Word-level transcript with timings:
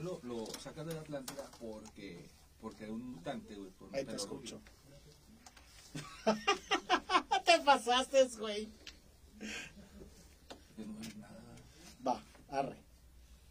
lo, 0.00 0.20
lo 0.22 0.46
de 0.46 0.94
la 0.94 1.00
Atlántida 1.00 1.50
porque, 1.58 2.28
porque 2.60 2.84
era 2.84 2.92
un 2.92 3.12
mutante, 3.12 3.54
güey. 3.54 3.70
por 3.70 3.94
Ahí 3.94 4.04
te 4.04 4.16
escucho. 4.16 4.60
te 7.44 7.60
pasaste, 7.64 8.28
güey. 8.38 8.68
No 10.76 10.86
nada. 11.18 11.56
Va, 12.06 12.22
arre. 12.50 12.76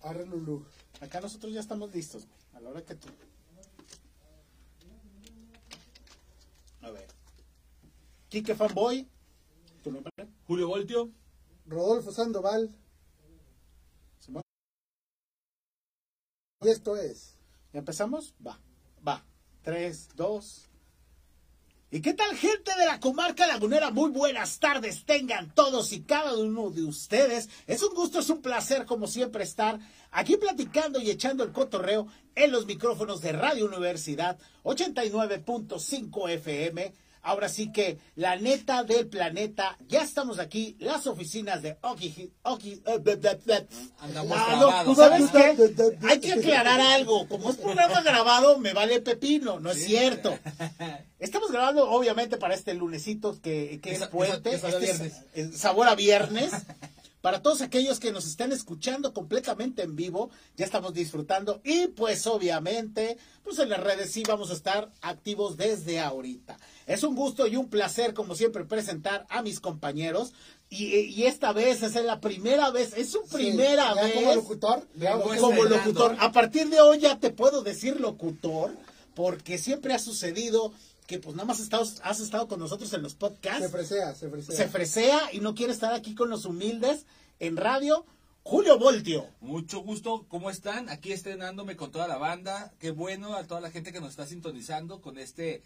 Arre 0.02 0.26
Lulú. 0.26 0.66
Acá 1.02 1.22
nosotros 1.22 1.54
ya 1.54 1.60
estamos 1.60 1.94
listos, 1.94 2.26
güey. 2.26 2.40
A 2.54 2.60
la 2.62 2.70
hora 2.70 2.86
que 2.86 2.96
tú. 2.96 3.08
A 6.82 6.92
ver. 6.92 7.08
Kike 8.30 8.56
Fanboy. 8.56 9.08
¿Tu 9.84 9.92
nombre? 9.92 10.12
Julio 10.48 10.68
Voltio. 10.68 11.10
Rodolfo 11.66 12.12
Sandoval. 12.12 12.70
Y 16.62 16.68
esto 16.68 16.98
es. 16.98 17.38
¿Ya 17.72 17.80
empezamos? 17.80 18.34
Va, 18.46 18.60
va. 19.08 19.24
Tres, 19.62 20.10
dos. 20.16 20.68
¿Y 21.90 22.02
qué 22.02 22.14
tal, 22.14 22.36
gente 22.36 22.72
de 22.78 22.86
la 22.86 23.00
comarca 23.00 23.48
lagunera? 23.48 23.92
Muy 23.92 24.12
buenas 24.12 24.60
tardes 24.60 25.06
tengan 25.06 25.54
todos 25.56 25.94
y 25.94 26.02
cada 26.02 26.38
uno 26.38 26.70
de 26.70 26.84
ustedes. 26.84 27.50
Es 27.66 27.82
un 27.82 27.96
gusto, 27.96 28.20
es 28.20 28.30
un 28.30 28.42
placer, 28.42 28.86
como 28.86 29.08
siempre, 29.08 29.44
estar 29.44 29.80
aquí 30.12 30.36
platicando 30.36 31.00
y 31.00 31.10
echando 31.10 31.46
el 31.46 31.54
cotorreo 31.54 32.08
en 32.36 32.52
los 32.52 32.66
micrófonos 32.66 33.22
de 33.22 33.32
Radio 33.32 33.66
Universidad 33.66 34.38
89.5 34.64 36.30
FM. 36.30 36.94
Ahora 37.22 37.50
sí 37.50 37.72
que 37.72 37.98
la 38.16 38.36
neta 38.38 38.84
del 38.84 39.08
planeta, 39.08 39.78
ya 39.88 40.02
estamos 40.04 40.40
aquí, 40.40 40.76
las 40.80 41.06
oficinas 41.06 41.62
de 41.62 41.78
Oki, 41.82 42.32
Oki, 42.44 42.82
eh. 42.86 43.68
Andamos 44.00 44.38
Ah, 44.40 44.56
no, 44.60 44.68
grabados. 44.68 44.98
¿sabes 44.98 45.30
qué? 45.32 46.08
Hay 46.08 46.20
que 46.20 46.34
aclarar 46.34 46.80
algo. 46.80 47.28
Como 47.28 47.50
es 47.50 47.58
programa 47.58 48.02
grabado, 48.02 48.58
me 48.60 48.74
vale 48.74 49.02
pepino. 49.02 49.60
No 49.60 49.72
es 49.72 49.84
cierto. 49.86 50.38
Estamos 51.20 51.52
grabando, 51.52 51.90
obviamente, 51.90 52.38
para 52.38 52.56
este 52.56 52.74
lunesito 52.74 53.38
que, 53.42 53.80
que 53.84 53.92
es 53.92 54.08
puente. 54.08 54.56
Este 54.56 54.80
viernes. 54.80 55.14
es- 55.34 55.52
es 55.52 55.58
sabor 55.60 55.88
a 55.90 55.96
viernes. 55.96 56.52
Para 57.22 57.42
todos 57.42 57.62
aquellos 57.62 58.00
que 58.00 58.14
nos 58.14 58.26
están 58.26 58.54
escuchando 58.54 59.14
completamente 59.14 59.82
en 59.84 59.96
vivo, 59.98 60.30
ya 60.56 60.64
estamos 60.66 60.94
disfrutando. 60.94 61.60
Y 61.66 61.88
pues, 61.88 62.26
obviamente, 62.28 63.18
pues 63.44 63.60
en 63.60 63.68
las 63.70 63.82
redes 63.82 64.12
sí 64.14 64.24
vamos 64.26 64.52
a 64.52 64.54
estar 64.54 64.90
activos 65.02 65.58
desde 65.58 66.00
ahorita. 66.00 66.58
Es 66.86 67.04
un 67.04 67.16
gusto 67.16 67.46
y 67.46 67.58
un 67.58 67.70
placer, 67.70 68.14
como 68.14 68.36
siempre, 68.36 68.64
presentar 68.64 69.26
a 69.30 69.42
mis 69.42 69.60
compañeros. 69.60 70.32
Y, 70.70 70.86
y 70.96 71.24
esta 71.26 71.52
vez 71.52 71.84
es 71.84 71.96
la 71.96 72.22
primera 72.22 72.70
vez, 72.70 72.94
es 72.96 73.12
su 73.12 73.24
primera 73.26 73.94
Sí, 73.96 74.00
vez 74.02 74.14
Como 74.14 74.36
locutor. 74.36 74.88
como- 75.42 75.64
locutor. 75.66 76.16
A 76.20 76.32
partir 76.32 76.70
de 76.70 76.80
hoy 76.80 77.00
ya 77.00 77.20
te 77.20 77.32
puedo 77.32 77.64
decir 77.64 78.00
locutor, 78.00 78.72
porque 79.14 79.58
siempre 79.58 79.94
ha 79.94 80.00
sucedido 80.00 80.72
que 81.10 81.18
pues 81.18 81.36
nada 81.36 81.48
más 81.48 81.60
estado- 81.60 81.90
has 82.04 82.20
estado 82.20 82.48
con 82.48 82.60
nosotros 82.60 82.94
en 82.94 83.02
los 83.02 83.14
Se 83.14 83.18
podcasts, 83.18 83.72
fresea, 83.72 84.14
se 84.14 84.30
fresea. 84.30 84.56
se 84.56 84.68
fresea 84.68 85.34
y 85.34 85.40
no 85.40 85.56
quiere 85.56 85.74
estar 85.74 85.92
aquí 85.92 86.14
con 86.14 86.30
los 86.30 86.46
humildes 86.46 87.08
en 87.40 87.58
radio. 87.58 88.06
Julio 88.44 88.78
Voltio. 88.78 89.28
Mucho 89.42 89.80
gusto, 89.80 90.28
¿cómo 90.30 90.52
están? 90.52 90.88
Aquí 90.90 91.12
estrenándome 91.12 91.76
con 91.76 91.92
toda 91.92 92.08
la 92.08 92.18
banda. 92.18 92.72
Qué 92.78 92.92
bueno 92.92 93.34
a 93.34 93.44
toda 93.48 93.60
la 93.60 93.72
gente 93.72 93.92
que 93.92 94.00
nos 94.00 94.12
está 94.12 94.28
sintonizando 94.28 95.02
con 95.02 95.18
este, 95.18 95.64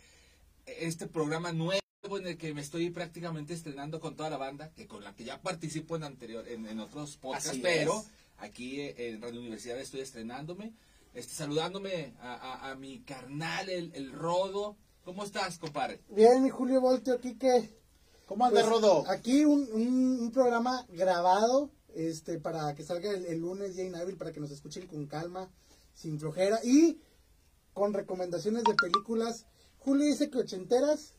este 0.65 1.07
programa 1.07 1.51
nuevo 1.51 1.81
en 2.17 2.25
el 2.27 2.37
que 2.37 2.53
me 2.53 2.61
estoy 2.61 2.89
prácticamente 2.89 3.53
estrenando 3.53 3.99
con 3.99 4.15
toda 4.15 4.29
la 4.29 4.37
banda, 4.37 4.71
que 4.77 4.87
con 4.87 5.03
la 5.03 5.13
que 5.13 5.25
ya 5.25 5.41
participo 5.41 5.97
en 5.97 6.05
anterior, 6.05 6.47
en, 6.47 6.65
en 6.67 6.79
otros 6.79 7.17
podcasts, 7.17 7.49
Así 7.49 7.59
pero 7.59 7.99
es. 7.99 8.05
aquí 8.37 8.79
eh, 8.79 9.09
en 9.09 9.21
Radio 9.21 9.41
Universidad 9.41 9.77
estoy 9.79 9.99
estrenándome, 9.99 10.71
este, 11.13 11.33
saludándome 11.33 12.13
a, 12.21 12.33
a- 12.33 12.71
a 12.71 12.75
mi 12.75 12.99
carnal, 13.01 13.67
el, 13.69 13.91
el 13.93 14.13
Rodo. 14.13 14.77
¿Cómo 15.03 15.23
estás, 15.23 15.57
compadre? 15.59 16.01
Bien, 16.09 16.41
mi 16.43 16.49
Julio 16.49 16.79
Voltio, 16.81 17.15
aquí 17.15 17.35
que. 17.37 17.77
¿Cómo 18.25 18.45
anda 18.45 18.61
pues, 18.61 18.71
Rodo? 18.71 19.03
Aquí 19.09 19.43
un, 19.45 19.67
un- 19.73 20.19
un 20.21 20.31
programa 20.31 20.85
grabado 20.89 21.69
este 21.93 22.39
para 22.39 22.73
que 22.73 22.83
salga 22.83 23.11
el, 23.11 23.25
el 23.25 23.39
lunes 23.39 23.75
día 23.75 23.85
inhábil, 23.85 24.17
para 24.17 24.31
que 24.31 24.39
nos 24.39 24.51
escuchen 24.51 24.87
con 24.87 25.05
calma, 25.07 25.51
sin 25.93 26.19
flojera 26.19 26.59
y 26.63 26.99
con 27.73 27.93
recomendaciones 27.93 28.63
de 28.63 28.73
películas. 28.75 29.45
Julio 29.79 30.05
dice 30.05 30.29
que 30.29 30.39
ochenteras, 30.39 31.13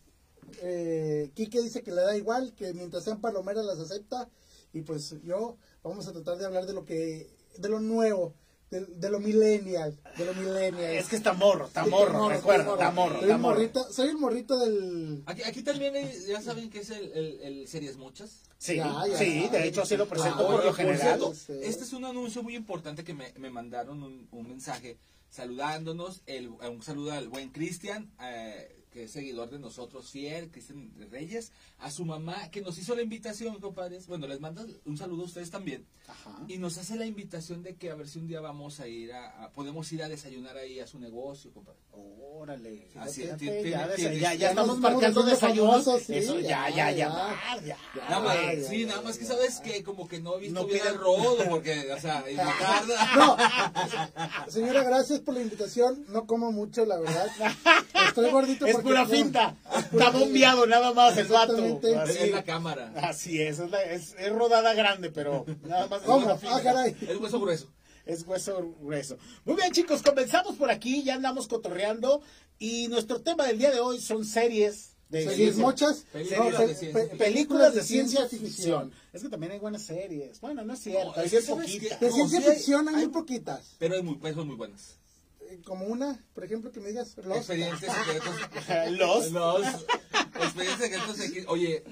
eh, 0.63 1.31
Quique 1.35 1.61
dice 1.61 1.83
que 1.83 1.93
le 1.93 2.01
da 2.01 2.17
igual, 2.17 2.55
que 2.55 2.73
mientras 2.73 3.05
sean 3.05 3.21
palomeras 3.21 3.67
las 3.67 3.79
acepta 3.79 4.29
y 4.73 4.81
pues 4.81 5.15
yo 5.23 5.59
vamos 5.83 6.09
a 6.09 6.13
tratar 6.13 6.39
de 6.39 6.47
hablar 6.47 6.65
de 6.67 6.73
lo 6.73 6.85
que, 6.85 7.31
de 7.59 7.69
lo 7.69 7.81
nuevo, 7.81 8.35
de, 8.81 8.87
de 8.87 9.11
lo 9.11 9.21
millennial, 9.21 9.99
de 10.17 10.25
lo 10.25 10.35
millennial. 10.35 10.93
Es 10.95 11.07
que 11.09 11.17
está 11.17 11.33
morro, 11.33 11.67
está 11.67 11.87
morro, 11.87 12.29
recuerda, 12.29 12.65
morro. 12.65 12.75
está 12.75 12.91
morro, 12.91 13.21
está 13.21 13.39
morrito, 13.39 13.93
soy 13.93 14.09
el 14.09 14.17
morrito 14.19 14.59
del... 14.59 15.23
Aquí, 15.27 15.43
aquí 15.43 15.63
también 15.63 15.95
hay- 15.97 16.13
ya 16.27 16.41
saben 16.43 16.71
que 16.71 16.81
es 16.81 16.91
el, 16.91 17.13
el, 17.13 17.41
el 17.43 17.69
Series 17.69 17.97
Muchas. 17.97 18.43
Sí, 18.59 18.77
Ya, 18.77 19.05
ya, 19.09 19.17
sí, 19.19 19.43
ya. 19.45 19.59
de 19.59 19.69
hecho 19.69 19.83
así 19.83 19.97
lo 19.97 20.09
presento 20.09 20.45
Ah, 20.45 20.47
por 20.51 20.57
lo 20.65 20.71
por 20.71 20.77
general. 20.77 21.01
cierto, 21.01 21.35
Sí. 21.35 21.53
Este 21.63 21.85
es 21.85 21.93
un 21.93 22.05
anuncio 22.05 22.43
muy 22.43 22.57
importante 22.57 23.05
que 23.05 23.13
me, 23.15 23.33
me 23.39 23.51
mandaron 23.51 24.03
un, 24.03 24.27
un 24.31 24.49
mensaje 24.49 24.97
saludándonos. 25.31 26.23
El, 26.27 26.49
un 26.49 26.83
saludo 26.83 27.13
al 27.13 27.29
buen 27.29 27.51
Cristian, 27.51 28.11
eh, 28.23 28.84
que 28.95 29.03
es 29.05 29.11
seguidor 29.11 29.51
de 29.51 29.59
nosotros, 29.59 30.09
fiel, 30.09 30.53
Cristian 30.53 30.89
Reyes, 31.11 31.51
a 31.81 31.91
su 31.91 32.05
mamá, 32.05 32.49
que 32.53 32.61
nos 32.63 32.79
hizo 32.79 32.95
la 32.95 33.03
invitación, 33.03 33.61
compadres. 33.61 34.07
Bueno, 34.07 34.29
les 34.29 34.39
mando 34.39 34.65
un 34.85 34.97
saludo 34.97 35.23
a 35.23 35.27
ustedes 35.27 35.51
también. 35.51 35.85
Ajá. 36.07 36.39
Y 36.47 36.59
nos 36.59 36.79
hace 36.79 36.95
la 36.95 37.05
invitación 37.05 37.65
de 37.65 37.75
que 37.75 37.91
a 37.91 37.97
ver 37.97 38.07
si 38.09 38.21
un 38.21 38.29
día 38.29 38.41
vamos 38.41 38.79
a 38.79 38.87
ir 38.87 39.13
a, 39.13 39.45
a- 39.45 39.51
podemos 39.53 39.91
ir 39.93 40.05
a 40.05 40.09
desayunar 40.09 40.57
ahí 40.57 40.79
a 40.79 40.87
su 40.87 41.01
negocio, 41.01 41.53
compadre. 41.53 41.81
Órale. 41.91 42.89
Así, 42.97 43.25
tiene- 43.37 43.69
ya, 43.71 44.35
ya, 44.35 44.51
estamos 44.51 44.79
marcando 44.79 45.23
desayunos. 45.25 45.87
Eso, 46.09 46.39
ya, 46.39 46.69
ya, 46.69 46.71
ya, 46.71 46.91
ya, 46.93 46.97
ya. 46.97 47.09
va, 47.09 47.37
ya. 47.65 47.77
Ya. 47.97 48.09
Nada 48.09 48.21
más, 48.21 48.37
sí, 48.69 48.85
nada 48.87 49.03
más 49.03 49.19
que 49.19 49.25
sabes 49.25 49.59
que 49.59 49.83
como 49.83 50.07
que 50.07 50.21
no 50.21 50.37
he 50.37 50.41
visto 50.43 50.61
No 50.61 50.67
bien 50.67 50.79
pide- 50.81 50.89
al 50.89 50.99
rodo, 50.99 51.37
porque, 51.51 51.91
o 51.93 52.01
sea, 52.01 52.25
No, 53.17 53.37
señora, 54.49 54.83
gracias 54.85 55.21
por 55.21 55.35
la 55.35 55.41
invitación. 55.43 56.05
No 56.09 56.27
como 56.27 56.53
mucho, 56.53 56.85
la 56.85 56.99
verdad. 57.01 57.27
Estoy 58.09 58.31
gordito 58.31 58.67
Es 58.67 58.75
porque... 58.77 58.84
pura 58.85 59.07
finta. 59.07 59.57
Está 59.93 60.11
bombeado 60.11 60.67
nada 60.67 60.93
más 60.93 61.17
el 61.17 61.27
vato. 61.27 61.81
Así, 62.01 62.19
es 62.19 62.31
la 62.31 62.43
cámara. 62.45 62.93
así 62.97 63.41
es, 63.41 63.59
es, 63.59 63.71
la- 63.71 63.83
es- 63.83 64.15
es 64.19 64.33
rodada 64.33 64.75
grande, 64.75 65.11
pero 65.11 65.45
nada 65.65 65.87
más 65.89 66.01
es 66.03 66.07
¿Cómo? 66.07 66.29
Ah, 66.51 66.61
caray. 66.63 66.95
Es 67.01 67.17
hueso 67.19 67.41
grueso. 67.41 67.69
Es 68.07 68.27
hueso 68.27 68.75
grueso. 68.81 69.17
Muy 69.45 69.57
bien, 69.57 69.73
chicos, 69.73 70.03
comenzamos 70.03 70.57
por 70.57 70.71
aquí, 70.71 71.03
ya 71.03 71.15
andamos 71.15 71.49
cotorreando. 71.49 72.21
Y 72.59 72.89
nuestro 72.89 73.21
tema 73.23 73.47
del 73.47 73.59
día 73.59 73.71
de 73.71 73.81
hoy 73.81 74.01
son 74.01 74.25
series 74.25 74.91
de 75.09 75.21
Series 75.23 75.37
ciencia- 75.37 75.63
mochas. 75.63 76.05
Películas 76.13 76.53
No, 76.53 76.59
de 76.67 76.75
ciencia 76.75 76.93
pe- 76.93 77.01
ficción. 77.01 77.19
películas 77.19 77.75
de 77.75 77.83
ciencia 77.83 78.29
ficción. 78.29 78.93
Es 79.13 79.23
que 79.23 79.29
también 79.29 79.53
hay 79.53 79.59
buenas 79.59 79.83
series. 79.83 80.41
Bueno, 80.41 80.65
no 80.65 80.75
es 80.75 80.81
cierto, 80.81 81.13
No, 81.13 81.15
hay 81.17 81.27
es 81.27 81.31
bien 81.31 81.43
que 81.43 81.47
¿sabes 81.49 81.67
poquitas. 81.73 82.01
De 82.01 82.07
No, 82.09 82.15
ciencia 82.15 82.41
sí 82.41 82.47
hay- 82.47 82.55
ficción 82.57 82.89
hay 82.89 82.95
hay- 82.95 83.01
muy 83.05 83.13
poquitas. 83.13 83.77
Pero 83.79 83.95
hay 83.95 84.03
muy, 84.03 84.15
pues, 84.17 84.35
son 84.35 84.47
muy 84.47 84.57
buenas. 84.57 84.99
Eh, 85.51 85.61
Como 85.65 85.87
una, 85.87 86.25
por 86.35 86.45
ejemplo, 86.45 86.71
que 86.73 86.81
me 86.81 86.89
digas... 86.89 87.17
Lost. 87.19 87.51
Expedientes 87.51 87.91
secretos. 87.93 88.91
Los. 88.99 89.33
Los. 89.33 89.67
Expedientes 90.41 91.17
secretos. 91.17 91.49
Oye, 91.49 91.85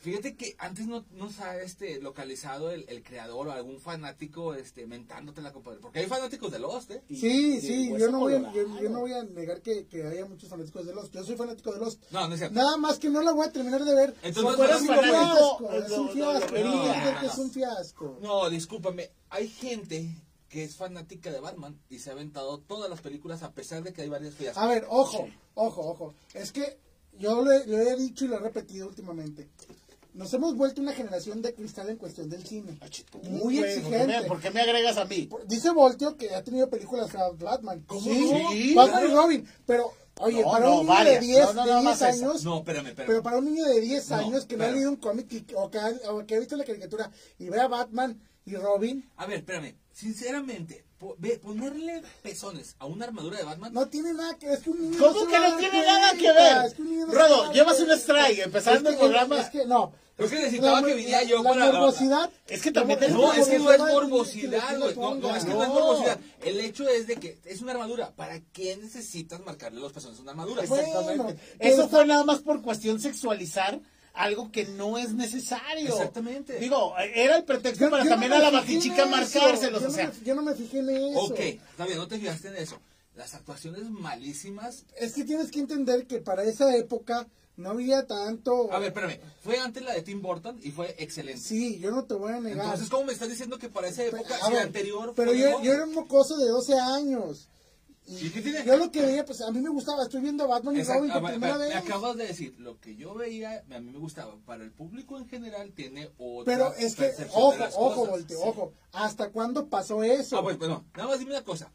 fíjate 0.00 0.36
que 0.36 0.54
antes 0.58 0.86
no, 0.86 1.04
no 1.12 1.30
se 1.30 1.42
ha 1.42 1.60
este, 1.60 2.00
localizado 2.00 2.70
el, 2.70 2.84
el 2.88 3.02
creador 3.02 3.48
o 3.48 3.52
algún 3.52 3.80
fanático 3.80 4.54
este, 4.54 4.86
mentándote 4.86 5.42
la 5.42 5.52
compadre. 5.52 5.80
Porque 5.80 6.00
hay 6.00 6.06
fanáticos 6.06 6.50
de 6.52 6.58
Lost, 6.58 6.90
¿eh? 6.90 7.02
Sí, 7.08 7.60
sí, 7.60 7.90
yo 7.98 8.10
no, 8.10 8.20
voy 8.20 8.34
a, 8.34 8.52
yo, 8.52 8.80
yo 8.80 8.88
no 8.90 9.00
voy 9.00 9.12
a 9.12 9.24
negar 9.24 9.60
que, 9.62 9.86
que 9.86 10.06
haya 10.06 10.24
muchos 10.26 10.48
fanáticos 10.48 10.86
de 10.86 10.94
Lost. 10.94 11.14
Yo 11.14 11.24
soy 11.24 11.36
fanático 11.36 11.72
de 11.72 11.80
Lost. 11.80 12.02
No, 12.10 12.26
no 12.28 12.34
es 12.34 12.40
cierto. 12.40 12.54
Nada 12.54 12.76
más 12.76 12.98
que 12.98 13.10
no 13.10 13.22
la 13.22 13.32
voy 13.32 13.46
a 13.46 13.52
terminar 13.52 13.84
de 13.84 13.94
ver. 13.94 14.14
Entonces, 14.22 14.58
no 14.58 14.64
es 14.64 14.80
un 14.80 14.88
fiasco, 14.88 15.72
es 15.72 15.90
un 15.90 16.10
fiasco. 16.10 16.56
No, 16.58 17.22
es 17.22 17.38
un 17.38 17.50
fiasco. 17.50 18.18
No, 18.22 18.50
discúlpame. 18.50 19.10
Hay 19.30 19.48
gente 19.48 20.08
que 20.48 20.64
es 20.64 20.76
fanática 20.76 21.30
de 21.30 21.40
Batman 21.40 21.78
y 21.90 21.98
se 21.98 22.10
ha 22.10 22.14
aventado 22.14 22.58
todas 22.58 22.88
las 22.88 23.00
películas 23.00 23.42
a 23.42 23.52
pesar 23.52 23.82
de 23.82 23.92
que 23.92 24.02
hay 24.02 24.08
varias 24.08 24.34
fiascos. 24.34 24.62
A 24.62 24.66
ver, 24.66 24.86
ojo, 24.88 25.28
ojo, 25.54 25.80
ojo. 25.90 26.14
Es 26.34 26.52
que 26.52 26.78
yo 27.18 27.44
le- 27.44 27.66
lo 27.66 27.78
he 27.78 27.96
dicho 27.96 28.24
y 28.24 28.28
lo 28.28 28.36
he 28.36 28.40
repetido 28.40 28.86
últimamente. 28.88 29.48
Nos 30.14 30.32
hemos 30.34 30.56
vuelto 30.56 30.80
una 30.80 30.92
generación 30.94 31.42
de 31.42 31.54
cristal 31.54 31.90
en 31.90 31.96
cuestión 31.96 32.28
del 32.30 32.44
cine. 32.44 32.78
Muy 33.24 33.58
Güey, 33.58 33.80
¿por 33.80 33.90
qué 33.90 33.90
me- 33.90 33.96
exigente. 34.02 34.28
¿Por 34.28 34.40
qué 34.40 34.50
me 34.50 34.60
agregas 34.62 34.96
a 34.96 35.04
mí? 35.04 35.28
Dice 35.46 35.70
Voltio 35.70 36.16
que 36.16 36.34
ha 36.34 36.42
tenido 36.42 36.68
películas 36.68 37.10
para 37.12 37.28
Batman. 37.30 37.84
¿Cómo 37.86 38.00
sí, 38.00 38.74
Batman 38.74 39.04
y. 39.06 39.14
Robin. 39.14 39.48
Pero, 39.66 39.92
oye, 40.20 40.42
No, 40.42 40.50
para 40.50 40.64
no, 40.64 40.72
un 40.72 40.86
niño 40.86 40.88
varias. 40.88 41.20
de 41.20 41.26
10, 41.26 41.40
No, 41.46 41.52
no, 41.52 41.60
de 41.62 41.68
nada 41.68 41.80
10 41.82 41.84
más 41.84 41.96
esa. 41.96 42.08
años, 42.08 42.44
No, 42.44 42.58
espérame, 42.58 42.86
espérame. 42.88 43.06
pero 43.06 43.22
para 43.22 43.36
un 43.38 43.44
niño 43.44 43.64
de 43.66 43.80
10 43.80 44.10
No, 44.10 44.16
años 44.16 44.46
que 44.46 44.56
no 44.56 44.64
ha 44.64 44.68
leído 44.70 44.90
un 44.90 44.96
cómic 44.96 45.52
o, 45.54 45.70
que 45.70 45.78
ha, 45.78 45.92
o 46.10 46.26
que 46.26 46.34
ha 46.34 46.38
visto 46.40 46.56
la 46.56 46.64
caricatura 46.64 47.12
y 47.38 47.48
ve 47.50 47.60
a 47.60 47.68
Batman 47.68 48.18
y 48.46 48.56
Robin. 48.56 49.08
A 49.18 49.26
ver, 49.26 49.38
espérame. 49.40 49.74
Sinceramente, 49.98 50.84
po- 50.96 51.16
ve- 51.18 51.40
ponerle 51.42 52.02
pezones 52.22 52.76
a 52.78 52.86
una 52.86 53.04
armadura 53.06 53.36
de 53.38 53.42
Batman. 53.42 53.72
No 53.72 53.88
tiene 53.88 54.12
nada 54.14 54.38
que 54.38 54.46
ver. 54.46 54.58
Es 54.58 54.62
que 54.62 54.70
un 54.70 54.80
niño 54.90 54.96
¿Cómo 54.98 55.26
que 55.26 55.38
no 55.40 55.56
tiene 55.56 55.82
nada 55.84 56.12
que 56.12 56.32
ver? 56.32 56.66
es 56.66 56.74
que 56.74 56.82
un 56.82 57.00
no 57.00 57.06
Rodo, 57.12 57.52
llevas 57.52 57.80
un 57.80 57.90
strike, 57.90 58.38
empezando 58.44 58.90
Es 58.90 58.94
el 58.94 59.00
que- 59.00 59.04
programa. 59.06 59.40
Es 59.40 59.50
que 59.50 59.66
no. 59.66 59.92
Creo 60.16 60.30
que 60.30 60.36
necesitaba 60.36 60.80
La- 60.80 60.86
que 60.86 60.94
viniera 60.94 61.22
yo 61.24 61.42
la 61.42 61.50
con 61.50 61.58
la- 61.58 61.66
morbosidad. 61.72 62.30
Es 62.46 62.62
que 62.62 62.70
también 62.70 63.02
es- 63.02 63.10
No, 63.10 63.32
es 63.32 63.46
que 63.48 63.58
no 63.58 63.72
es 63.72 63.78
morbosidad 63.80 64.78
güey. 64.78 64.94
No, 64.94 65.14
no, 65.16 65.34
es 65.36 65.44
que 65.44 65.50
no 65.50 65.62
es 65.64 65.68
No. 65.68 65.74
morbosidad. 65.74 66.18
El 66.42 66.60
hecho 66.60 66.88
es 66.88 67.06
de 67.08 67.16
que 67.16 67.38
es 67.44 67.60
una 67.60 67.72
armadura. 67.72 68.12
¿Para 68.14 68.38
qué 68.52 68.76
necesitas 68.76 69.40
marcarle 69.44 69.80
los 69.80 69.92
pezones 69.92 70.16
a 70.18 70.22
una 70.22 70.30
armadura? 70.30 70.62
Exactamente. 70.62 71.38
Eso 71.58 71.88
fue 71.88 72.06
nada 72.06 72.22
más 72.22 72.38
por 72.38 72.62
cuestión 72.62 73.00
sexualizar 73.00 73.80
algo 74.18 74.50
que 74.50 74.66
no 74.66 74.98
es 74.98 75.12
necesario. 75.14 75.88
Exactamente. 75.88 76.58
Digo, 76.58 76.94
era 76.98 77.36
el 77.36 77.44
pretexto 77.44 77.84
Yo- 77.86 77.90
para 77.90 78.04
yo 78.04 78.10
también 78.10 78.30
no 78.30 78.36
a 78.36 78.50
la 78.50 78.60
eso. 78.60 79.06
marcárselos. 79.06 79.80
Yo 79.82 79.86
O 79.88 79.90
no 79.90 79.94
sea, 79.94 80.08
me- 80.08 80.24
yo 80.24 80.34
no 80.34 80.42
me 80.42 80.54
fijé 80.54 80.80
en 80.80 80.90
eso. 80.90 81.20
Ok, 81.20 81.38
está 81.40 81.86
bien, 81.86 81.98
no 81.98 82.08
te 82.08 82.18
fijaste 82.18 82.48
en 82.48 82.56
eso. 82.56 82.78
Las 83.16 83.34
actuaciones 83.34 83.88
malísimas. 83.90 84.84
Es 84.96 85.14
que 85.14 85.24
tienes 85.24 85.50
que 85.50 85.60
entender 85.60 86.06
que 86.06 86.18
para 86.18 86.44
esa 86.44 86.74
época 86.76 87.26
no 87.56 87.70
había 87.70 88.06
tanto. 88.06 88.72
A 88.72 88.78
ver, 88.78 88.88
espérame. 88.88 89.18
Fue 89.42 89.58
antes 89.58 89.82
la 89.82 89.92
de 89.94 90.02
Tim 90.02 90.22
Burton 90.22 90.60
y 90.62 90.70
fue 90.70 90.94
excelente. 90.98 91.40
Sí, 91.40 91.78
yo 91.80 91.90
no 91.90 92.04
te 92.04 92.14
voy 92.14 92.32
a 92.32 92.40
negar. 92.40 92.64
Entonces, 92.66 92.88
¿cómo 92.88 93.04
me 93.04 93.12
estás 93.12 93.28
diciendo 93.28 93.58
que 93.58 93.68
para 93.68 93.88
esa 93.88 94.04
época, 94.04 94.34
A 94.36 94.38
si 94.38 94.52
la 94.52 94.58
ver, 94.58 94.66
anterior 94.66 95.12
Pero 95.16 95.30
fue 95.32 95.40
yo, 95.40 95.62
yo 95.62 95.72
era 95.72 95.84
un 95.84 95.94
mocoso 95.94 96.36
de 96.38 96.46
12 96.48 96.74
años. 96.78 97.48
Y 98.08 98.26
¿Y 98.26 98.30
qué 98.30 98.40
tiene? 98.40 98.64
yo 98.64 98.76
lo 98.76 98.90
que 98.90 99.02
veía, 99.02 99.24
pues 99.24 99.40
a 99.42 99.50
mí 99.50 99.60
me 99.60 99.68
gustaba. 99.68 100.02
Estoy 100.02 100.22
viendo 100.22 100.48
Batman 100.48 100.76
y. 100.76 100.82
Robin 100.82 101.10
por 101.12 101.24
primera 101.30 101.56
vez. 101.58 101.68
me 101.68 101.74
acabas 101.74 102.16
de 102.16 102.26
decir, 102.26 102.54
lo 102.58 102.80
que 102.80 102.96
yo 102.96 103.14
veía, 103.14 103.62
a 103.70 103.80
mí 103.80 103.90
me 103.92 103.98
gustaba. 103.98 104.34
Para 104.46 104.64
el 104.64 104.72
público 104.72 105.18
en 105.18 105.28
general 105.28 105.72
tiene 105.72 106.10
otra 106.18 106.44
Pero 106.52 106.74
es 106.74 106.94
que, 106.96 107.12
ojo, 107.34 107.54
ojo, 107.76 107.94
cosas. 107.94 108.10
Volte, 108.10 108.34
Sí. 108.34 108.40
ojo. 108.42 108.72
¿Hasta 108.92 109.30
cuándo 109.30 109.68
pasó 109.68 110.02
eso? 110.02 110.38
Ah, 110.38 110.42
pues, 110.42 110.56
bueno, 110.58 110.86
nada 110.96 111.08
más 111.10 111.18
dime 111.18 111.32
una 111.32 111.44
cosa. 111.44 111.70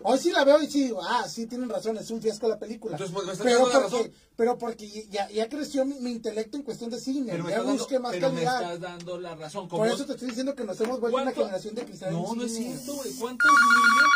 Hoy 0.00 0.16
sí 0.18 0.30
la 0.30 0.44
veo 0.44 0.62
y 0.62 0.70
sí 0.70 0.84
digo, 0.84 1.00
ah, 1.02 1.28
sí 1.28 1.46
tienen 1.46 1.68
razón, 1.68 1.96
es 1.98 2.08
un 2.12 2.22
fiasco 2.22 2.46
la 2.46 2.56
película. 2.56 2.92
Entonces, 2.94 3.12
pues, 3.12 3.26
¿me 3.26 3.32
estás 3.32 3.44
pero, 3.44 3.58
dando 3.66 3.72
la 3.74 3.80
porque, 3.88 3.96
razón? 4.04 4.12
pero 4.36 4.58
porque 4.58 5.06
ya, 5.10 5.28
ya 5.28 5.48
creció 5.48 5.84
mi, 5.84 5.98
mi 5.98 6.12
intelecto 6.12 6.56
en 6.56 6.62
cuestión 6.62 6.88
de 6.88 7.00
cine, 7.00 7.32
Pero, 7.32 7.42
me 7.44 7.50
ya 7.50 7.62
busqué 7.62 7.94
dando, 7.94 8.00
más 8.08 8.12
pero 8.12 8.28
me 8.32 8.44
calidad. 8.44 8.62
estás 8.74 8.80
dando 8.80 9.18
la 9.18 9.34
razón. 9.34 9.66
Por 9.66 9.88
eso 9.88 10.06
te 10.06 10.12
estoy 10.12 10.28
diciendo 10.28 10.54
que 10.54 10.62
nos 10.62 10.80
hemos 10.80 11.00
vuelto 11.00 11.16
una 11.16 11.24
¿Cuánto- 11.24 11.40
generación 11.42 11.74
de 11.74 11.84
cristal 11.84 12.12
No, 12.12 12.32
no 12.32 12.44
es 12.44 12.54
cierto, 12.54 12.94
güey. 12.94 13.12
¿Cuántos 13.14 13.50
niños 13.50 14.08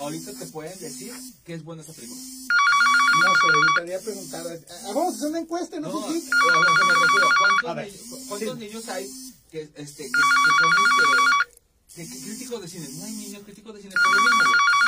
ahorita 0.00 0.32
te 0.34 0.46
pueden 0.46 0.78
decir 0.78 1.12
que 1.44 1.54
es 1.54 1.64
buena 1.64 1.82
esa 1.82 1.92
película? 1.92 2.20
No 2.20 3.32
sé, 3.34 3.46
necesitaría 3.58 4.00
preguntar. 4.00 4.46
Ah, 4.70 4.82
Vamos 4.88 5.14
a 5.14 5.16
hacer 5.16 5.28
una 5.28 5.38
encuesta, 5.40 5.78
no, 5.80 5.88
No, 5.92 6.00
sé 6.00 6.04
a, 6.04 6.08
a 6.08 6.12
lo 6.12 6.14
si. 6.14 6.20
que 6.20 6.84
me 6.84 6.94
refiero. 6.94 7.28
¿Cuántos, 7.62 7.76
niños, 7.84 8.26
cuántos 8.28 8.54
sí. 8.58 8.64
niños 8.64 8.88
hay 8.88 9.10
que, 9.50 9.60
este, 9.76 10.02
que, 10.04 10.10
que 10.10 10.52
son 10.60 10.70
este, 11.88 12.08
que- 12.18 12.22
críticos 12.24 12.60
de 12.62 12.68
cine? 12.68 12.88
No 12.98 13.04
hay 13.04 13.12
niños 13.12 13.42
críticos 13.44 13.74
de 13.74 13.82
cine 13.82 13.94
por 13.94 14.14
lo 14.14 14.20
mismo. 14.22 14.44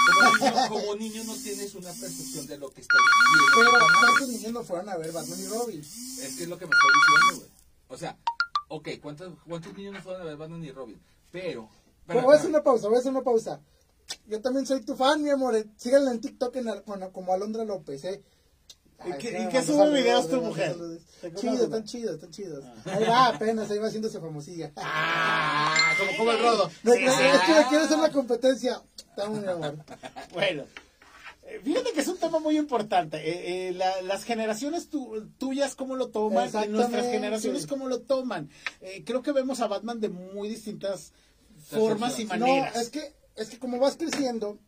Como 0.07 0.37
niño, 0.51 0.69
como 0.69 0.97
niño 0.97 1.25
no 1.25 1.35
tienes 1.37 1.75
una 1.75 1.93
percepción 1.93 2.47
de 2.49 2.59
lo 2.59 2.71
que 2.71 2.81
está 2.81 2.95
Pero 3.55 3.71
viendo. 3.71 3.87
¿cuántos 4.01 4.29
niños 4.29 4.53
no 4.53 4.65
fueron 4.65 4.89
a 4.89 4.97
ver 4.97 5.13
Batman 5.13 5.41
y 5.41 5.47
Robin? 5.47 5.81
Es 5.81 6.35
que 6.37 6.43
es 6.43 6.49
lo 6.49 6.59
que 6.59 6.67
me 6.67 6.73
estoy 6.73 6.91
diciendo, 6.95 7.37
güey. 7.47 7.51
O 7.89 7.97
sea, 7.97 8.19
ok, 8.69 8.89
¿cuántos, 9.01 9.33
¿cuántos 9.47 9.73
niños 9.75 9.95
no 9.95 10.03
fueron 10.03 10.23
a 10.23 10.25
ver 10.25 10.37
Batman 10.37 10.65
y 10.65 10.73
Robin? 10.73 11.01
Pero... 11.31 11.69
Pero 12.09 12.23
voy 12.23 12.35
a 12.35 12.39
hacer 12.39 12.51
una 12.51 12.63
pausa, 12.63 12.87
voy 12.89 12.97
a 12.97 13.01
hacer 13.01 13.11
una 13.13 13.23
pausa. 13.23 13.61
Yo 14.27 14.41
también 14.41 14.67
soy 14.67 14.83
tu 14.85 14.95
fan, 14.97 15.23
mi 15.23 15.31
amor. 15.31 15.55
Síganla 15.77 16.11
en 16.13 16.21
TikTok 16.21 16.55
en, 16.57 16.69
al- 16.69 16.83
con- 16.85 17.11
como 17.11 17.33
Alondra 17.33 17.65
López, 17.65 18.05
¿eh? 18.05 18.23
¿Y 19.05 19.13
Ay, 19.13 19.19
qué- 19.19 19.43
y 19.43 19.49
qué 19.49 19.63
sube 19.63 19.91
videos 19.93 20.29
tu 20.29 20.41
mujer? 20.41 20.77
duda. 20.77 20.99
están 21.65 21.85
chidos, 21.85 22.15
están 22.15 22.31
chidos. 22.31 22.65
Ahí 22.87 23.05
va, 23.05 23.27
apenas, 23.29 23.71
ahí 23.71 23.79
va 23.79 23.89
haciéndose 23.89 24.21
famosilla. 24.21 24.73
Ah, 24.77 25.93
como, 25.99 26.17
como 26.19 26.31
el 26.33 26.39
rodo. 26.41 26.71
Sí, 26.71 26.91
es 26.93 27.41
que 27.43 27.53
me 27.55 27.67
quiere 27.69 27.85
hacer 27.85 27.99
la 27.99 28.11
competencia. 28.11 28.83
Está 28.99 29.29
muy 29.29 29.47
amor. 29.47 29.77
Bueno, 30.33 30.65
eh, 31.45 31.61
fíjate 31.63 31.93
que 31.93 32.01
es 32.01 32.09
un 32.09 32.19
tema 32.19 32.39
muy 32.39 32.57
importante. 32.59 33.17
Eh, 33.19 33.69
eh, 33.69 33.73
la- 33.73 34.03
las 34.03 34.25
generaciones 34.25 34.89
tu- 34.89 35.29
tuyas, 35.39 35.75
¿cómo 35.75 35.97
lo 35.97 36.09
toman? 36.09 36.51
Nuestras 36.71 37.07
generaciones, 37.07 37.67
¿cómo 37.67 37.89
lo 37.89 38.01
toman? 38.01 38.51
Eh, 38.81 39.03
creo 39.05 39.23
que 39.23 39.33
vemos 39.33 39.61
a 39.61 39.67
Batman 39.67 40.01
de 40.01 40.09
muy 40.09 40.49
distintas 40.49 41.13
formas 41.69 42.19
y 42.19 42.25
maneras. 42.27 42.75
No, 42.75 42.81
es 42.81 42.91
que, 42.91 43.15
es 43.37 43.49
que 43.51 43.59
como 43.59 43.79
vas 43.79 43.97
creciendo 43.97 44.59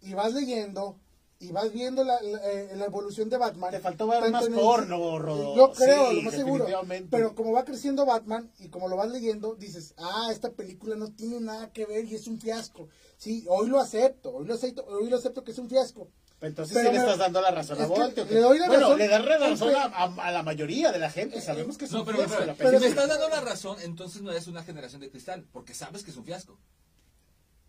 y 0.00 0.14
vas 0.14 0.32
leyendo 0.32 0.98
y 1.38 1.50
vas 1.50 1.72
viendo 1.72 2.04
la, 2.04 2.22
la, 2.22 2.38
eh, 2.52 2.70
la 2.76 2.84
evolución 2.84 3.28
de 3.28 3.36
Batman. 3.36 3.72
Te 3.72 3.80
faltó 3.80 4.06
ver 4.06 4.30
más 4.30 4.46
el- 4.46 4.54
porno, 4.54 5.18
Rodo. 5.18 5.56
Yo 5.56 5.72
creo, 5.72 6.10
Sí, 6.10 6.16
lo 6.16 6.22
más 6.22 6.34
seguro. 6.34 6.66
Pero 7.10 7.34
como 7.34 7.50
va 7.52 7.64
creciendo 7.64 8.06
Batman 8.06 8.48
y 8.60 8.68
como 8.68 8.86
lo 8.86 8.94
vas 8.96 9.10
leyendo, 9.10 9.56
dices, 9.56 9.92
ah, 9.98 10.28
esta 10.30 10.52
película 10.52 10.94
no 10.94 11.10
tiene 11.12 11.40
nada 11.40 11.72
que 11.72 11.84
ver 11.84 12.04
y 12.04 12.14
es 12.14 12.28
un 12.28 12.38
fiasco. 12.40 12.88
Sí, 13.16 13.44
hoy 13.48 13.68
lo 13.68 13.80
acepto, 13.80 14.30
hoy 14.32 14.46
lo 14.46 14.54
acepto, 14.54 14.84
hoy 14.86 15.10
lo 15.10 15.16
acepto 15.16 15.42
que 15.42 15.50
es 15.50 15.58
un 15.58 15.68
fiasco. 15.68 16.08
Entonces 16.40 16.74
Pero 16.76 16.88
sí 16.90 16.94
le 16.94 17.00
estás 17.00 17.18
dando 17.18 17.40
la 17.40 17.50
razón 17.52 17.78
a 17.80 17.82
es 17.84 17.90
que 17.90 17.98
Volte, 18.00 18.20
¿o 18.22 18.26
qué? 18.28 18.34
le 18.34 18.40
doy 18.40 18.58
la 18.58 18.66
bueno, 18.68 18.82
razón- 18.82 18.98
le 18.98 19.08
das 19.08 19.24
la 19.24 19.38
razón 19.38 19.74
Aunque- 19.74 19.96
a, 19.96 20.04
a- 20.04 20.28
a 20.28 20.32
la 20.32 20.42
mayoría 20.44 20.90
de 20.92 20.98
la 21.00 21.10
gente. 21.10 21.40
Sabemos 21.40 21.76
que 21.78 21.84
es 21.86 21.92
No, 21.92 22.00
un 22.00 22.06
pero, 22.06 22.18
fiasco 22.18 22.34
pero, 22.36 22.46
la 22.46 22.54
pero 22.54 22.70
si 22.78 22.84
me 22.84 22.86
estás 22.90 23.08
dando 23.08 23.28
la 23.28 23.40
razón, 23.40 23.78
entonces 23.82 24.22
no 24.22 24.30
eres 24.32 24.46
una 24.48 24.62
generación 24.64 25.00
de 25.00 25.10
cristal, 25.10 25.44
porque 25.52 25.72
sabes 25.74 26.02
que 26.04 26.10
es 26.12 26.16
un 26.16 26.24
fiasco. 26.24 26.58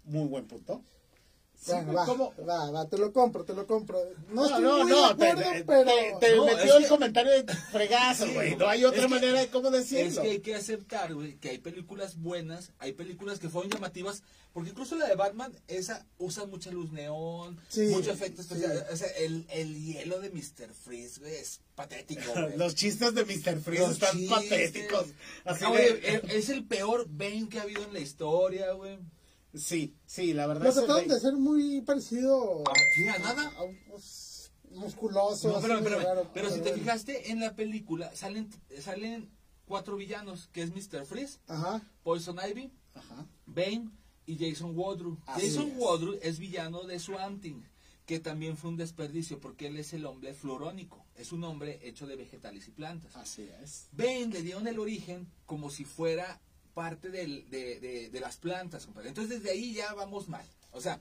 Muy 0.06 0.28
buen 0.28 0.46
punto. 0.48 0.82
Sí, 1.56 1.72
Bueno, 1.72 1.94
va, 1.94 2.06
¿cómo? 2.06 2.34
va, 2.46 2.72
va, 2.72 2.90
te 2.90 2.98
lo 2.98 3.14
compro, 3.14 3.46
te 3.46 3.54
lo 3.54 3.66
compro. 3.66 3.98
No, 4.28 4.34
No, 4.34 4.46
estoy 4.48 4.62
no, 4.64 4.80
muy 4.84 4.92
no, 4.92 5.10
de 5.10 5.16
te, 5.16 5.28
acuerdo, 5.30 5.52
te- 5.54 5.64
pero... 5.64 5.86
te- 6.20 6.28
te 6.28 6.36
No, 6.36 6.46
metió 6.46 6.64
es 6.66 6.76
el 6.76 6.84
que- 6.84 6.90
comentario 6.90 7.32
de 7.44 7.54
fregazo, 7.72 8.34
güey. 8.34 8.56
No 8.58 8.68
hay 8.68 8.84
otra 8.84 9.00
Es 9.00 9.06
que- 9.06 9.10
manera 9.10 9.40
de 9.40 9.48
cómo 9.48 9.68
Es 9.70 9.90
decirlo. 9.90 10.24
que 10.24 10.30
hay 10.32 10.40
que 10.42 10.56
aceptar, 10.56 11.14
güey, 11.14 11.38
que 11.38 11.52
hay 11.52 11.60
películas 11.60 12.18
buenas, 12.18 12.72
hay 12.80 12.92
películas 12.92 13.40
que 13.40 13.48
fueron 13.48 13.72
llamativas, 13.72 14.24
porque 14.52 14.72
incluso 14.72 14.98
la 14.98 15.08
de 15.08 15.16
Batman, 15.16 15.54
esa 15.70 16.06
usa 16.18 16.46
mucha 16.48 16.70
luz 16.70 16.92
neón, 16.92 17.58
Sí, 17.70 17.84
mucho 17.84 18.12
efecto 18.12 18.42
especial. 18.42 18.80
sí. 18.90 18.94
O 18.94 18.98
sea, 18.98 19.08
el, 19.20 19.46
el 19.50 19.86
hielo 19.86 20.20
de 20.20 20.32
Mr. 20.32 20.74
Freeze, 20.74 21.22
güey, 21.22 21.34
es 21.36 21.62
patético, 21.76 22.24
güey. 22.34 22.58
Los 22.58 22.76
chistes 22.76 23.16
de 23.16 23.24
Mr. 23.24 23.62
Freeze 23.62 23.84
Los 23.84 23.92
están 23.94 24.18
chistes. 24.18 24.38
patéticos. 24.38 25.06
Así 25.46 25.64
Ah, 25.66 25.72
de- 25.72 26.02
es- 26.26 26.34
es 26.34 26.50
el 26.50 26.66
peor 26.66 27.06
Bane 27.10 27.48
que 27.50 27.60
ha 27.60 27.62
habido 27.62 27.84
en 27.86 27.94
la 27.94 28.00
historia, 28.02 28.74
güey. 28.74 28.98
Sí, 29.54 29.94
sí, 30.06 30.34
la 30.34 30.48
verdad 30.48 30.64
Lo 30.64 30.70
es 30.70 30.76
que- 30.76 30.82
trataron 30.86 31.08
de 31.10 31.16
hacer 31.16 31.34
muy 31.34 31.82
parecido 31.82 32.64
a 32.68 33.20
nada. 33.20 33.52
a 33.58 33.64
un 33.64 33.78
musculoso. 34.72 35.50
No, 35.52 35.62
pero, 35.62 35.76
así, 35.76 35.84
pero, 35.84 36.00
raro, 36.00 36.30
pero 36.34 36.50
si 36.50 36.62
te 36.62 36.74
fijaste 36.74 37.32
en 37.32 37.40
la 37.40 37.56
película, 37.56 38.16
salen, 38.16 38.50
salen 38.80 39.30
cuatro 39.66 39.96
villanos, 39.96 40.48
que 40.52 40.64
es 40.64 40.72
Mr. 40.72 41.06
Freeze, 41.06 41.40
Ajá. 41.48 41.82
Poison 42.04 42.38
Ivy, 42.50 42.72
Ajá. 42.96 43.28
Bane 43.46 43.90
y 44.26 44.38
Jason 44.38 44.72
Wadru. 44.76 45.20
Así 45.26 45.48
Jason 45.48 45.72
es. 45.72 45.78
Wadru 45.78 46.18
es 46.22 46.40
villano 46.40 46.84
de 46.84 46.98
Swamp 47.00 47.42
Thing, 47.42 47.62
que 48.06 48.20
también 48.20 48.58
fue 48.58 48.72
un 48.72 48.78
desperdicio 48.78 49.40
porque 49.40 49.68
él 49.68 49.78
es 49.78 49.94
el 49.94 50.06
hombre 50.06 50.34
fluorónico, 50.34 51.06
es 51.16 51.32
un 51.32 51.44
hombre 51.44 51.80
hecho 51.88 52.08
de 52.08 52.16
vegetales 52.16 52.68
y 52.68 52.72
plantas. 52.72 53.16
Así 53.16 53.48
es. 53.62 53.88
Bane 53.92 54.28
le 54.28 54.42
dieron 54.42 54.68
el 54.68 54.80
origen 54.80 55.28
como 55.46 55.70
si 55.70 55.86
fuera 55.86 56.42
parte 56.74 57.10
del- 57.10 57.50
de, 57.50 57.80
de- 57.80 58.10
de 58.10 58.20
las 58.20 58.38
plantas, 58.38 58.86
compadre. 58.86 59.10
Entonces 59.10 59.38
desde 59.40 59.52
ahí 59.52 59.74
ya 59.74 59.94
vamos 59.94 60.28
mal. 60.28 60.46
O 60.72 60.82
sea, 60.82 61.00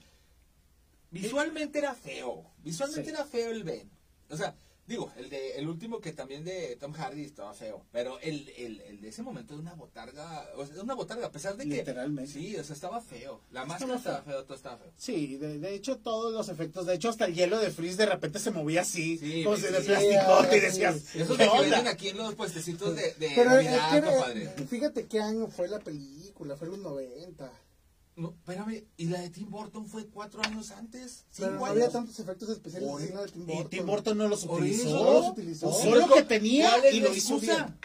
visualmente 1.11 1.79
era 1.79 1.95
feo, 1.95 2.45
visualmente 2.63 3.11
Sí. 3.11 3.15
era 3.17 3.25
feo 3.25 3.51
el 3.51 3.65
Bane. 3.65 3.89
O 4.31 4.37
sea, 4.37 4.55
digo, 4.87 5.13
el 5.17 5.31
de 5.31 5.57
el 5.57 5.69
último 5.69 6.01
que 6.01 6.13
también 6.13 6.45
de 6.45 6.77
Tom 6.81 6.93
Hardy 6.93 7.25
estaba 7.25 7.55
feo, 7.55 7.85
pero 7.93 8.19
el, 8.21 8.49
el, 8.57 8.81
el 8.83 9.01
de 9.01 9.09
ese 9.09 9.23
momento 9.23 9.55
era 9.55 9.63
una 9.63 9.75
botarga, 9.75 10.47
o 10.57 10.65
sea, 10.67 10.75
era 10.75 10.83
una 10.85 10.95
botarga, 10.95 11.27
a 11.27 11.31
pesar 11.33 11.57
de 11.57 11.65
que 11.69 11.77
Literalmente. 11.77 12.31
Sí, 12.33 12.57
o 12.57 12.65
sea, 12.65 12.75
estaba 12.75 13.01
feo. 13.01 13.41
La 13.53 13.65
máscara 13.65 13.97
estaba 13.97 14.23
feo. 14.23 14.45
todo 14.45 14.55
estaba 14.57 14.77
feo. 14.79 14.91
Sí, 14.97 15.37
de, 15.37 15.59
de 15.59 15.75
hecho 15.75 15.99
todos 15.99 16.33
los 16.33 16.49
efectos, 16.49 16.87
de 16.87 16.95
hecho 16.95 17.09
hasta 17.09 17.25
el 17.27 17.35
hielo 17.35 17.59
de 17.59 17.71
Freeze 17.71 17.97
de 17.97 18.07
repente 18.07 18.39
se 18.39 18.51
movía 18.51 18.83
así, 18.83 19.19
Sí, 19.19 19.45
como 19.45 19.57
sí, 19.57 19.63
si 19.67 19.73
de 19.73 19.81
sí. 19.81 19.87
plasticote 19.87 20.57
y 20.57 20.61
Sí, 20.61 20.67
decías, 20.67 20.95
sí, 20.97 21.07
sí. 21.13 21.21
Eso 21.21 21.37
¿qué 21.37 21.45
es 21.45 21.51
que 21.51 21.61
venden 21.61 21.89
aquí 21.89 22.09
en 22.09 22.17
los 22.19 22.35
puestecitos 22.35 22.95
de, 22.97 23.03
de 23.15 23.33
Pero 23.35 23.51
es 23.59 23.65
Navidad, 23.71 23.91
que, 23.91 23.97
eh, 23.99 24.03
compadre. 24.13 24.67
fíjate 24.67 25.07
qué 25.07 25.21
año 25.21 25.47
fue 25.49 25.69
la 25.69 25.79
película, 25.79 26.57
fue 26.57 26.67
en 26.69 26.73
los 26.73 26.81
90. 26.83 27.53
No, 28.15 28.31
espérame, 28.31 28.85
y 28.99 29.07
la 29.07 29.21
de 29.21 29.31
Tim 29.31 29.51
Burton 29.51 29.87
fue 29.89 30.07
cuatro 30.07 30.43
años 30.45 30.71
antes. 30.71 31.25
Pero 31.37 31.53
no 31.53 31.65
había 31.65 31.89
tantos 31.89 32.19
efectos 32.19 32.51
especiales 32.51 32.89
Por- 32.89 33.01
dignos 33.01 33.23
de 33.25 33.31
Tim 33.33 33.43
Y 33.43 33.47
Burton. 33.55 33.71
Tim 33.71 33.87
Burton 33.87 34.19
no 34.19 34.29
los 34.29 34.45
utilizó, 34.45 34.89
no 35.05 35.13
los 35.15 35.29
utilizó. 35.31 35.69
usó 35.69 35.83
Entonces, 35.85 36.09
lo 36.09 36.15
que 36.15 36.23
tenía 36.25 36.69
¿cuál 36.71 36.85
es 36.85 36.95
y 36.95 37.01
la 37.01 37.09
lo 37.09 37.15
hizo 37.15 37.41
bien. 37.41 37.79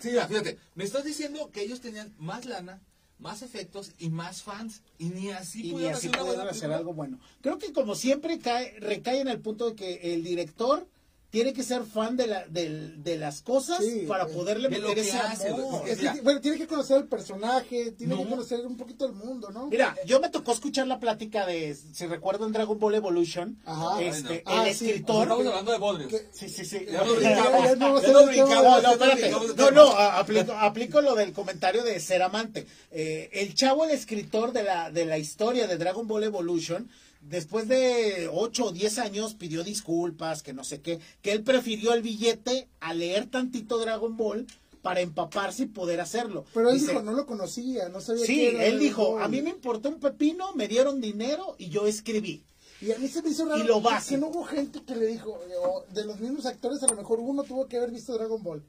Sí, 0.00 0.08
mira, 0.10 0.26
fíjate, 0.26 0.58
me 0.74 0.82
estás 0.84 1.04
diciendo 1.04 1.50
que 1.52 1.62
ellos 1.62 1.80
tenían 1.80 2.12
más 2.18 2.46
lana, 2.46 2.82
más 3.20 3.42
efectos 3.42 3.92
y 3.98 4.10
más 4.10 4.42
fans, 4.42 4.82
y 4.98 5.10
ni 5.10 5.30
así 5.30 5.68
y 5.70 5.72
ni 5.74 5.86
así 5.86 6.08
hacer 6.08 6.10
una 6.10 6.18
pudieron 6.18 6.36
buena 6.44 6.50
hacer 6.50 6.72
algo 6.72 6.92
bueno. 6.92 7.20
Creo 7.40 7.58
que 7.58 7.72
como 7.72 7.94
siempre 7.94 8.40
cae, 8.40 8.76
recae 8.80 9.20
en 9.20 9.28
el 9.28 9.40
punto 9.40 9.70
de 9.70 9.76
que 9.76 10.14
el 10.14 10.24
director 10.24 10.88
tiene 11.34 11.52
que 11.52 11.64
ser 11.64 11.82
fan 11.82 12.16
de, 12.16 12.28
la, 12.28 12.44
del- 12.46 13.02
de 13.02 13.18
las 13.18 13.42
cosas 13.42 13.78
Sí, 13.84 14.04
para 14.06 14.22
eh, 14.22 14.32
poderle 14.32 14.68
de 14.68 14.78
meter 14.78 14.96
ese 15.00 15.16
hace, 15.18 15.48
amor. 15.48 15.82
Es 15.88 15.98
que, 15.98 16.20
bueno, 16.22 16.40
tiene 16.40 16.56
que 16.58 16.68
conocer 16.68 16.98
el 16.98 17.08
personaje, 17.08 17.90
tiene 17.90 18.14
No. 18.14 18.22
que 18.22 18.28
conocer 18.28 18.64
un 18.64 18.76
poquito 18.76 19.04
el 19.04 19.14
mundo, 19.14 19.50
¿no? 19.50 19.66
Mira, 19.66 19.96
yo 20.06 20.20
me 20.20 20.28
tocó 20.28 20.52
escuchar 20.52 20.86
la 20.86 21.00
plática 21.00 21.44
de, 21.44 21.74
si 21.74 22.06
recuerdan 22.06 22.52
Dragon 22.52 22.78
Ball 22.78 22.94
Evolution, 22.94 23.58
Ajá. 23.66 24.00
este, 24.00 24.44
Ah, 24.46 24.68
el 24.68 24.74
sí. 24.76 24.86
escritor... 24.90 25.22
Estamos 25.24 25.46
hablando 25.48 25.72
de 25.72 25.78
Bodrios. 25.78 26.12
Sí, 26.32 26.48
sí, 26.48 26.64
sí. 26.64 26.86
Ya 26.88 27.04
no 27.04 27.20
Ya 27.20 27.74
No, 27.74 27.94
no, 27.94 28.00
de 28.00 29.72
No, 29.72 29.88
aplico, 29.96 30.52
aplico 30.52 31.00
lo 31.00 31.16
del 31.16 31.32
comentario 31.32 31.82
de 31.82 31.98
ser 31.98 32.22
amante. 32.22 32.64
Eh, 32.92 33.28
el 33.32 33.54
chavo, 33.54 33.84
el 33.86 33.90
escritor 33.90 34.52
de 34.52 34.62
la, 34.62 34.90
de 34.92 35.04
la 35.04 35.18
historia 35.18 35.66
de 35.66 35.78
Dragon 35.78 36.06
Ball 36.06 36.22
Evolution, 36.22 36.88
después 37.28 37.68
de 37.68 38.28
8 38.32 38.66
o 38.66 38.72
10 38.72 38.98
años 38.98 39.34
pidió 39.34 39.64
disculpas, 39.64 40.42
que 40.42 40.52
no 40.52 40.64
sé 40.64 40.80
qué, 40.80 41.00
que 41.22 41.32
él 41.32 41.42
prefirió 41.42 41.92
el 41.94 42.02
billete 42.02 42.68
a 42.80 42.94
leer 42.94 43.26
tantito 43.30 43.78
Dragon 43.78 44.16
Ball 44.16 44.46
para 44.82 45.00
empaparse 45.00 45.62
y 45.62 45.66
poder 45.66 46.00
hacerlo. 46.00 46.44
Pero 46.52 46.68
él 46.68 46.74
Dice, 46.78 46.88
dijo, 46.92 47.02
no 47.02 47.12
lo 47.12 47.24
conocía, 47.26 47.88
no 47.88 48.00
sabía 48.00 48.26
Sí, 48.26 48.36
qué 48.36 48.48
era 48.50 48.66
él 48.66 48.78
dijo, 48.78 49.12
Ball. 49.12 49.22
a 49.22 49.28
mí 49.28 49.40
me 49.40 49.50
importó 49.50 49.88
un 49.88 49.98
pepino, 50.00 50.52
me 50.54 50.68
dieron 50.68 51.00
dinero 51.00 51.56
y 51.58 51.70
yo 51.70 51.86
escribí. 51.86 52.44
Y 52.82 52.92
a 52.92 52.98
mí 52.98 53.08
se 53.08 53.22
me 53.22 53.30
hizo 53.30 53.46
raro 53.46 53.64
Y 53.64 53.66
lo 53.66 53.82
que- 53.82 54.18
no 54.18 54.26
hubo 54.28 54.44
gente 54.44 54.82
que 54.82 54.94
le 54.94 55.06
dijo, 55.06 55.40
eh, 55.48 55.54
o 55.58 55.84
de 55.94 56.04
los 56.04 56.20
mismos 56.20 56.44
actores, 56.44 56.82
a 56.82 56.86
lo 56.88 56.96
mejor 56.96 57.18
uno 57.20 57.44
tuvo 57.44 57.66
que 57.66 57.78
haber 57.78 57.90
visto 57.92 58.12
Dragon 58.12 58.42
Ball. 58.42 58.62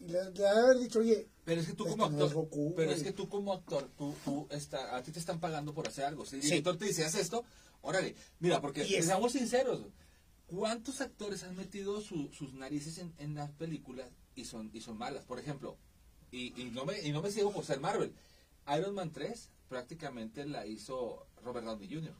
Y 0.00 0.08
le, 0.08 0.30
le 0.30 0.46
ha 0.46 0.54
de 0.54 0.60
haber 0.60 0.78
dicho, 0.78 1.00
oye, 1.00 1.28
Pero 1.44 1.60
es 1.60 1.66
que 1.66 1.74
tú 1.74 1.84
como 1.84 2.08
no 2.08 2.24
actor, 2.24 2.32
Goku, 2.32 2.72
pero 2.74 2.90
es 2.92 3.02
que 3.02 3.12
tú 3.12 3.28
como 3.28 3.52
actor, 3.52 3.86
tú, 3.98 4.14
tú 4.24 4.46
está, 4.50 4.96
a 4.96 5.02
ti 5.02 5.12
te 5.12 5.18
están 5.18 5.40
pagando 5.40 5.74
por 5.74 5.86
hacer 5.86 6.06
algo. 6.06 6.24
Si 6.24 6.36
el 6.36 6.42
Sí. 6.42 6.48
director 6.48 6.78
te 6.78 6.86
dice, 6.86 7.04
haz 7.04 7.16
esto, 7.16 7.44
órale. 7.84 8.14
Mira, 8.40 8.60
porque 8.60 8.84
Y 8.86 8.94
es- 8.96 9.06
seamos 9.06 9.32
sinceros, 9.32 9.86
¿cuántos 10.46 11.00
actores 11.00 11.42
han 11.44 11.56
metido 11.56 12.00
su- 12.00 12.30
sus 12.32 12.52
narices 12.54 12.98
en, 12.98 13.12
en 13.18 13.34
las 13.34 13.50
películas 13.52 14.08
y 14.34 14.44
son, 14.44 14.70
y 14.72 14.80
son 14.80 14.98
malas? 14.98 15.24
Por 15.24 15.38
ejemplo, 15.38 15.76
y, 16.30 16.60
y 16.60 16.70
no 16.70 16.84
me, 16.84 17.00
y 17.00 17.12
no 17.12 17.22
me 17.22 17.30
ciego 17.30 17.52
por 17.52 17.64
ser 17.64 17.80
Marvel, 17.80 18.12
Iron 18.76 18.94
Man 18.94 19.12
3 19.12 19.50
prácticamente 19.68 20.44
la 20.46 20.66
hizo 20.66 21.26
Robert 21.42 21.66
Downey 21.66 21.88
Jr. 21.92 22.14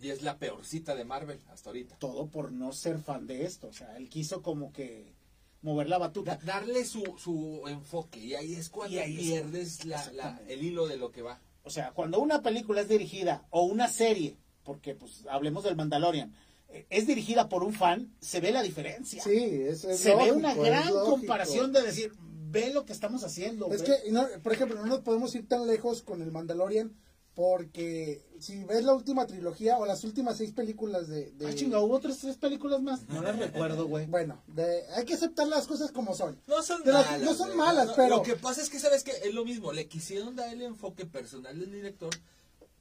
Y 0.00 0.10
es 0.10 0.22
la 0.22 0.38
peorcita 0.38 0.94
de 0.94 1.04
Marvel 1.04 1.40
hasta 1.48 1.70
ahorita. 1.70 1.96
Todo 1.98 2.26
por 2.28 2.50
no 2.52 2.72
ser 2.72 2.98
fan 2.98 3.26
de 3.26 3.44
esto. 3.44 3.68
O 3.68 3.72
sea, 3.72 3.96
él 3.96 4.08
quiso 4.08 4.42
como 4.42 4.72
que 4.72 5.14
mover 5.62 5.88
la 5.88 5.96
Da- 5.98 6.06
batuta. 6.08 6.36
darle 6.44 6.84
su, 6.84 7.02
su 7.16 7.62
enfoque 7.68 8.18
y 8.20 8.34
ahí 8.34 8.54
es 8.54 8.68
cuando 8.70 8.98
es- 8.98 9.16
pierdes 9.16 9.84
la- 9.84 10.12
la- 10.12 10.42
el 10.48 10.62
hilo 10.64 10.86
de 10.88 10.96
lo 10.96 11.10
que 11.12 11.22
va. 11.22 11.40
O 11.62 11.70
sea, 11.70 11.92
cuando 11.92 12.18
una 12.20 12.42
película 12.42 12.80
es 12.82 12.88
dirigida 12.88 13.46
o 13.50 13.62
una 13.62 13.88
serie, 13.88 14.36
porque 14.64 14.94
pues 14.94 15.24
hablemos 15.30 15.62
del 15.64 15.76
Mandalorian, 15.76 16.34
eh, 16.70 16.86
es 16.90 17.06
dirigida 17.06 17.48
por 17.48 17.62
un 17.62 17.72
fan, 17.74 18.12
se 18.20 18.40
ve 18.40 18.50
la 18.50 18.62
diferencia. 18.62 19.22
sí, 19.22 19.30
es, 19.68 19.84
es 19.84 20.00
se 20.00 20.14
ve 20.16 20.32
una 20.32 20.54
gran 20.54 20.90
comparación 20.92 21.72
de 21.72 21.82
decir, 21.82 22.12
ve 22.50 22.72
lo 22.72 22.84
que 22.84 22.92
estamos 22.92 23.22
haciendo. 23.24 23.72
Es 23.72 23.82
ve". 23.82 24.00
que, 24.04 24.10
no, 24.10 24.26
por 24.42 24.52
ejemplo, 24.52 24.76
no 24.80 24.86
nos 24.86 25.00
podemos 25.00 25.34
ir 25.34 25.46
tan 25.48 25.66
lejos 25.66 26.02
con 26.02 26.22
el 26.22 26.32
Mandalorian, 26.32 26.92
porque 27.34 28.22
si 28.38 28.62
ves 28.64 28.84
la 28.84 28.94
última 28.94 29.26
trilogía 29.26 29.76
o 29.78 29.86
las 29.86 30.04
últimas 30.04 30.36
seis 30.36 30.52
películas 30.52 31.08
de... 31.08 31.32
de- 31.32 31.48
Ah, 31.48 31.54
chinga, 31.54 31.80
hubo 31.80 31.94
otras 31.96 32.18
tres 32.18 32.36
películas 32.36 32.80
más. 32.80 33.08
No 33.08 33.22
las 33.22 33.36
recuerdo, 33.38 33.86
güey. 33.88 34.06
Bueno, 34.06 34.40
de- 34.46 34.84
hay 34.94 35.04
que 35.04 35.14
aceptar 35.14 35.48
las 35.48 35.66
cosas 35.66 35.90
como 35.90 36.14
son. 36.14 36.40
No 36.46 36.62
son 36.62 36.82
De 36.84 36.92
las- 36.92 37.06
malas. 37.10 37.22
no 37.22 37.34
son 37.34 37.56
malas, 37.56 37.86
No, 37.88 37.94
pero- 37.96 38.16
Lo 38.18 38.22
que 38.22 38.36
pasa 38.36 38.62
es 38.62 38.70
que, 38.70 38.78
¿sabes 38.78 39.02
que 39.02 39.10
Es 39.10 39.34
lo 39.34 39.44
mismo. 39.44 39.72
Le 39.72 39.88
quisieron 39.88 40.36
dar 40.36 40.48
el 40.52 40.62
enfoque 40.62 41.06
personal 41.06 41.58
del 41.58 41.72
director 41.72 42.10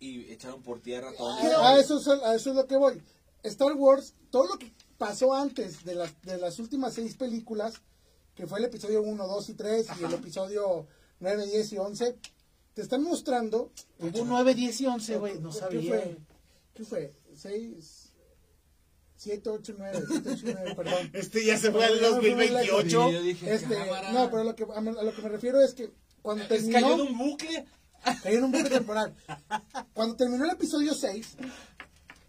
y 0.04 0.32
echaron 0.32 0.62
por 0.62 0.82
tierra 0.82 1.12
todo. 1.18 1.30
Ah, 1.32 1.74
a, 1.76 1.80
eso 1.80 1.98
es, 2.00 2.08
a 2.08 2.36
eso 2.36 2.50
es 2.52 2.56
lo 2.56 2.68
que 2.68 2.78
voy. 2.78 3.02
Star 3.44 3.74
Wars, 3.74 4.14
todo 4.30 4.48
lo 4.48 4.58
que 4.58 4.72
pasó 4.98 5.34
antes 5.34 5.84
de 5.84 5.96
las, 5.96 6.22
de 6.22 6.38
las 6.38 6.60
últimas 6.60 6.94
seis 6.94 7.16
películas, 7.16 7.76
que 8.36 8.48
fue 8.48 8.60
el 8.60 8.66
episodio 8.66 9.02
1, 9.02 9.28
2 9.28 9.50
y 9.50 9.54
3, 9.54 9.88
y 10.00 10.04
el 10.06 10.14
episodio 10.14 10.88
9, 11.20 11.46
10 11.48 11.74
y 11.74 11.78
11, 11.78 12.18
te 12.74 12.82
están 12.82 13.04
mostrando... 13.04 13.72
Hubo 14.00 14.26
9, 14.26 14.56
10 14.56 14.82
y 14.82 14.86
11, 14.88 15.18
güey. 15.18 15.40
No 15.40 15.50
¿Qué 15.52 15.60
sabía. 15.60 15.82
fue? 15.90 16.18
¿Qué 16.74 16.84
fue? 16.84 17.14
6, 17.36 18.10
7, 19.18 19.50
8, 19.50 19.76
9, 19.78 20.04
7, 20.08 20.30
8, 20.32 20.42
9, 20.46 20.76
perdón. 20.76 21.10
Este 21.14 21.46
ya 21.46 21.58
se 21.58 21.72
fue 21.72 21.86
al 21.86 21.96
No, 22.02 22.02
no, 22.02 22.10
no, 22.10 22.16
2028. 22.16 22.88
Y 23.10 23.14
yo 23.14 23.22
dije, 23.22 23.54
Este, 23.54 23.76
cámara. 23.76 24.12
no, 24.12 24.30
pero 24.30 24.42
a 24.42 24.46
lo, 24.46 24.56
que, 24.56 24.64
a 24.64 24.82
lo 24.82 25.14
que 25.14 25.22
me 25.22 25.30
refiero 25.30 25.62
es 25.62 25.74
que 25.74 25.92
cuando 26.22 26.44
Es 26.44 26.50
terminó... 26.50 26.74
cayó 26.80 26.94
en 26.96 27.02
un 27.02 27.18
bucle. 27.18 27.66
En 28.24 28.44
un 28.44 28.52
bucle 28.52 28.70
temporal. 28.70 29.14
Cuando 29.94 30.16
terminó 30.16 30.46
el 30.46 30.52
episodio 30.52 30.94
6, 30.94 31.38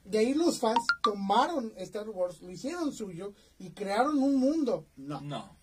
de 0.04 0.18
ahí 0.18 0.34
los 0.34 0.58
fans 0.58 0.80
tomaron 1.02 1.72
Star 1.76 2.08
Wars, 2.08 2.40
lo 2.42 2.50
hicieron 2.50 2.92
suyo 2.92 3.32
y 3.58 3.70
crearon 3.70 4.22
un 4.22 4.36
mundo. 4.36 4.86
No. 4.96 5.20
No. 5.20 5.56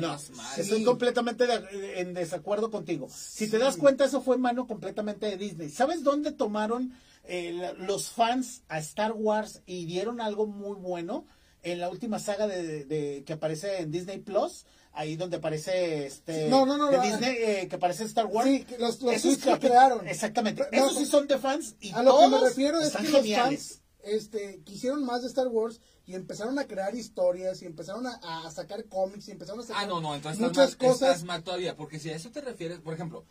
No, 0.00 0.16
estoy 0.56 0.78
Sí. 0.80 0.84
completamente 0.84 1.46
de- 1.46 2.00
en 2.00 2.12
desacuerdo 2.12 2.68
contigo. 2.68 3.08
Si 3.08 3.48
te 3.48 3.58
das 3.58 3.76
cuenta, 3.76 4.04
eso 4.06 4.20
fue 4.20 4.36
mano 4.36 4.66
completamente 4.66 5.26
de 5.26 5.36
Disney. 5.36 5.68
¿Sabes 5.70 6.02
dónde 6.02 6.32
tomaron 6.32 6.92
eh, 7.30 7.74
los 7.78 8.08
fans 8.10 8.62
a 8.68 8.78
Star 8.78 9.12
Wars 9.12 9.62
y 9.66 9.84
dieron 9.84 10.20
algo 10.20 10.46
muy 10.46 10.74
bueno? 10.76 11.26
En 11.62 11.78
la 11.78 11.90
última 11.90 12.18
saga 12.18 12.46
de, 12.48 12.84
de- 12.86 13.22
que 13.24 13.34
aparece 13.34 13.80
en 13.82 13.90
Disney 13.92 14.18
Plus, 14.18 14.64
ahí 14.98 15.16
donde 15.16 15.36
aparece 15.38 16.06
este 16.06 16.48
No, 16.48 16.66
no, 16.66 16.76
no, 16.76 16.90
de 16.90 17.00
Disney 17.00 17.36
eh, 17.38 17.68
que 17.68 17.76
aparece 17.76 18.04
Star 18.04 18.26
Wars. 18.26 18.48
Sí, 18.48 18.66
los, 18.78 19.00
los 19.02 19.14
Esos 19.14 19.34
Sith 19.34 19.44
que 19.44 19.58
crearon. 19.68 20.06
Exactamente. 20.08 20.64
No, 20.72 20.86
Esos 20.86 20.98
sí 20.98 21.06
son 21.06 21.26
de 21.26 21.38
fans 21.38 21.76
y 21.80 21.92
A 21.92 22.02
lo 22.02 22.18
que 22.18 22.28
me 22.28 22.40
refiero 22.40 22.80
es 22.80 22.92
que 22.96 23.04
geniales. 23.04 23.28
los 23.28 23.36
fans 23.36 23.80
este, 24.02 24.60
quisieron 24.64 25.04
más 25.04 25.22
de 25.22 25.28
Star 25.28 25.48
Wars 25.48 25.80
y 26.06 26.14
empezaron 26.14 26.58
a 26.58 26.66
crear 26.66 26.94
historias 26.94 27.60
y 27.62 27.66
empezaron 27.66 28.06
a, 28.06 28.14
a 28.46 28.50
sacar 28.50 28.84
cómics 28.86 29.28
y 29.28 29.32
empezaron 29.32 29.60
a 29.60 29.64
sacar 29.64 29.84
Ah, 29.84 29.86
no, 29.86 30.00
no, 30.00 30.14
entonces 30.14 30.40
muchas 30.40 30.70
estás, 30.70 30.80
mal, 30.80 30.90
cosas. 30.92 31.08
estás 31.10 31.24
mal 31.24 31.42
todavía, 31.44 31.76
porque 31.76 31.98
si 31.98 32.10
a 32.10 32.16
eso 32.16 32.30
te 32.30 32.40
refieres, 32.40 32.78
por 32.80 32.94
ejemplo, 32.94 33.24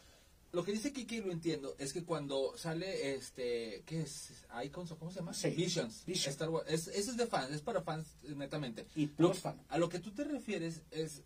lo 0.51 0.63
que 0.63 0.71
dice 0.71 0.93
Kiki 0.93 1.21
lo 1.21 1.31
entiendo, 1.31 1.75
es 1.79 1.91
que 1.91 2.03
cuando 2.05 2.55
sale 2.57 3.15
este, 3.15 3.83
¿qué 3.85 4.01
es? 4.01 4.29
Icons 4.63 4.91
o 4.91 4.97
cómo 4.97 5.11
se 5.11 5.19
llama? 5.19 5.33
Sí. 5.33 5.49
Visions. 5.49 6.05
Vision. 6.05 6.31
Star 6.31 6.49
Wars. 6.49 6.65
Es, 6.69 6.87
ese 6.87 7.11
es 7.11 7.17
de 7.17 7.27
fans, 7.27 7.51
es 7.53 7.61
para 7.61 7.81
fans 7.81 8.07
netamente. 8.23 8.85
Y 8.95 9.07
plus 9.07 9.39
fan. 9.39 9.59
A 9.69 9.77
lo 9.77 9.89
que 9.89 9.99
tú 9.99 10.11
te 10.11 10.23
refieres 10.23 10.81
es 10.91 11.21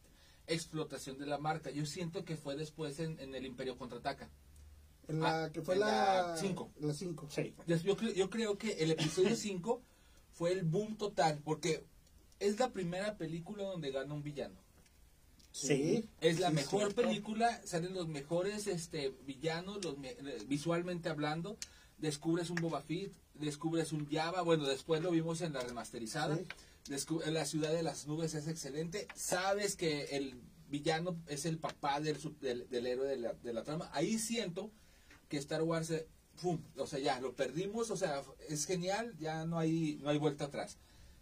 explotación 0.47 1.17
de 1.17 1.25
la 1.25 1.37
marca. 1.37 1.69
Yo 1.71 1.85
siento 1.85 2.25
que 2.25 2.35
fue 2.37 2.55
después 2.55 2.99
en, 2.99 3.19
en 3.19 3.33
el 3.35 3.45
Imperio 3.45 3.77
Contraataca. 3.77 4.29
En 5.07 5.19
la 5.19 5.45
Ah, 5.45 5.51
que 5.51 5.61
fue 5.61 5.75
en 5.75 5.81
la 5.81 6.27
la 6.31 6.37
cinco. 6.37 6.69
La 6.79 6.93
5. 6.93 7.27
Sí. 7.29 7.53
Yo, 7.67 7.75
yo 7.77 7.97
cre- 7.97 8.13
yo 8.13 8.29
creo 8.29 8.57
que 8.57 8.73
el 8.83 8.91
episodio 8.91 9.35
5 9.35 9.81
fue 10.33 10.51
el 10.53 10.63
boom 10.63 10.95
total, 10.97 11.39
porque 11.43 11.83
es 12.39 12.59
la 12.59 12.71
primera 12.71 13.17
película 13.17 13.63
donde 13.63 13.91
gana 13.91 14.13
un 14.13 14.23
villano. 14.23 14.55
Sí. 15.51 16.07
Es 16.21 16.39
la 16.39 16.49
Sí, 16.49 16.55
mejor 16.55 16.79
cierto. 16.93 17.01
película, 17.01 17.61
salen 17.65 17.93
los 17.93 18.07
mejores 18.07 18.67
este, 18.67 19.09
villanos, 19.25 19.83
los 19.83 19.95
eh, 20.03 20.37
visualmente 20.47 21.09
hablando. 21.09 21.57
Descubres 21.97 22.49
un 22.49 22.55
Boba 22.55 22.81
Fett, 22.81 23.11
descubres 23.35 23.91
un 23.91 24.07
Java. 24.09 24.41
Bueno, 24.41 24.65
después 24.65 25.01
lo 25.03 25.11
vimos 25.11 25.41
en 25.41 25.53
la 25.53 25.61
remasterizada. 25.61 26.37
Sí. 26.37 26.45
La 26.87 27.45
ciudad 27.45 27.71
de 27.71 27.83
las 27.83 28.07
nubes 28.07 28.33
es 28.33 28.47
excelente. 28.47 29.07
Sabes 29.15 29.75
que 29.75 30.15
el 30.15 30.41
villano 30.69 31.21
es 31.27 31.45
el 31.45 31.59
papá 31.59 31.99
del, 31.99 32.17
del, 32.39 32.67
del 32.69 32.87
héroe 32.87 33.07
de 33.07 33.17
la, 33.17 33.33
de 33.33 33.53
la 33.53 33.63
trama. 33.63 33.89
Ahí 33.93 34.17
siento 34.17 34.71
que 35.29 35.37
Star 35.37 35.61
Wars, 35.61 35.93
¡pum! 36.41 36.59
o 36.77 36.87
sea, 36.87 36.99
ya 36.99 37.19
lo 37.19 37.35
perdimos. 37.35 37.91
O 37.91 37.97
sea, 37.97 38.23
es 38.49 38.65
genial, 38.65 39.15
ya 39.19 39.45
no 39.45 39.59
hay, 39.59 39.99
no 40.01 40.09
hay 40.09 40.17
vuelta 40.17 40.45
atrás. 40.45 40.77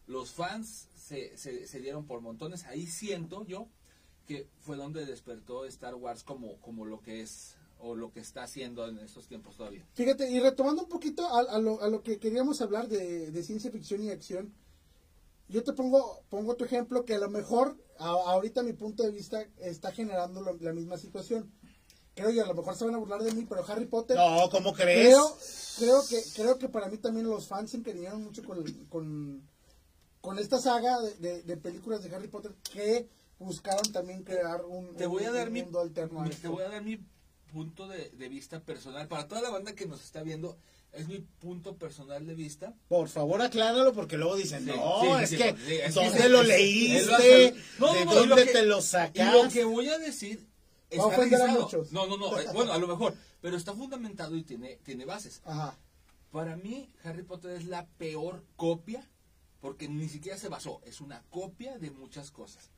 Los 0.08 0.32
fans 0.32 0.88
se, 0.96 1.38
se, 1.38 1.80
dieron 1.80 2.06
por 2.06 2.22
montones. 2.22 2.66
Ahí 2.66 2.88
siento 2.88 3.46
yo 3.46 3.68
que 4.26 4.48
fue 4.60 4.78
donde 4.78 5.06
despertó 5.06 5.66
Star 5.66 5.96
Wars 5.96 6.24
como, 6.24 6.60
como 6.62 6.86
lo 6.86 7.02
que 7.02 7.22
es 7.22 7.56
o 7.80 7.96
lo 7.96 8.12
que 8.12 8.20
está 8.20 8.44
haciendo 8.44 8.88
en 8.88 9.00
estos 9.00 9.28
tiempos 9.28 9.56
todavía. 9.58 9.86
Fíjate, 9.94 10.30
y 10.30 10.40
retomando 10.40 10.84
un 10.84 10.90
poquito 10.90 11.26
a, 11.28 11.40
a 11.40 11.60
lo, 11.60 11.82
a 11.82 11.90
lo 11.90 12.04
que 12.04 12.20
queríamos 12.20 12.62
hablar 12.62 12.88
de 12.88 13.44
ciencia 13.44 13.72
ficción 13.72 14.04
y 14.04 14.10
acción, 14.10 14.54
yo 15.50 15.64
te 15.64 15.74
pongo, 15.74 16.24
pongo 16.30 16.56
tu 16.56 16.64
ejemplo 16.66 17.04
que 17.06 17.16
a 17.16 17.20
lo 17.20 17.30
mejor 17.30 17.76
a- 17.98 18.06
ahorita 18.32 18.64
mi 18.64 18.74
punto 18.74 19.04
de 19.04 19.12
vista 19.12 19.44
está 19.58 19.92
generando 19.92 20.42
lo- 20.42 20.56
la 20.62 20.74
misma 20.74 20.98
situación. 20.98 21.52
Creo 22.16 22.32
y 22.32 22.40
a 22.40 22.46
lo 22.46 22.54
mejor 22.54 22.76
se 22.76 22.86
van 22.86 22.96
a 22.96 22.98
burlar 22.98 23.22
de 23.24 23.32
mí, 23.34 23.46
pero 23.48 23.64
Harry 23.68 23.86
Potter 23.86 24.18
No, 24.18 24.50
¿cómo 24.50 24.74
crees? 24.74 25.06
creo, 25.08 25.38
creo 25.78 26.02
que 26.08 26.24
creo 26.36 26.58
que 26.60 26.70
para 26.70 26.88
mí 26.90 26.98
también 26.98 27.28
los 27.28 27.48
fans 27.48 27.72
se 27.72 27.78
encariñaron 27.78 28.24
mucho 28.24 28.44
con, 28.44 28.64
con, 28.90 29.48
con 30.22 30.38
esta 30.40 30.60
saga 30.60 31.00
de, 31.02 31.16
de- 31.16 31.44
de 31.44 31.58
películas 31.58 32.04
de 32.04 32.14
Harry 32.16 32.28
Potter 32.28 32.54
que 32.74 33.08
buscaron 33.40 33.92
también 33.94 34.24
crear 34.24 34.66
un, 34.66 34.96
Te 34.96 35.08
voy 35.08 35.24
a 35.24 35.30
un- 35.30 35.36
dar 35.36 35.48
un 35.48 35.54
mi, 35.54 35.64
mundo 35.64 35.80
alterno 35.80 36.22
a 36.22 36.26
te 36.26 36.32
esto. 36.32 36.52
voy 36.52 36.64
a 36.64 36.70
dar 36.70 36.84
mi 36.84 37.00
punto 37.54 37.88
de, 37.88 38.10
de 38.12 38.30
vista 38.30 38.60
personal 38.60 39.08
para 39.08 39.28
toda 39.28 39.42
la 39.42 39.50
banda 39.50 39.74
que 39.74 39.88
nos 39.88 40.04
está 40.04 40.22
viendo 40.22 40.58
es 40.94 41.08
mi 41.08 41.20
punto 41.20 41.76
personal 41.78 42.26
de 42.26 42.34
vista 42.36 42.74
Por 42.88 43.08
favor, 43.10 43.42
acláralo 43.42 43.94
porque 43.94 44.18
luego 44.18 44.36
dicen, 44.36 44.66
Sí, 44.66 44.72
no, 44.76 45.02
sí, 45.02 45.08
es 45.24 45.30
sí, 45.30 45.38
que, 45.38 45.90
¿dónde 45.94 46.30
lo 46.30 46.44
leíste? 46.44 47.56
No, 47.80 47.94
¿De 47.94 48.06
no, 48.06 48.14
no, 48.14 48.14
lo 48.14 48.28
dónde 48.28 48.46
que- 48.46 48.52
te 48.52 48.66
lo 48.66 48.80
y 48.80 49.20
lo 49.24 49.50
que 49.50 49.64
voy 49.66 49.90
a 49.90 49.98
decir 50.00 50.48
está 50.90 51.48
muchos. 51.48 51.92
no 51.92 52.08
no 52.08 52.18
no 52.18 52.40
eh, 52.40 52.48
bueno 52.54 52.74
a 52.74 52.78
lo 52.80 52.88
mejor 52.88 53.14
pero 53.42 53.56
está 53.56 53.74
fundamentado 53.76 54.36
y 54.36 54.44
tiene 54.44 54.78
tiene 54.84 55.06
bases 55.06 55.42
Ajá. 55.46 55.78
para 56.32 56.56
mí 56.58 56.90
Harry 57.04 57.22
Potter 57.24 57.52
es 57.52 57.66
la 57.66 57.86
peor 57.98 58.44
copia 58.56 59.08
porque 59.62 59.88
ni 59.90 60.08
siquiera 60.08 60.38
se 60.38 60.48
basó, 60.50 60.82
es 60.86 61.02
una 61.02 61.22
copia 61.30 61.78
de 61.78 61.92
muchas 61.92 62.32
cosas. 62.32 62.72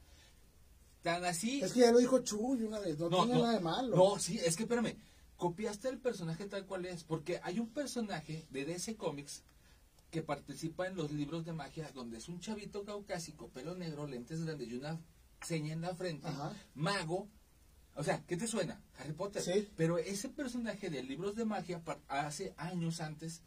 Tan 1.03 1.24
así... 1.25 1.62
Es 1.62 1.74
que 1.74 1.82
ya 1.82 1.91
lo 1.91 2.00
dijo 2.00 2.20
Chuy 2.20 2.63
una 2.63 2.80
vez, 2.80 2.98
no, 2.98 3.08
tiene 3.10 3.36
nada 3.39 3.53
de 3.53 3.60
malo. 3.60 3.96
No, 3.96 4.20
sí, 4.20 4.39
es 4.44 4.56
que 4.56 4.63
espérame, 4.63 4.96
copiaste 5.42 5.90
el 5.90 5.98
personaje 5.98 6.46
tal 6.46 6.68
cual 6.68 6.86
es, 6.86 7.04
porque 7.04 7.40
hay 7.42 7.58
un 7.60 7.68
personaje 7.72 8.46
de 8.52 8.64
DC 8.64 8.96
Comics 8.96 9.42
que 10.12 10.22
participa 10.22 10.86
en 10.86 10.96
los 10.96 11.10
libros 11.12 11.46
de 11.46 11.52
magia, 11.52 11.90
donde 11.96 12.20
es 12.20 12.30
un 12.30 12.40
chavito 12.40 12.86
caucásico, 12.86 13.50
pelo 13.50 13.74
negro, 13.74 14.06
lentes 14.06 14.44
grandes 14.44 14.70
y 14.70 14.76
una 14.76 15.00
seña 15.42 15.74
en 15.74 15.82
la 15.82 15.96
frente, 15.96 16.28
Ajá. 16.28 16.54
mago. 16.76 17.28
O 17.96 18.04
sea, 18.04 18.24
¿qué 18.28 18.38
te 18.38 18.46
suena? 18.46 18.84
Harry 19.00 19.14
Potter. 19.14 19.42
Sí. 19.42 19.68
Pero 19.76 19.98
ese 19.98 20.30
personaje 20.30 20.92
de 20.92 21.02
libros 21.02 21.36
de 21.36 21.44
magia 21.46 21.82
hace 22.08 22.54
años 22.58 23.02
antes, 23.02 23.42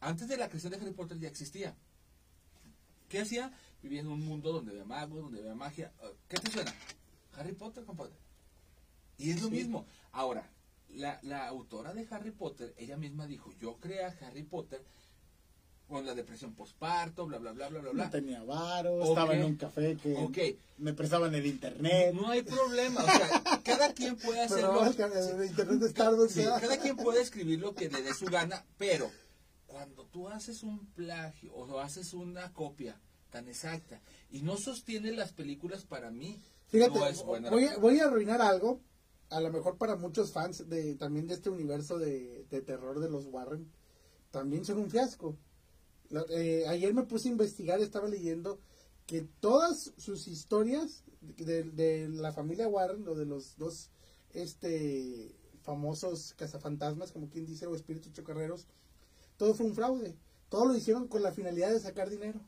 antes 0.00 0.26
de 0.26 0.36
la 0.36 0.48
creación 0.48 0.72
de 0.72 0.78
Harry 0.78 0.92
Potter 0.94 1.16
ya 1.20 1.28
existía. 1.28 1.76
¿Qué 3.08 3.20
hacía? 3.20 3.52
Vivía 3.84 4.00
en 4.00 4.08
un 4.08 4.18
mundo 4.26 4.52
donde 4.52 4.72
había 4.72 4.84
magos, 4.84 5.22
donde 5.22 5.38
había 5.38 5.54
magia. 5.54 5.92
¿Qué 6.28 6.38
te 6.38 6.50
suena? 6.50 6.74
Harry 7.36 7.52
Potter, 7.52 7.84
compadre. 7.84 8.14
Y 9.16 9.30
es 9.30 9.40
lo 9.42 9.48
Sí. 9.48 9.54
mismo. 9.54 9.86
Ahora, 10.10 10.50
la, 10.94 11.18
la 11.22 11.46
autora 11.48 11.92
de 11.94 12.06
Harry 12.10 12.30
Potter, 12.30 12.74
ella 12.76 12.96
misma 12.96 13.26
dijo, 13.26 13.52
yo 13.60 13.76
creé 13.78 14.04
a 14.04 14.16
Harry 14.22 14.42
Potter 14.42 14.82
con 15.88 16.06
la 16.06 16.14
depresión 16.14 16.54
postparto, 16.54 17.26
bla, 17.26 17.38
bla, 17.38 17.52
bla, 17.52 17.68
bla, 17.68 17.80
bla, 17.80 17.90
bla. 17.90 18.04
No 18.04 18.10
tenía 18.10 18.42
varo, 18.44 19.02
estaba 19.02 19.34
en 19.34 19.44
un 19.44 19.56
café 19.56 19.96
que 19.96 20.14
Ok. 20.16 20.38
me 20.78 20.94
prestaban 20.94 21.34
el 21.34 21.44
internet. 21.46 22.14
No 22.14 22.28
hay 22.28 22.42
problema, 22.42 23.02
o 23.02 23.06
sea, 23.06 23.60
cada 23.64 23.92
quien 23.92 24.16
puede 24.16 24.40
hacer 24.40 24.62
cada 24.62 26.78
quien 26.78 26.96
puede 26.96 27.20
escribir 27.20 27.58
lo 27.58 27.74
que 27.74 27.90
le 27.90 28.02
dé 28.02 28.14
su 28.14 28.26
gana, 28.26 28.64
pero 28.78 29.10
cuando 29.66 30.04
tú 30.06 30.28
haces 30.28 30.62
un 30.62 30.86
plagio 30.92 31.52
o 31.54 31.80
haces 31.80 32.14
una 32.14 32.52
copia 32.52 33.00
tan 33.30 33.48
exacta 33.48 34.00
y 34.30 34.42
no 34.42 34.56
sostiene 34.56 35.12
las 35.12 35.32
películas 35.32 35.84
para 35.84 36.10
mí, 36.10 36.40
Fíjate, 36.68 36.98
no 37.00 37.06
es 37.06 37.24
buena. 37.24 37.50
voy, 37.50 37.64
a, 37.64 37.76
voy 37.78 37.98
a 37.98 38.04
arruinar 38.04 38.40
algo, 38.40 38.80
a 39.30 39.40
lo 39.40 39.50
mejor 39.50 39.78
para 39.78 39.96
muchos 39.96 40.32
fans 40.32 40.68
de 40.68 40.96
también 40.96 41.26
de 41.26 41.34
este 41.34 41.50
universo 41.50 41.98
de, 41.98 42.44
de 42.50 42.60
terror 42.62 43.00
de 43.00 43.08
los 43.10 43.26
Warren, 43.26 43.70
también 44.30 44.64
son 44.64 44.78
un 44.78 44.90
fiasco. 44.90 45.36
La- 46.10 46.24
eh, 46.30 46.66
ayer 46.68 46.92
me 46.94 47.04
puse 47.04 47.28
a 47.28 47.32
investigar, 47.32 47.80
estaba 47.80 48.08
leyendo 48.08 48.58
que 49.06 49.22
todas 49.40 49.92
sus 49.96 50.28
historias 50.28 51.04
de, 51.20 51.64
de 51.64 52.08
la 52.08 52.32
familia 52.32 52.68
Warren, 52.68 53.06
o 53.08 53.14
de 53.14 53.26
los 53.26 53.56
dos 53.56 53.90
este 54.32 55.34
famosos 55.62 56.34
cazafantasmas, 56.36 57.12
como 57.12 57.28
quien 57.28 57.46
dice, 57.46 57.66
o 57.66 57.74
espíritus 57.74 58.12
chocarreros, 58.12 58.66
todo 59.36 59.54
fue 59.54 59.66
un 59.66 59.74
fraude. 59.74 60.16
Todo 60.48 60.64
lo 60.66 60.74
hicieron 60.76 61.06
con 61.06 61.22
la 61.22 61.32
finalidad 61.32 61.70
de 61.70 61.78
sacar 61.80 62.10
dinero 62.10 62.40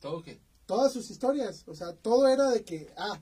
¿Todo 0.00 0.22
qué? 0.22 0.38
todas 0.66 0.92
sus 0.92 1.10
historias. 1.10 1.64
O 1.68 1.74
sea, 1.74 1.94
todo 1.94 2.28
era 2.28 2.50
de 2.50 2.64
que, 2.64 2.92
ah, 2.96 3.20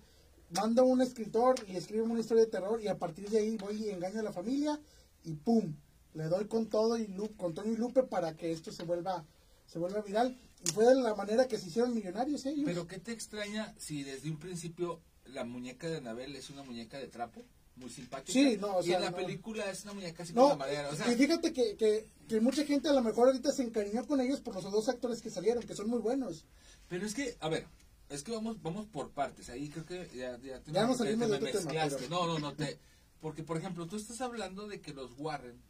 manda 0.52 0.82
un 0.82 1.00
escritor 1.02 1.56
y 1.68 1.76
escribe 1.76 2.02
una 2.02 2.20
historia 2.20 2.44
de 2.44 2.50
terror 2.50 2.80
y 2.80 2.88
a 2.88 2.98
partir 2.98 3.28
de 3.28 3.38
ahí 3.38 3.56
voy 3.56 3.76
y 3.84 3.90
engaño 3.90 4.20
a 4.20 4.22
la 4.22 4.32
familia 4.32 4.78
y 5.24 5.34
pum, 5.34 5.74
le 6.14 6.24
doy 6.24 6.46
con 6.46 6.66
todo 6.68 6.96
y 6.98 7.06
Lu- 7.08 7.34
con 7.36 7.54
Tony 7.54 7.72
y 7.72 7.76
Lupe 7.76 8.02
para 8.02 8.36
que 8.36 8.52
esto 8.52 8.70
se 8.72 8.82
vuelva, 8.84 9.24
se 9.66 9.78
vuelva 9.78 10.00
viral. 10.02 10.36
Y 10.64 10.70
fue 10.70 10.84
de 10.86 10.94
la 10.94 11.14
manera 11.14 11.48
que 11.48 11.58
se 11.58 11.66
hicieron 11.68 11.94
millonarios 11.94 12.46
ellos. 12.46 12.64
Pero 12.66 12.86
¿qué 12.86 12.98
te 12.98 13.12
extraña 13.12 13.74
si 13.78 14.02
desde 14.04 14.30
un 14.30 14.38
principio 14.38 15.00
la 15.26 15.44
muñeca 15.44 15.88
de 15.88 15.96
Anabel 15.96 16.36
es 16.36 16.50
una 16.50 16.62
muñeca 16.62 16.98
de 16.98 17.08
trapo? 17.08 17.42
Muy 17.74 17.88
simpática. 17.88 18.32
Sí, 18.32 18.58
no, 18.60 18.76
o 18.76 18.82
y 18.82 18.88
sea, 18.88 18.98
en 18.98 19.04
la 19.04 19.10
no. 19.10 19.16
película 19.16 19.68
es 19.70 19.82
una 19.84 19.94
muñeca 19.94 20.22
así 20.22 20.34
no, 20.34 20.42
con 20.42 20.50
la 20.50 20.56
madera. 20.56 20.90
O 20.90 20.94
sea, 20.94 21.10
y 21.10 21.16
fíjate 21.16 21.52
que, 21.54 21.74
que, 21.76 22.06
que 22.28 22.40
mucha 22.40 22.64
gente 22.64 22.88
a 22.90 22.92
lo 22.92 23.00
mejor 23.02 23.28
ahorita 23.28 23.50
se 23.50 23.62
encariñó 23.62 24.06
con 24.06 24.20
ellos 24.20 24.40
por 24.40 24.54
los 24.54 24.64
dos 24.70 24.88
actores 24.90 25.22
que 25.22 25.30
salieron, 25.30 25.62
que 25.64 25.74
son 25.74 25.88
muy 25.88 25.98
buenos. 26.00 26.44
Pero 26.88 27.06
es 27.06 27.14
que, 27.14 27.34
a 27.40 27.48
ver, 27.48 27.66
es 28.12 28.22
que 28.22 28.32
vamos 28.32 28.62
vamos 28.62 28.86
por 28.86 29.10
partes. 29.10 29.48
Ahí 29.50 29.68
creo 29.68 29.84
que 29.84 30.08
ya, 30.14 30.38
ya, 30.40 30.60
te- 30.62 30.72
Ya 30.72 30.86
me 30.86 30.96
tema, 30.96 31.26
mezclaste. 31.38 32.08
No, 32.08 32.26
no, 32.26 32.38
no. 32.38 32.54
Te, 32.54 32.78
porque, 33.20 33.42
por 33.42 33.56
ejemplo, 33.56 33.86
tú 33.86 33.96
estás 33.96 34.20
hablando 34.20 34.66
de 34.66 34.80
que 34.80 34.92
los 34.92 35.12
Warren, 35.18 35.60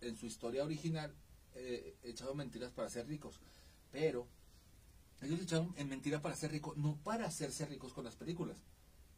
en 0.00 0.16
su 0.16 0.26
historia 0.26 0.64
original, 0.64 1.14
eh, 1.54 1.96
echaron 2.02 2.36
mentiras 2.36 2.72
para 2.72 2.90
ser 2.90 3.06
ricos. 3.06 3.40
Pero 3.90 4.26
ellos 5.20 5.40
echaron 5.40 5.72
en 5.76 5.88
mentira 5.88 6.20
para 6.20 6.34
ser 6.36 6.50
ricos, 6.50 6.76
no 6.76 6.96
para 7.04 7.26
hacerse 7.26 7.66
ricos 7.66 7.92
con 7.92 8.04
las 8.04 8.16
películas. 8.16 8.58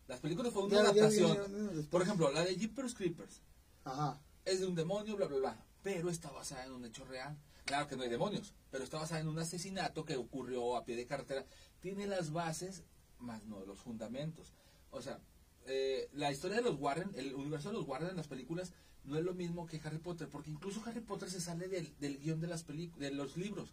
Las 0.06 0.20
películas 0.20 0.52
fueron 0.52 0.70
una 0.70 0.82
Ya- 0.82 0.90
adaptación. 0.90 1.86
por 1.90 2.02
ejemplo, 2.02 2.30
la 2.32 2.44
de 2.44 2.56
Jeepers 2.56 2.94
Creepers 2.94 3.40
Ajá. 3.84 4.20
es 4.44 4.60
de 4.60 4.66
un 4.66 4.74
demonio, 4.74 5.16
bla, 5.16 5.26
bla, 5.26 5.38
bla. 5.38 5.64
Pero 5.82 6.10
está 6.10 6.30
basada 6.30 6.64
en 6.66 6.72
un 6.72 6.84
hecho 6.84 7.04
real. 7.04 7.36
Claro 7.64 7.86
que 7.88 7.96
no 7.96 8.02
hay 8.02 8.10
demonios, 8.10 8.52
pero 8.70 8.84
está 8.84 8.98
basada 8.98 9.20
en 9.20 9.28
un 9.28 9.38
asesinato 9.38 10.04
que 10.04 10.16
ocurrió 10.16 10.76
a 10.76 10.84
pie 10.84 10.96
de 10.96 11.06
carretera. 11.06 11.46
Tiene 11.80 12.06
las 12.06 12.30
bases, 12.32 12.82
más 13.18 13.44
no 13.46 13.64
los 13.64 13.78
fundamentos. 13.78 14.52
O 14.90 15.00
sea, 15.00 15.18
eh, 15.66 16.08
la 16.12 16.30
historia 16.30 16.58
de 16.58 16.62
los 16.62 16.78
Warren, 16.78 17.10
el 17.16 17.34
universo 17.34 17.68
de 17.70 17.74
los 17.74 17.86
Warren 17.88 18.10
en 18.10 18.16
las 18.16 18.28
películas, 18.28 18.72
no 19.04 19.18
es 19.18 19.24
lo 19.24 19.34
mismo 19.34 19.66
que 19.66 19.80
Harry 19.84 19.98
Potter, 19.98 20.28
porque 20.28 20.50
incluso 20.50 20.82
Harry 20.86 21.00
Potter 21.00 21.30
se 21.30 21.40
sale 21.40 21.68
del, 21.68 21.94
del 21.98 22.18
guion 22.18 22.40
de, 22.40 22.46
las 22.48 22.66
de 22.66 23.10
los 23.12 23.36
libros. 23.36 23.70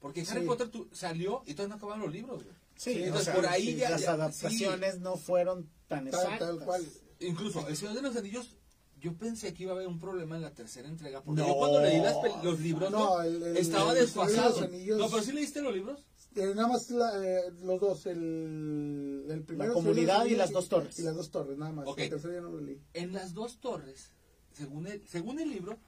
Porque 0.00 0.24
Harry. 0.28 0.46
Potter 0.46 0.68
tu- 0.68 0.88
salió 0.92 1.42
y 1.46 1.54
todavía 1.54 1.74
no 1.74 1.78
acabaron 1.78 2.02
los 2.04 2.12
libros. 2.12 2.44
güey. 2.44 2.54
Sí, 2.76 2.90
o 2.90 3.04
entonces 3.04 3.24
sea, 3.26 3.34
por 3.34 3.46
ahí 3.46 3.66
sí, 3.66 3.76
ya- 3.76 3.90
las 3.90 4.02
ya- 4.02 4.12
adaptaciones 4.12 4.98
no 5.00 5.16
fueron 5.16 5.70
tan 5.88 6.10
Tal, 6.10 6.20
exactas. 6.22 6.38
tal 6.40 6.60
cual. 6.60 6.84
Incluso 7.20 7.66
El 7.68 7.76
Señor 7.76 7.94
de 7.94 8.02
los 8.02 8.16
Anillos, 8.16 8.56
yo 9.04 9.12
pensé 9.18 9.52
que 9.52 9.64
iba 9.64 9.72
a 9.72 9.74
haber 9.76 9.86
un 9.86 9.98
problema 9.98 10.34
en 10.36 10.40
la 10.42 10.54
tercera 10.54 10.88
entrega. 10.88 11.22
Porque 11.22 11.42
No. 11.42 11.48
yo 11.48 11.54
cuando 11.56 11.80
leí 11.82 12.00
las 12.00 12.16
los 12.42 12.58
libros, 12.60 12.90
No, 12.90 12.98
no, 13.18 13.22
el- 13.22 13.42
el- 13.42 13.56
estaba 13.58 13.92
el 13.92 13.98
desfasado. 13.98 14.60
Anillos- 14.62 14.98
No, 14.98 15.10
pero 15.10 15.22
sí 15.22 15.32
leíste 15.32 15.60
los 15.60 15.74
libros. 15.74 16.06
Eh, 16.34 16.52
nada 16.54 16.68
más 16.68 16.90
la- 16.90 17.22
eh, 17.22 17.50
los 17.62 17.78
dos, 17.80 18.06
el, 18.06 19.26
el 19.28 19.42
primero. 19.42 19.68
La 19.68 19.74
comunidad 19.74 20.24
y 20.24 20.34
las 20.36 20.50
dos 20.52 20.68
torres. 20.70 20.98
Y 20.98 21.02
las 21.02 21.14
dos 21.16 21.30
torres, 21.30 21.58
nada 21.58 21.72
más. 21.72 21.86
Ok. 21.86 21.98
El 22.00 22.08
tercero 22.10 22.32
ya 22.34 22.40
no 22.40 22.50
lo 22.50 22.60
leí. 22.60 22.80
En 22.94 23.12
las 23.12 23.34
dos 23.34 23.58
torres, 23.60 24.10
según 24.52 24.86
el, 24.86 25.06
según 25.06 25.38
el 25.38 25.50
libro, 25.50 25.78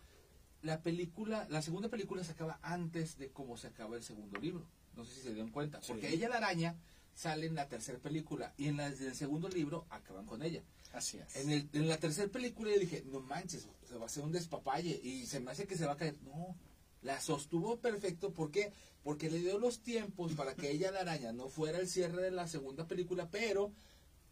la 0.62 0.83
película, 0.83 1.46
la 1.50 1.62
segunda 1.62 1.88
película 1.88 2.22
se 2.22 2.33
acaba 2.33 2.59
antes 2.62 3.16
de 3.18 3.31
cómo 3.31 3.57
se 3.57 3.68
acaba 3.68 3.96
el 3.96 4.02
segundo 4.02 4.38
libro. 4.38 4.68
No 4.94 5.05
sé 5.05 5.14
si 5.14 5.20
se 5.22 5.33
dieron 5.33 5.50
cuenta. 5.50 5.81
Sí. 5.81 5.88
Porque 5.92 6.11
ella, 6.12 6.29
la 6.29 6.37
araña, 6.37 6.76
sale 7.14 7.46
en 7.46 7.55
la 7.55 7.66
tercera 7.68 7.98
película. 7.98 8.52
Y 8.59 8.66
en 8.68 8.76
la 8.76 8.90
del 8.90 9.14
segundo 9.14 9.48
libro 9.48 9.87
acaban 9.90 10.26
con 10.26 10.42
ella. 10.42 10.62
Así 10.96 11.18
es. 11.18 11.37
En, 11.37 11.50
el, 11.50 11.68
en 11.74 11.88
la 11.88 11.98
tercera 11.98 12.32
película 12.32 12.72
yo 12.72 12.80
dije, 12.80 13.04
no 13.06 13.20
manches, 13.20 13.68
se 13.87 13.96
va 13.96 14.04
a 14.04 14.06
hacer 14.06 14.24
un 14.24 14.32
despapalle 14.32 14.98
y 15.02 15.26
se 15.26 15.40
me 15.40 15.50
hace 15.50 15.66
que 15.66 15.76
se 15.76 15.85
va 15.85 15.92
a 15.92 15.96
caer. 15.96 16.16
No, 16.22 16.56
la 17.02 17.20
sostuvo 17.20 17.76
perfecto. 17.76 18.32
¿Por 18.32 18.50
qué? 18.50 18.72
Porque 19.04 19.30
le 19.30 19.38
dio 19.38 19.59
los 19.59 19.80
tiempos 19.80 20.32
para 20.32 20.54
que 20.54 20.70
ella, 20.70 20.90
la 20.90 21.00
araña, 21.00 21.32
no 21.32 21.48
fuera 21.48 21.78
el 21.78 21.88
cierre 21.88 22.22
de 22.22 22.30
la 22.30 22.48
segunda 22.48 22.88
película, 22.88 23.28
pero 23.30 23.72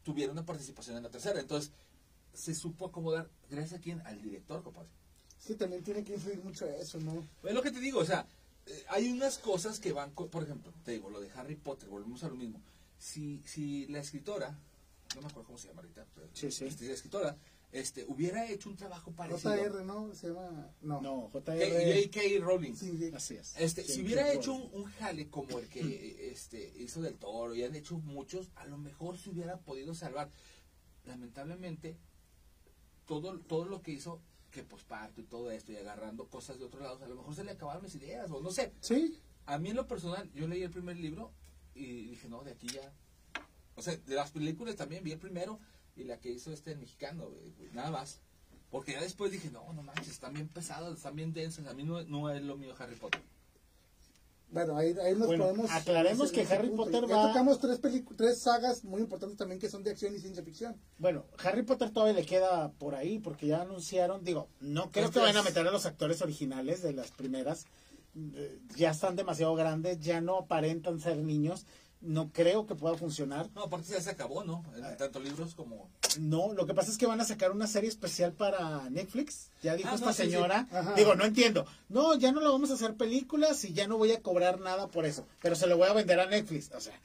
tuviera 0.05 0.33
una 0.33 0.47
participación 0.47 0.97
en 0.97 1.03
la 1.03 1.11
tercera. 1.11 1.39
Entonces, 1.39 1.71
se 2.33 2.55
supo 2.55 2.87
acomodar, 2.87 3.29
gracias 3.51 3.79
a 3.79 3.83
quién, 3.83 4.01
al 4.07 4.23
director, 4.23 4.63
compadre. 4.63 4.89
Sí, 5.39 5.57
también 5.57 5.85
tiene 5.85 6.03
que 6.03 6.15
influir 6.15 6.43
mucho 6.43 6.67
eso, 6.67 6.99
¿no? 6.99 7.29
Es 7.45 7.53
lo 7.53 7.61
que 7.61 7.71
te 7.71 7.81
digo, 7.81 8.01
o 8.01 8.05
sea, 8.07 8.27
eh, 8.67 8.85
hay 8.89 9.13
unas 9.13 9.37
cosas 9.37 9.79
que 9.79 9.93
van, 9.93 10.13
por 10.13 10.43
ejemplo, 10.43 10.73
te 10.83 10.93
digo, 10.93 11.11
lo 11.11 11.21
de 11.21 11.31
Harry 11.33 11.57
Potter, 11.57 11.91
volvemos 11.91 12.25
a 12.25 12.29
lo 12.29 12.37
mismo. 12.37 12.61
Si, 12.99 13.43
si 13.45 13.87
la 13.89 13.99
escritora, 13.99 14.59
no 15.15 15.23
me 15.23 15.27
acuerdo 15.29 15.45
cómo 15.47 15.59
se 15.59 15.69
llama 15.69 15.83
ahorita, 15.83 16.07
pero, 16.15 16.29
Sí, 16.33 16.51
sí. 16.51 16.65
este, 16.67 16.93
escritora, 16.93 17.37
este, 17.73 18.05
hubiera 18.07 18.49
hecho 18.49 18.69
un 18.69 18.77
trabajo 18.77 19.11
parecido. 19.13 19.53
JR, 19.55 19.85
¿no? 19.85 20.15
Se 20.15 20.29
llama. 20.29 20.71
No. 20.81 21.01
No, 21.01 21.31
K- 21.33 21.41
JR. 21.41 22.05
J.K. 22.05 22.21
Rowling. 22.45 22.75
Sí, 22.75 22.97
sí. 22.97 23.11
Así 23.15 23.35
es. 23.37 23.55
Este, 23.59 23.83
Sí, 23.85 23.93
si 23.95 24.03
hubiera 24.03 24.33
hecho 24.33 24.53
un, 24.55 24.71
un 24.73 24.85
jale 24.85 25.29
como 25.29 25.59
el 25.59 25.69
que 25.69 25.81
eh, 25.81 26.31
este, 26.31 26.73
hizo 26.79 27.03
del 27.03 27.17
toro 27.17 27.55
y 27.55 27.65
han 27.65 27.75
hecho 27.75 27.99
muchos, 27.99 28.51
a 28.57 28.67
lo 28.67 28.79
mejor 28.79 29.19
se 29.19 29.31
hubiera 29.31 29.59
podido 29.59 29.95
salvar. 29.95 30.31
Lamentablemente, 31.05 31.97
todo, 33.07 33.39
todo 33.41 33.65
lo 33.67 33.83
que 33.83 33.93
hizo, 33.93 34.21
que 34.51 34.63
posparto 34.63 35.21
y 35.21 35.25
todo 35.25 35.51
esto, 35.51 35.73
y 35.73 35.77
agarrando 35.77 36.29
cosas 36.29 36.59
de 36.59 36.65
otros 36.65 36.83
lados, 36.83 37.03
a 37.03 37.09
lo 37.09 37.17
mejor 37.17 37.35
se 37.35 37.45
le 37.45 37.51
acabaron 37.53 37.83
las 37.83 37.95
ideas, 37.95 38.31
o 38.31 38.41
no 38.41 38.51
sé. 38.51 38.73
Sí. 38.81 39.19
A 39.47 39.59
mí 39.59 39.71
en 39.71 39.77
lo 39.77 39.87
personal, 39.87 40.31
yo 40.33 40.47
leí 40.49 40.63
el 40.63 40.71
primer 40.71 40.97
libro 40.97 41.33
y 41.75 42.07
dije, 42.07 42.29
no, 42.29 42.43
de 42.45 42.53
aquí 42.53 42.69
ya. 42.69 42.93
O 43.77 43.83
sea, 43.83 43.97
de 43.97 44.15
las 44.15 44.31
películas 44.31 44.77
también 44.77 45.03
vi 45.05 45.13
el 45.13 45.19
primero 45.19 45.59
y 45.97 46.05
la 46.05 46.19
que 46.19 46.31
hizo 46.31 46.53
este 46.53 46.75
mexicano, 46.77 47.27
güey, 47.29 47.71
nada 47.73 47.91
más. 47.91 48.21
Porque 48.71 48.93
ya 48.93 49.01
después 49.01 49.31
dije, 49.31 49.51
no, 49.51 49.73
no 49.73 49.83
manches, 49.83 50.09
están 50.09 50.35
bien 50.35 50.49
pesadas, 50.49 50.97
están 50.97 51.15
bien 51.15 51.33
densas. 51.33 51.67
A 51.67 51.75
mí 51.75 51.85
no, 51.85 52.03
no 52.05 52.31
es 52.31 52.43
lo 52.43 52.57
mío 52.57 52.75
Harry 52.79 52.97
Potter. 52.97 53.21
Bueno, 54.51 54.77
ahí, 54.77 54.95
ahí 55.05 55.15
nos 55.17 55.27
Bueno, 55.27 55.45
podemos. 55.45 55.71
aclaremos 55.71 56.31
que 56.31 56.43
Harry 56.43 56.69
punto. 56.69 56.85
Potter 56.85 57.09
ya 57.09 57.17
va- 57.17 57.29
tocamos 57.29 57.59
tres, 57.59 57.81
tres 58.17 58.39
sagas 58.41 58.85
muy 58.85 59.01
importantes 59.01 59.37
también 59.37 59.59
que 59.61 59.69
son 59.69 59.83
de 59.83 59.91
acción 59.91 60.15
y 60.15 60.19
ciencia 60.21 60.45
ficción. 60.45 60.77
Bueno, 60.99 61.25
Harry 61.43 61.63
Potter 61.65 61.91
todavía 61.91 62.15
le 62.21 62.25
queda 62.27 62.71
por 62.73 62.95
ahí 62.95 63.19
porque 63.19 63.49
ya 63.49 63.63
anunciaron, 63.63 64.23
digo, 64.23 64.49
no 64.61 64.91
creo 64.91 65.11
que 65.11 65.19
vayan 65.19 65.39
a 65.39 65.43
meter 65.43 65.67
a 65.67 65.73
los 65.73 65.87
actores 65.87 66.23
originales 66.23 66.83
de 66.83 66.93
las 66.93 67.11
primeras. 67.11 67.67
Eh, 68.17 68.61
Ya 68.77 68.91
están 68.93 69.17
demasiado 69.17 69.57
grandes, 69.57 69.99
ya 70.01 70.21
no 70.21 70.37
aparentan 70.39 71.01
ser 71.01 71.17
niños. 71.17 71.67
No 72.05 72.31
creo 72.33 72.67
que 72.67 72.75
pueda 72.75 72.97
funcionar. 72.97 73.49
No, 73.55 73.65
aparte 73.65 73.93
ya 73.93 74.01
se 74.01 74.11
acabó, 74.11 74.45
¿no? 74.45 74.65
En 74.77 74.97
tanto 74.97 75.21
libros 75.21 75.55
como... 75.55 75.89
No, 76.21 76.53
lo 76.53 76.67
que 76.67 76.75
pasa 76.75 76.91
es 76.91 76.99
que 76.99 77.07
van 77.07 77.21
a 77.21 77.25
sacar 77.25 77.51
una 77.51 77.67
serie 77.67 77.89
especial 77.89 78.33
para 78.33 78.89
Netflix. 78.91 79.51
Ya 79.63 79.75
dijo 79.75 79.89
Ah, 79.91 79.95
esta 79.95 80.07
no, 80.07 80.13
sí, 80.13 80.23
sí. 80.25 80.31
señora. 80.31 80.69
Digo, 80.97 81.15
no 81.15 81.25
entiendo. 81.25 81.67
No, 81.89 82.15
ya 82.15 82.31
no 82.31 82.41
lo 82.41 82.53
vamos 82.53 82.71
a 82.71 82.75
hacer 82.75 82.95
películas 82.95 83.65
y 83.65 83.73
ya 83.73 83.89
no 83.89 83.97
voy 83.99 84.13
a 84.13 84.21
cobrar 84.23 84.61
nada 84.61 84.87
por 84.89 85.07
eso. 85.07 85.27
Pero 85.43 85.57
se 85.57 85.67
lo 85.67 85.77
voy 85.77 85.89
a 85.89 85.93
vender 85.93 86.21
a 86.21 86.27
Netflix. 86.27 86.71
O 86.73 86.81
sea, 86.81 86.99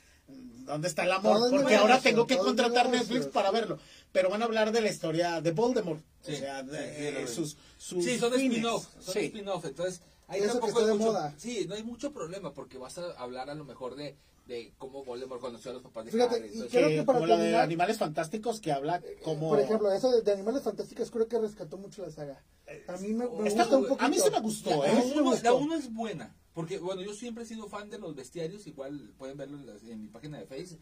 ¿dónde 0.66 0.88
está 0.88 1.04
el 1.06 1.12
amor? 1.12 1.38
Todo 1.38 1.50
Porque 1.52 1.76
ahora 1.76 2.00
tengo 2.00 2.28
que 2.28 2.38
contratar. 2.38 2.90
Netflix 2.90 3.26
para 3.28 3.52
verlo. 3.52 3.80
Pero 4.12 4.30
van 4.30 4.42
a 4.42 4.46
hablar 4.46 4.72
de 4.72 4.82
la 4.82 4.90
historia 4.90 5.42
de 5.42 5.52
Voldemort. 5.52 6.02
Sí, 6.22 6.34
o 6.34 6.38
sea, 6.38 6.62
de, 6.64 7.24
eh, 7.24 7.28
sus, 7.28 7.56
sus 7.78 8.04
Sí, 8.04 8.20
son 8.20 8.34
spin-off, 8.34 8.86
son 9.00 9.14
Sí. 9.14 9.20
spin-off, 9.28 9.64
entonces 9.66 10.02
ahí 10.28 10.42
Eso 10.42 10.54
que 10.56 10.60
tampoco 10.60 10.68
está 10.68 10.82
hay 10.82 10.86
de 10.88 10.94
mucho, 10.94 11.12
moda. 11.14 11.34
sí, 11.38 11.66
no 11.68 11.76
hay 11.76 11.84
mucho 11.84 12.12
problema 12.12 12.52
porque 12.54 12.78
vas 12.78 12.98
a 12.98 13.12
hablar 13.14 13.50
a 13.50 13.56
lo 13.56 13.64
mejor 13.64 13.96
de, 13.96 14.16
de 14.50 14.74
cómo 14.80 15.06
Voldemort 15.06 15.40
conoció 15.40 15.72
a 15.72 15.76
los 15.76 15.84
papás 15.84 16.06
de 16.06 16.12
Fíjate, 16.12 16.36
Harry, 16.38 16.48
y 16.48 16.68
creo 16.68 16.88
Que 16.90 16.96
que 16.96 17.04
para 17.04 17.20
como 17.20 17.28
la 17.28 17.38
de 17.38 17.56
Animales 17.56 17.98
Fantásticos 18.00 18.60
que 18.60 18.72
habla 18.72 19.02
como... 19.24 19.50
Por 19.50 19.60
ejemplo, 19.60 19.92
eso 19.94 20.12
de, 20.12 20.24
de 20.24 20.32
Animales 20.34 20.64
Fantásticos 20.64 21.12
creo 21.12 21.28
que 21.28 21.40
rescató 21.40 21.78
mucho 21.78 22.02
la 22.02 22.12
saga. 22.12 22.44
A 22.88 22.98
mí 22.98 23.14
me, 23.14 23.30
me 23.30 23.48
Está- 23.48 23.64
gusta 23.64 23.78
un 23.78 23.88
poquito. 23.88 24.06
a 24.06 24.10
mí 24.10 24.18
sí 24.20 24.30
me 24.32 24.40
gustó, 24.42 24.84
la, 24.84 24.92
¿eh? 24.92 24.96
me 24.96 25.12
uno, 25.14 25.24
gustó. 25.30 25.44
la 25.44 25.54
uno 25.54 25.76
es 25.76 25.94
buena, 25.94 26.36
porque 26.54 26.80
bueno, 26.80 27.02
yo 27.02 27.14
siempre 27.14 27.44
he 27.44 27.48
sido 27.48 27.68
fan 27.70 27.90
de 27.90 28.00
los 28.00 28.16
bestiarios, 28.16 28.66
igual 28.68 29.14
pueden 29.18 29.38
verlo 29.38 29.58
en, 29.84 30.02
mi 30.02 30.08
página 30.10 30.40
de 30.40 30.46
Facebook, 30.48 30.82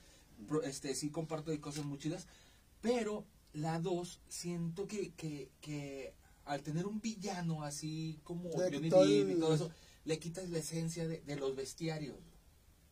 este 0.63 0.95
sí 0.95 1.09
comparto 1.11 1.51
de 1.51 1.59
cosas 1.59 1.83
muy 1.85 1.97
chidas, 1.99 2.25
pero 2.81 3.25
la 3.53 3.79
2 3.79 4.21
siento 4.29 4.87
que, 4.87 5.11
que, 5.13 5.49
que 5.61 6.13
al 6.45 6.61
tener 6.63 6.87
un 6.87 7.01
villano 7.01 7.63
así 7.63 8.19
como 8.23 8.49
Le 8.49 8.71
Johnny 8.71 8.89
Depp 8.89 9.29
y 9.37 9.39
todo 9.39 9.53
eso, 9.55 9.71
le 10.05 10.19
quitas 10.19 10.49
la 10.49 10.59
esencia 10.59 11.05
de, 11.07 11.19
de 11.21 11.35
los 11.35 11.55
bestiarios. 11.55 12.15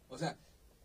O 0.10 0.18
sea, 0.18 0.38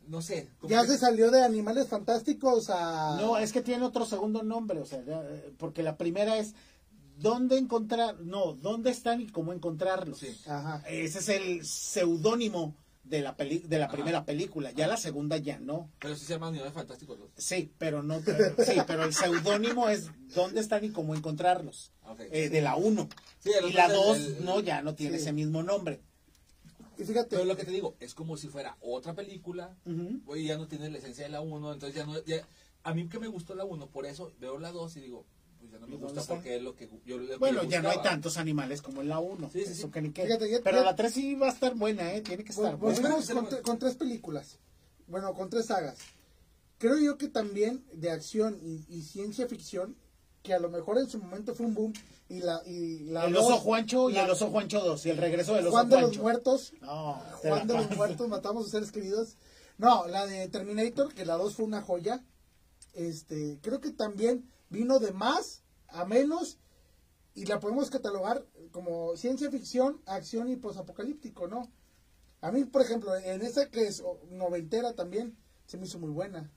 no 0.08 0.22
sé. 0.22 0.48
Ya 0.62 0.82
que- 0.82 0.88
se 0.88 0.98
salió 0.98 1.30
de 1.30 1.42
Animales 1.42 1.88
Fantásticos 1.88 2.68
a... 2.70 3.16
No, 3.20 3.38
es 3.38 3.52
que 3.52 3.62
tiene 3.62 3.84
otro 3.84 4.04
segundo 4.06 4.42
nombre, 4.42 4.80
o 4.80 4.86
sea, 4.86 5.04
ya, 5.04 5.22
eh, 5.22 5.52
porque 5.58 5.82
la 5.82 5.96
primera 5.96 6.36
es 6.38 6.54
dónde 7.18 7.58
encontrar, 7.58 8.18
no, 8.20 8.54
dónde 8.54 8.90
están 8.90 9.20
y 9.20 9.26
cómo 9.28 9.52
encontrarlos. 9.52 10.18
Sí. 10.18 10.34
Ajá. 10.46 10.82
Ese 10.88 11.18
es 11.18 11.28
el 11.28 11.64
seudónimo 11.66 12.74
de 13.04 13.22
la 13.22 13.36
peli, 13.36 13.58
de 13.58 13.78
la 13.78 13.86
Ajá. 13.86 13.94
primera 13.94 14.24
película. 14.24 14.70
Ya 14.72 14.86
la 14.86 14.96
segunda 14.96 15.36
ya 15.36 15.58
no. 15.58 15.90
Pero 16.00 16.14
sí 16.16 16.24
se 16.26 16.34
llaman 16.34 16.50
Animales 16.50 16.72
Fantásticos 16.74 17.18
dos. 17.18 17.30
Sí, 17.36 17.72
pero 17.78 18.02
no, 18.02 18.20
sí, 18.20 18.74
pero 18.86 19.04
el 19.04 19.12
seudónimo 19.14 19.88
es 19.88 20.10
dónde 20.34 20.60
están 20.60 20.84
y 20.84 20.90
cómo 20.90 21.14
encontrarlos. 21.14 21.92
Eh, 22.32 22.48
de 22.48 22.60
la 22.60 22.76
1. 22.76 23.08
Sí, 23.38 23.50
el 23.58 23.70
y 23.70 23.72
la 23.72 23.86
otro 23.86 23.96
2 24.04 24.16
es 24.18 24.26
el- 24.38 24.44
no, 24.44 24.60
ya 24.60 24.82
no 24.82 24.94
tiene 24.94 25.16
sí. 25.16 25.22
ese 25.22 25.32
mismo 25.32 25.62
nombre. 25.62 26.00
Y 27.00 27.04
fíjate, 27.04 27.30
Pero 27.30 27.44
lo 27.44 27.56
que 27.56 27.64
te 27.64 27.70
digo, 27.70 27.96
es 28.00 28.14
como 28.14 28.36
si 28.36 28.48
fuera 28.48 28.76
otra 28.80 29.14
película, 29.14 29.76
Ujú. 29.86 30.20
oye, 30.26 30.44
ya 30.44 30.56
no 30.58 30.68
tiene 30.68 30.90
la 30.90 30.98
esencia 30.98 31.24
de 31.24 31.30
la 31.30 31.40
1, 31.40 31.72
entonces 31.72 31.96
ya 31.96 32.04
no... 32.06 32.22
Ya, 32.24 32.46
a 32.82 32.94
mí 32.94 33.08
que 33.08 33.18
me 33.18 33.28
gustó 33.28 33.54
la 33.54 33.64
1, 33.64 33.86
por 33.88 34.06
eso 34.06 34.32
veo 34.40 34.58
la 34.58 34.70
2 34.72 34.96
y 34.96 35.00
digo, 35.00 35.24
pues 35.58 35.70
ya 35.72 35.78
no 35.78 35.86
me 35.86 35.94
¿Y 35.94 35.98
dónde 35.98 36.06
gusta 36.14 36.20
está? 36.22 36.34
porque 36.34 36.56
es 36.56 36.62
lo 36.62 36.74
que 36.74 36.88
yo 37.04 37.18
lo 37.18 37.26
que 37.28 37.36
Bueno, 37.36 37.62
yo 37.64 37.68
ya 37.70 37.82
no 37.82 37.90
hay 37.90 38.00
tantos 38.02 38.36
animales 38.38 38.80
como 38.82 39.02
en 39.02 39.08
la 39.08 39.18
1. 39.18 39.50
Sí, 39.50 39.64
sí, 39.66 39.74
sí. 39.74 39.88
que 39.90 40.00
ni 40.02 40.10
qué. 40.12 40.24
Fíjate, 40.24 40.50
ya- 40.50 40.60
pero 40.62 40.78
ya- 40.78 40.84
la 40.84 40.96
3 40.96 41.12
sí 41.12 41.34
va 41.34 41.48
a 41.48 41.52
estar 41.52 41.74
buena, 41.74 42.12
¿eh? 42.14 42.20
Tiene 42.22 42.44
que 42.44 42.52
estar 42.52 42.74
vol- 42.76 42.78
buena. 42.78 43.00
Bueno, 43.00 43.16
con, 43.26 43.34
bueno. 43.44 43.62
con 43.62 43.78
tres 43.78 43.94
películas. 43.96 44.58
Bueno, 45.06 45.34
con 45.34 45.50
tres 45.50 45.66
sagas. 45.66 45.98
Creo 46.78 46.98
yo 46.98 47.18
que 47.18 47.28
también 47.28 47.84
de 47.92 48.10
acción 48.10 48.58
y, 48.62 48.84
y 48.88 49.02
ciencia 49.02 49.46
ficción, 49.46 49.96
que 50.42 50.54
a 50.54 50.58
lo 50.58 50.70
mejor 50.70 50.98
en 50.98 51.08
su 51.10 51.18
momento 51.18 51.54
fue 51.54 51.66
un 51.66 51.74
boom, 51.74 51.92
y 52.30 52.40
la, 52.40 52.62
y 52.64 53.00
la 53.00 53.26
el 53.26 53.32
dos- 53.34 53.44
oso 53.46 53.58
Juancho 53.58 54.08
y 54.08 54.14
la- 54.14 54.24
el 54.24 54.30
oso 54.30 54.48
Juancho 54.50 54.80
2 54.80 55.04
y 55.04 55.10
el 55.10 55.16
regreso 55.18 55.54
del 55.54 55.66
oso 55.66 55.72
Juan 55.72 55.88
de 55.90 56.00
los. 56.00 56.16
Muertos, 56.18 56.72
No, 56.80 57.14
Juan 57.42 57.66
la 57.68 57.74
de 57.74 57.86
los. 57.88 57.96
Muertos, 57.96 58.28
matamos 58.28 58.66
a 58.68 58.70
seres 58.70 58.92
queridos. 58.92 59.36
No, 59.76 60.06
la 60.06 60.26
de 60.26 60.48
Terminator, 60.48 61.12
que 61.12 61.26
la 61.26 61.36
2 61.36 61.54
fue 61.56 61.64
una 61.66 61.82
joya. 61.82 62.24
Este, 62.94 63.58
creo 63.62 63.80
que 63.80 63.90
también 63.90 64.48
vino 64.68 64.98
de 64.98 65.12
más 65.12 65.62
a 65.88 66.04
menos 66.04 66.58
y 67.34 67.46
la 67.46 67.60
podemos 67.60 67.90
catalogar 67.90 68.46
como 68.72 69.16
ciencia 69.16 69.50
ficción, 69.50 70.00
acción 70.06 70.48
y 70.50 70.56
posapocalíptico, 70.56 71.46
¿no? 71.48 71.70
A 72.40 72.50
mí, 72.52 72.64
por 72.64 72.82
ejemplo, 72.82 73.14
en 73.16 73.42
esa 73.42 73.70
que 73.70 73.86
es 73.86 74.02
noventera 74.30 74.94
también 74.94 75.36
se 75.66 75.76
me 75.78 75.86
hizo 75.86 75.98
muy 75.98 76.10
buena. 76.10 76.50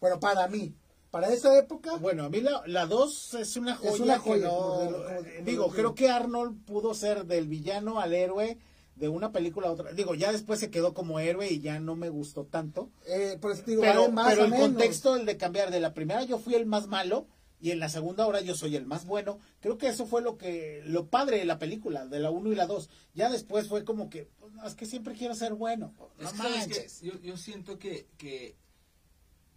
Bueno, 0.00 0.18
para 0.20 0.46
mí, 0.48 0.74
para 1.12 1.28
esa 1.32 1.56
época, 1.58 1.96
Bueno, 1.98 2.24
a 2.24 2.28
mí 2.30 2.40
la 2.66 2.86
2 2.86 3.34
es 3.34 3.56
una 3.56 3.76
joya. 3.76 3.90
Es 3.92 4.00
una 4.00 4.14
que 4.14 4.20
joya, 4.20 4.46
no- 4.46 4.56
como 4.56 4.78
de 4.80 4.90
lo- 4.90 5.04
como- 5.04 5.08
eh, 5.20 5.42
digo, 5.44 5.68
creo 5.70 5.94
que 5.94 6.08
Arnold 6.10 6.64
pudo 6.64 6.94
ser 6.94 7.26
del 7.26 7.46
villano 7.46 8.00
al 8.00 8.14
héroe 8.14 8.58
de 8.96 9.08
una 9.08 9.30
película 9.30 9.68
a 9.68 9.72
otra. 9.72 9.92
Digo, 9.92 10.14
ya 10.14 10.32
después 10.32 10.58
se 10.58 10.70
quedó 10.70 10.94
como 10.94 11.20
héroe 11.20 11.48
y 11.52 11.60
ya 11.60 11.78
no 11.80 11.96
me 11.96 12.08
gustó 12.08 12.46
tanto. 12.46 12.90
eh, 13.06 13.36
por 13.40 13.52
eso 13.52 13.62
te 13.62 13.72
digo, 13.72 13.82
Pero, 13.82 14.10
más 14.10 14.32
el 14.38 14.48
menos. 14.50 14.60
contexto, 14.60 15.14
el 15.16 15.26
de 15.26 15.36
cambiar 15.36 15.70
de 15.70 15.80
la 15.80 15.92
primera 15.94 16.24
yo 16.24 16.38
fui 16.38 16.54
el 16.54 16.64
más 16.66 16.86
malo 16.88 17.26
y 17.60 17.70
en 17.72 17.78
la 17.78 17.88
segunda 17.90 18.24
ahora 18.24 18.40
yo 18.40 18.54
soy 18.54 18.74
el 18.76 18.86
más 18.86 19.04
bueno. 19.06 19.38
Creo 19.60 19.76
que 19.78 19.88
eso 19.88 20.06
fue 20.06 20.22
lo 20.22 20.36
que 20.38 20.82
lo 20.86 21.06
padre 21.08 21.38
de 21.38 21.44
la 21.44 21.58
película, 21.58 22.06
de 22.06 22.20
la 22.20 22.30
1 22.30 22.50
y 22.52 22.54
la 22.54 22.66
2. 22.66 22.88
Ya 23.14 23.30
después 23.30 23.68
fue 23.68 23.84
como 23.84 24.08
que, 24.10 24.28
pues, 24.40 24.52
es 24.66 24.74
que 24.74 24.86
siempre 24.86 25.14
quiero 25.14 25.34
ser 25.34 25.52
bueno. 25.54 25.92
Es 26.18 26.32
No 26.34 26.42
manches. 26.42 27.00
Yo, 27.02 27.20
yo 27.20 27.36
siento 27.36 27.78
que, 27.78 28.08
que 28.16 28.56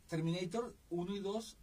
Terminator 0.07 0.75
1 0.89 1.15
y 1.15 1.19
2 1.19 1.57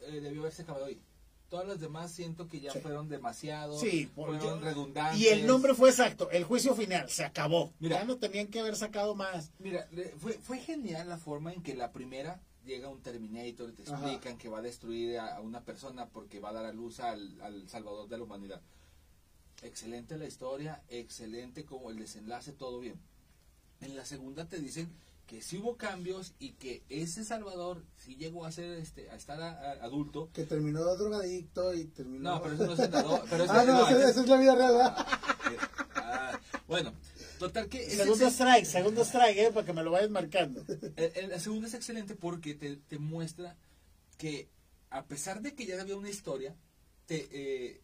eh, 0.00 0.20
debió 0.20 0.40
haberse 0.42 0.62
acabado 0.62 0.86
ahí. 0.86 1.00
Todas 1.48 1.66
las 1.68 1.78
demás 1.80 2.10
siento 2.10 2.48
que 2.48 2.60
ya 2.60 2.72
Sí. 2.72 2.80
fueron 2.80 3.08
demasiado, 3.08 3.78
Sí, 3.78 4.10
porque- 4.16 4.40
fueron 4.40 4.60
redundantes. 4.62 5.20
Y 5.20 5.28
el 5.28 5.46
nombre 5.46 5.74
fue 5.74 5.90
exacto, 5.90 6.28
el 6.30 6.42
juicio 6.44 6.74
final, 6.74 7.08
se 7.08 7.24
acabó. 7.24 7.72
Mira. 7.78 7.98
ya 8.00 8.04
no 8.04 8.16
tenían 8.18 8.48
que 8.48 8.58
haber 8.60 8.74
sacado 8.76 9.14
más. 9.14 9.52
Mira, 9.60 9.88
fue, 10.18 10.32
fue 10.34 10.58
genial 10.58 11.08
la 11.08 11.18
forma 11.18 11.52
en 11.52 11.62
que 11.62 11.74
la 11.76 11.92
primera 11.92 12.40
llega 12.64 12.88
un 12.88 13.00
Terminator 13.00 13.70
y 13.70 13.72
te 13.74 13.82
Ajá. 13.84 13.92
explican 14.02 14.38
que 14.38 14.48
va 14.48 14.58
a 14.58 14.62
destruir 14.62 15.18
a, 15.20 15.36
a 15.36 15.40
una 15.40 15.60
persona 15.62 16.06
porque 16.08 16.40
va 16.40 16.50
a 16.50 16.52
dar 16.52 16.64
a 16.66 16.72
luz 16.72 16.98
al, 16.98 17.40
al 17.40 17.68
salvador 17.68 18.08
de 18.08 18.18
la 18.18 18.24
humanidad. 18.24 18.60
Excelente 19.62 20.18
la 20.18 20.26
historia, 20.26 20.82
excelente 20.88 21.64
como 21.64 21.90
el 21.90 21.96
desenlace, 21.98 22.52
todo 22.52 22.80
bien. 22.80 22.96
En 23.80 23.94
la 23.96 24.04
segunda 24.04 24.48
te 24.48 24.58
dicen 24.58 24.90
que 25.26 25.42
sí 25.42 25.58
hubo 25.58 25.76
cambios 25.76 26.34
y 26.38 26.52
que 26.52 26.84
ese 26.88 27.24
salvador 27.24 27.84
sí 27.96 28.14
llegó 28.16 28.44
a 28.44 28.52
ser 28.52 28.78
este 28.78 29.10
a 29.10 29.16
estar 29.16 29.40
a- 29.42 29.58
a- 29.72 29.84
adulto. 29.84 30.30
Que 30.32 30.44
terminó 30.44 30.84
drogadicto 30.96 31.74
y 31.74 31.84
terminó... 31.86 32.34
No, 32.36 32.42
pero 32.42 32.54
eso 32.54 32.66
no 32.66 32.72
es 32.72 32.78
senador, 32.78 33.24
pero 33.28 33.44
eso 33.44 33.52
ah, 33.52 33.64
no, 33.64 33.90
no, 33.90 33.98
esa 33.98 34.20
es 34.20 34.28
la 34.28 34.36
vida 34.36 34.54
real. 34.54 34.94
Ah, 35.96 36.40
bueno, 36.68 36.92
total 37.38 37.68
que 37.68 37.90
Segundo 37.90 38.26
strike, 38.28 38.64
segundo 38.66 39.02
strike, 39.02 39.38
eh, 39.38 39.50
para 39.52 39.66
que 39.66 39.72
me 39.72 39.82
lo 39.82 39.90
vayas 39.90 40.10
marcando. 40.10 40.64
El, 40.96 41.40
segunda 41.40 41.66
es 41.68 41.74
excelente 41.74 42.14
porque 42.14 42.54
te, 42.54 42.76
te 42.76 42.98
muestra 42.98 43.56
que 44.18 44.48
a 44.90 45.04
pesar 45.06 45.42
de 45.42 45.54
que 45.54 45.66
ya 45.66 45.80
había 45.80 45.96
una 45.96 46.08
historia, 46.10 46.54
te, 47.06 47.28
eh, 47.32 47.80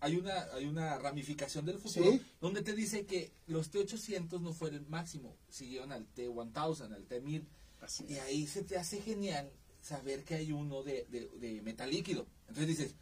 hay 0.00 0.16
una 0.16 0.44
hay 0.54 0.66
una 0.66 0.98
ramificación 0.98 1.64
del 1.64 1.78
futuro 1.78 2.10
Sí. 2.12 2.20
donde 2.40 2.62
te 2.62 2.74
dice 2.74 3.06
que 3.06 3.32
los 3.46 3.72
T800 3.72 4.40
no 4.40 4.52
fue 4.52 4.70
el 4.70 4.86
máximo, 4.86 5.36
siguieron 5.48 5.92
al 5.92 6.06
T1000, 6.14 6.92
al 6.92 7.08
T1000 7.08 7.44
Así 7.80 8.04
y 8.08 8.14
ahí 8.18 8.46
se 8.46 8.62
te 8.64 8.76
hace 8.76 9.00
genial 9.02 9.50
saber 9.80 10.24
que 10.24 10.34
hay 10.34 10.52
uno 10.52 10.82
de, 10.82 11.04
de, 11.10 11.28
de 11.38 11.62
metal 11.62 11.90
líquido. 11.90 12.26
Entonces 12.48 12.66
dices, 12.66 12.94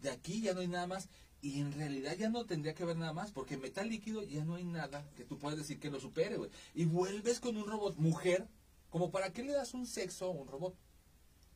de 0.00 0.10
aquí 0.10 0.40
ya 0.40 0.54
no 0.54 0.60
hay 0.60 0.68
nada 0.68 0.86
más 0.86 1.08
y 1.42 1.60
en 1.60 1.72
realidad 1.72 2.16
ya 2.16 2.30
no 2.30 2.46
tendría 2.46 2.74
que 2.74 2.84
haber 2.84 2.96
nada 2.96 3.12
más 3.12 3.30
porque 3.32 3.54
en 3.54 3.60
metal 3.60 3.88
líquido 3.88 4.22
ya 4.22 4.44
no 4.44 4.54
hay 4.54 4.64
nada 4.64 5.06
que 5.16 5.24
tú 5.24 5.38
puedas 5.38 5.58
decir 5.58 5.78
que 5.78 5.90
lo 5.90 6.00
supere, 6.00 6.36
güey. 6.38 6.50
Y 6.74 6.86
vuelves 6.86 7.40
con 7.40 7.56
un 7.56 7.66
robot 7.66 7.96
mujer, 7.98 8.48
como 8.88 9.10
para 9.10 9.32
qué 9.32 9.42
le 9.42 9.52
das 9.52 9.74
un 9.74 9.86
sexo 9.86 10.26
a 10.26 10.30
un 10.30 10.46
robot. 10.48 10.74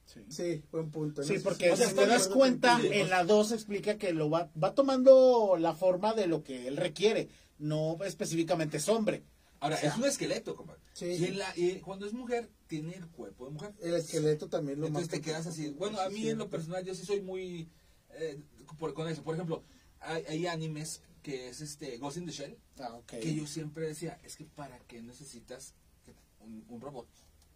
Sí. 0.08 0.20
Sí, 0.30 0.62
buen 0.72 0.90
punto. 0.90 1.22
Sí, 1.22 1.38
porque 1.44 1.70
o 1.70 1.76
sea, 1.76 1.88
si 1.90 1.94
te 1.94 2.06
das 2.06 2.28
cuenta, 2.28 2.80
en 2.82 3.10
la 3.10 3.24
2 3.24 3.52
explica 3.52 3.98
que 3.98 4.14
lo 4.14 4.30
va, 4.30 4.50
va 4.62 4.74
tomando 4.74 5.56
la 5.58 5.74
forma 5.74 6.14
de 6.14 6.26
lo 6.26 6.42
que 6.42 6.66
él 6.66 6.78
requiere, 6.78 7.28
no 7.58 7.98
específicamente 8.04 8.78
es 8.78 8.88
hombre. 8.88 9.22
Ahora, 9.60 9.76
O 9.76 9.78
sea, 9.80 9.90
es 9.90 9.96
un 9.98 10.04
esqueleto, 10.04 10.54
compadre. 10.56 10.80
Sí, 10.94 11.06
y, 11.06 11.24
en 11.26 11.38
la, 11.38 11.52
y 11.56 11.80
cuando 11.80 12.06
es 12.06 12.14
mujer, 12.14 12.48
tiene 12.68 12.94
el 12.94 13.06
cuerpo 13.08 13.44
de 13.44 13.50
mujer. 13.50 13.74
El 13.80 13.94
esqueleto 13.94 14.48
también 14.48 14.80
lo 14.80 14.86
Entonces 14.86 15.10
te 15.10 15.20
quedas 15.20 15.46
así. 15.46 15.70
Bueno, 15.70 16.00
a 16.00 16.08
mí 16.08 16.22
sí. 16.22 16.28
en 16.30 16.38
lo 16.38 16.48
personal 16.48 16.84
yo 16.86 16.94
sí 16.94 17.04
soy 17.04 17.20
muy 17.20 17.68
eh, 18.14 18.40
por- 18.78 18.94
con 18.94 19.08
eso. 19.08 19.22
Por 19.22 19.34
ejemplo, 19.34 19.62
hay, 20.00 20.24
hay 20.28 20.46
animes 20.46 21.02
que 21.22 21.48
es 21.48 21.60
este 21.60 21.98
Ghost 21.98 22.16
in 22.16 22.24
the 22.26 22.32
Shell, 22.32 22.56
Ah, 22.78 22.94
ok. 22.94 23.18
que 23.20 23.34
yo 23.34 23.46
siempre 23.46 23.86
decía, 23.88 24.18
es 24.22 24.36
que 24.36 24.44
para 24.46 24.78
qué 24.86 25.02
necesitas 25.02 25.74
que 26.04 26.14
un, 26.40 26.64
un 26.68 26.80
robot 26.80 27.08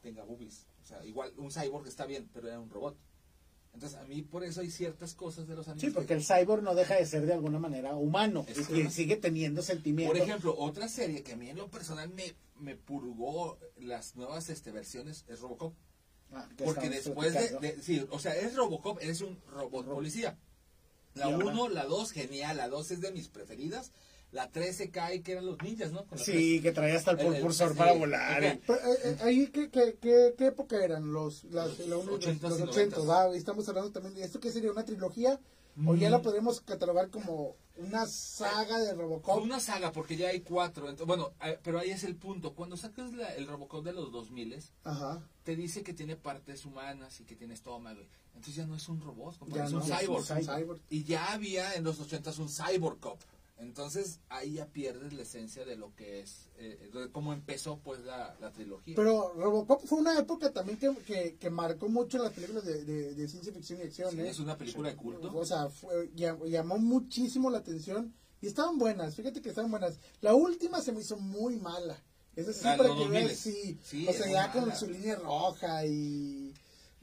tenga 0.02 0.24
boobies. 0.24 0.66
O 0.82 0.86
sea, 0.86 1.04
igual 1.04 1.32
un 1.36 1.50
cyborg 1.50 1.86
está 1.86 2.06
bien, 2.06 2.28
pero 2.32 2.48
era 2.48 2.58
un 2.60 2.68
robot. 2.70 2.96
Entonces, 3.74 3.98
a 3.98 4.04
mí 4.04 4.20
por 4.22 4.44
eso 4.44 4.60
hay 4.60 4.70
ciertas 4.70 5.14
cosas 5.14 5.46
de 5.46 5.54
los 5.56 5.66
animes. 5.68 5.80
Sí, 5.88 5.90
porque 5.94 6.08
que- 6.08 6.14
el 6.14 6.24
cyborg 6.24 6.62
no 6.62 6.74
deja 6.74 6.96
de 6.96 7.06
ser 7.06 7.24
de 7.24 7.32
alguna 7.32 7.58
manera 7.58 7.94
humano 7.94 8.44
Es 8.48 8.68
y 8.70 8.90
sigue 8.90 9.16
teniendo 9.16 9.62
sentimientos. 9.62 10.18
Por 10.18 10.28
ejemplo, 10.28 10.54
otra 10.58 10.88
serie 10.88 11.22
que 11.22 11.32
a 11.32 11.36
mí 11.36 11.48
en 11.48 11.56
lo 11.56 11.70
personal 11.70 12.10
me, 12.10 12.34
me 12.60 12.76
purgó 12.76 13.58
las 13.78 14.14
nuevas 14.16 14.50
este, 14.50 14.72
versiones 14.72 15.24
es 15.28 15.40
Robocop. 15.40 15.74
Ah, 16.32 16.48
que 16.56 16.64
Porque 16.64 16.88
después 16.90 17.32
de, 17.32 17.58
de- 17.60 17.82
sí, 17.82 18.06
o 18.10 18.18
sea, 18.18 18.34
es 18.34 18.54
Robocop, 18.56 18.98
eres 19.00 19.20
un 19.22 19.38
robot 19.50 19.86
Robo- 19.86 19.94
policía. 19.94 20.38
La 21.14 21.28
Y 21.28 21.32
ahora- 21.32 21.46
1, 21.46 21.68
la 21.68 21.84
2, 21.84 22.10
genial, 22.12 22.56
la 22.56 22.68
2 22.68 22.90
es 22.90 23.00
de 23.00 23.12
mis 23.12 23.28
preferidas. 23.28 23.92
La 24.32 24.50
13 24.50 24.90
cae, 24.90 25.22
que 25.22 25.32
eran 25.32 25.44
los 25.46 25.60
ninjas, 25.62 25.92
¿no? 25.92 26.04
Con 26.06 26.16
la 26.18 26.24
Sí, 26.24 26.60
que 26.62 26.72
traía 26.72 26.96
hasta 26.96 27.10
el 27.12 27.20
El- 27.20 27.26
propulsor 27.28 27.72
sí. 27.72 27.78
para 27.78 27.92
volar. 27.92 28.58
Pero, 28.66 28.78
eh, 28.80 28.96
eh, 29.04 29.16
ahí, 29.22 29.46
¿qué, 29.48 29.68
qué, 29.70 29.96
qué, 30.00 30.34
qué 30.36 30.46
época 30.46 30.82
eran? 30.82 31.12
Los, 31.12 31.44
las, 31.44 31.78
Los 31.80 32.06
los, 32.06 32.20
80s 32.20 32.40
los 32.48 32.58
y 32.60 32.62
80, 32.62 32.96
90s. 32.96 33.08
¿va? 33.10 33.34
Y 33.34 33.38
Estamos 33.38 33.68
hablando 33.68 33.90
también 33.92 34.14
de 34.14 34.24
esto, 34.24 34.40
que 34.40 34.50
sería 34.50 34.72
una 34.72 34.84
trilogía, 34.86 35.38
o 35.86 35.94
ya 35.94 36.08
Mm. 36.08 36.12
la 36.12 36.22
podemos 36.22 36.60
catalogar 36.62 37.10
como 37.10 37.56
una 37.76 38.06
saga 38.06 38.78
de 38.78 38.94
Robocop. 38.94 39.42
Una 39.42 39.60
saga 39.60 39.92
porque 39.92 40.16
ya 40.16 40.28
hay 40.28 40.40
cuatro. 40.40 40.88
ent- 40.90 41.04
bueno, 41.06 41.32
pero 41.62 41.78
ahí 41.78 41.90
es 41.90 42.02
el 42.04 42.16
punto. 42.16 42.54
Cuando 42.54 42.76
sacas 42.78 43.12
la- 43.12 43.34
el 43.34 43.46
Robocop 43.46 43.84
de 43.84 43.92
los 43.92 44.10
2000 44.12 44.72
Ajá. 44.84 45.22
te 45.44 45.56
dice 45.56 45.82
que 45.82 45.92
tiene 45.94 46.16
partes 46.16 46.64
humanas 46.64 47.20
y 47.20 47.24
que 47.24 47.36
tiene 47.36 47.52
estómago. 47.54 48.00
Entonces 48.34 48.54
ya 48.54 48.66
no 48.66 48.76
es 48.76 48.88
un 48.88 49.00
robot, 49.02 49.36
compadre, 49.38 49.60
Ya 49.60 49.66
es 49.66 49.72
no, 49.72 49.78
un 49.80 49.86
ya 49.86 49.94
es 49.96 50.00
cyborg. 50.02 50.30
un 50.30 50.42
cyborg. 50.56 50.80
Y 50.90 51.04
ya 51.04 51.32
había 51.34 51.74
en 51.74 51.84
los 51.84 52.00
80 52.00 52.30
un 52.38 52.48
cyborg 52.48 52.98
cop. 52.98 53.20
Entonces 53.58 54.18
ahí 54.28 54.54
ya 54.54 54.66
pierdes 54.66 55.12
la 55.12 55.22
esencia 55.22 55.64
de 55.64 55.76
lo 55.76 55.94
que 55.94 56.20
es, 56.20 56.48
eh, 56.56 56.90
de 56.92 57.10
cómo 57.12 57.32
empezó 57.32 57.78
pues 57.78 58.00
la, 58.00 58.36
la 58.40 58.50
trilogía. 58.52 58.94
Pero 58.96 59.32
Robocop 59.34 59.84
fue 59.86 59.98
una 59.98 60.18
época 60.18 60.52
también 60.52 60.78
que, 60.78 60.92
que, 61.06 61.36
que 61.36 61.50
marcó 61.50 61.88
mucho 61.88 62.18
las 62.18 62.32
películas 62.32 62.64
de, 62.64 62.84
de, 62.84 63.14
de 63.14 63.28
ciencia 63.28 63.52
ficción 63.52 63.78
y 63.80 63.82
acción. 63.84 64.10
Sí, 64.10 64.20
¿eh? 64.20 64.28
es 64.28 64.40
una 64.40 64.56
película 64.58 64.90
de 64.90 64.96
culto. 64.96 65.30
O 65.36 65.44
sea, 65.44 65.68
fue- 65.68 66.10
llam- 66.14 66.44
llamó 66.48 66.78
muchísimo 66.78 67.50
la 67.50 67.58
atención 67.58 68.12
y 68.40 68.48
estaban 68.48 68.78
buenas, 68.78 69.14
fíjate 69.14 69.40
que 69.40 69.50
estaban 69.50 69.70
buenas. 69.70 70.00
La 70.20 70.34
última 70.34 70.80
se 70.80 70.90
me 70.92 71.00
hizo 71.00 71.16
muy 71.16 71.56
mala. 71.56 72.02
Esa 72.34 72.52
sí, 72.52 72.62
para 72.62 72.84
que 72.84 72.88
2000. 72.88 73.10
veas, 73.10 73.36
sí. 73.38 73.78
Sí, 73.84 74.08
o 74.08 74.12
sea, 74.12 74.26
ya 74.30 74.50
con 74.50 74.74
su 74.74 74.88
línea 74.88 75.16
roja 75.16 75.84
y 75.86 76.52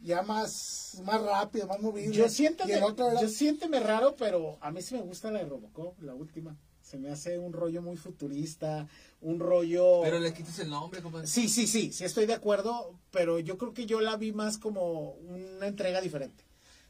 ya 0.03 0.21
más, 0.21 1.01
más 1.05 1.21
rápido, 1.21 1.67
más 1.67 1.79
movible. 1.79 2.15
Yo 2.15 2.25
el 2.25 2.83
otro 2.83 3.09
era- 3.11 3.21
yo 3.21 3.27
siénteme 3.29 3.79
raro, 3.79 4.15
pero 4.17 4.57
a 4.61 4.71
mí 4.71 4.81
sí 4.81 4.95
me 4.95 5.01
gusta 5.01 5.31
la 5.31 5.39
de 5.39 5.45
Robocop, 5.45 6.01
la 6.01 6.13
última. 6.13 6.55
Se 6.81 6.97
me 6.97 7.09
hace 7.11 7.37
un 7.37 7.53
rollo 7.53 7.81
muy 7.83 7.97
futurista, 7.97 8.87
un 9.21 9.39
rollo... 9.39 10.01
Pero 10.01 10.17
le 10.19 10.33
quitas 10.33 10.57
el 10.59 10.69
nombre, 10.69 11.01
compadre. 11.01 11.27
Sí, 11.27 11.47
sí, 11.47 11.67
sí, 11.67 11.91
sí 11.93 12.03
estoy 12.03 12.25
de 12.25 12.33
acuerdo, 12.33 12.95
pero 13.11 13.37
yo 13.39 13.57
creo 13.59 13.73
que 13.73 13.85
yo 13.85 14.01
la 14.01 14.15
vi 14.17 14.31
más 14.31 14.57
como 14.57 15.11
una 15.11 15.67
entrega 15.67 16.01
diferente. 16.01 16.43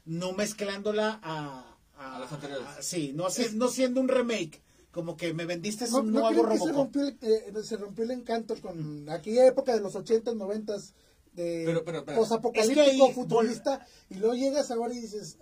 No 0.04 0.32
mezclándola 0.32 1.20
a... 1.22 1.76
A 1.98 2.18
las 2.18 2.32
anteriores. 2.32 2.66
a- 2.66 2.82
sí, 2.82 3.12
no, 3.14 3.26
haci- 3.26 3.52
no 3.52 3.68
siendo 3.68 4.00
un 4.00 4.08
remake. 4.08 4.62
Como 4.90 5.16
que 5.18 5.34
me 5.34 5.44
vendiste 5.44 5.86
¿No, 5.90 5.98
un 5.98 6.12
no 6.12 6.20
nuevo 6.20 6.28
creen 6.44 6.48
que 6.48 6.52
se 6.64 6.72
Robocop. 6.72 6.76
rompió, 6.76 7.02
el, 7.06 7.18
eh, 7.58 7.62
se 7.62 7.76
rompió 7.76 8.04
el 8.04 8.10
encanto 8.12 8.56
con 8.60 9.06
aquella 9.10 9.46
época 9.46 9.74
de 9.74 9.80
los 9.80 9.94
80s, 9.94 10.34
90s 10.34 10.94
de 11.32 11.62
Pero, 11.66 11.84
pero, 11.84 12.04
pero. 12.04 12.18
posapocalíptico, 12.18 12.80
Es 12.82 12.96
que 12.96 13.02
ahí- 13.04 13.12
futurista, 13.12 13.86
y 14.08 14.14
luego 14.14 14.34
llegas 14.34 14.70
ahora 14.70 14.94
y 14.94 15.00
dices... 15.00 15.38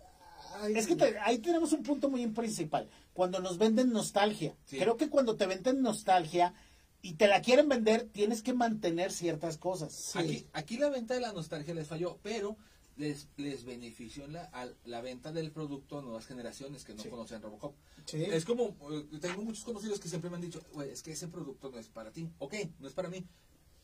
ay, 0.61 0.75
Es 0.77 0.87
que 0.87 0.97
te- 0.97 1.19
ahí 1.21 1.39
tenemos 1.39 1.73
un 1.73 1.83
punto 1.83 2.09
muy 2.09 2.27
principal. 2.29 2.89
Cuando 3.13 3.41
nos 3.41 3.59
venden 3.59 3.91
nostalgia. 3.91 4.57
Sí. 4.67 4.79
Creo 4.79 4.97
que 4.97 5.09
cuando 5.09 5.37
te 5.37 5.47
venden 5.47 5.83
nostalgia 5.83 6.55
y 7.03 7.15
te 7.15 7.27
la 7.29 7.41
quieren 7.43 7.69
vender, 7.69 8.09
tienes 8.13 8.43
que 8.43 8.53
mantener 8.55 9.13
ciertas 9.13 9.57
cosas. 9.59 9.93
Sí. 9.93 10.19
Aquí, 10.19 10.47
aquí 10.53 10.77
la 10.79 10.91
venta 10.91 11.15
de 11.15 11.21
la 11.21 11.33
nostalgia 11.33 11.75
les 11.75 11.87
falló, 11.89 12.19
pero 12.23 12.57
les, 12.97 13.29
les 13.37 13.65
benefició 13.65 14.27
la, 14.27 14.43
a 14.53 14.69
la 14.85 15.01
venta 15.01 15.31
del 15.33 15.53
producto 15.53 15.99
a 15.99 16.03
nuevas 16.03 16.27
generaciones 16.27 16.85
que 16.85 16.95
no 16.95 17.03
Sí. 17.03 17.09
conocen 17.09 17.41
Robocop. 17.41 17.75
Sí. 18.07 18.23
Es 18.25 18.45
como, 18.45 18.77
eh, 18.91 19.07
tengo 19.21 19.43
muchos 19.43 19.65
conocidos 19.65 20.01
que 20.01 20.09
siempre 20.09 20.29
me 20.31 20.37
han 20.37 20.43
dicho, 20.43 20.61
"Güey, 20.73 20.91
es 20.91 21.03
que 21.03 21.13
ese 21.13 21.29
producto 21.29 21.71
no 21.71 21.79
es 21.79 21.89
para 21.89 22.11
ti. 22.11 22.29
Ok, 22.39 22.55
no 22.81 22.89
es 22.89 22.95
para 22.95 23.09
mí, 23.09 23.25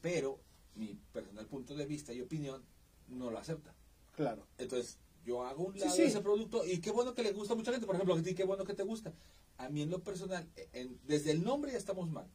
pero 0.01 0.40
mi 0.75 0.99
personal 1.13 1.47
punto 1.47 1.75
de 1.75 1.87
vista 1.87 2.13
y 2.13 2.21
opinión 2.21 2.63
no 3.09 3.31
lo 3.31 3.39
acepta. 3.39 3.75
Claro. 4.17 4.47
Entonces, 4.59 4.99
yo 5.25 5.45
hago 5.45 5.65
un 5.65 5.79
lado 5.79 5.95
sí. 5.95 6.03
ese 6.03 6.21
producto 6.21 6.65
y 6.67 6.79
qué 6.81 6.91
bueno 6.91 7.15
que 7.15 7.23
le 7.23 7.33
gusta 7.33 7.55
a 7.55 7.57
mucha 7.57 7.73
gente. 7.73 7.87
Por 7.87 7.95
ejemplo, 7.97 8.15
a 8.15 8.23
ti 8.23 8.35
qué 8.35 8.45
bueno 8.45 8.65
que 8.65 8.75
te 8.75 8.83
gusta. 8.83 9.13
A 9.59 9.69
mí 9.69 9.83
en 9.83 9.91
lo 9.91 10.01
personal, 10.03 10.49
eh, 10.57 10.69
en- 10.73 10.99
desde 11.07 11.31
el 11.31 11.43
nombre 11.45 11.73
ya 11.73 11.79
estamos 11.79 12.09
mal. 12.11 12.27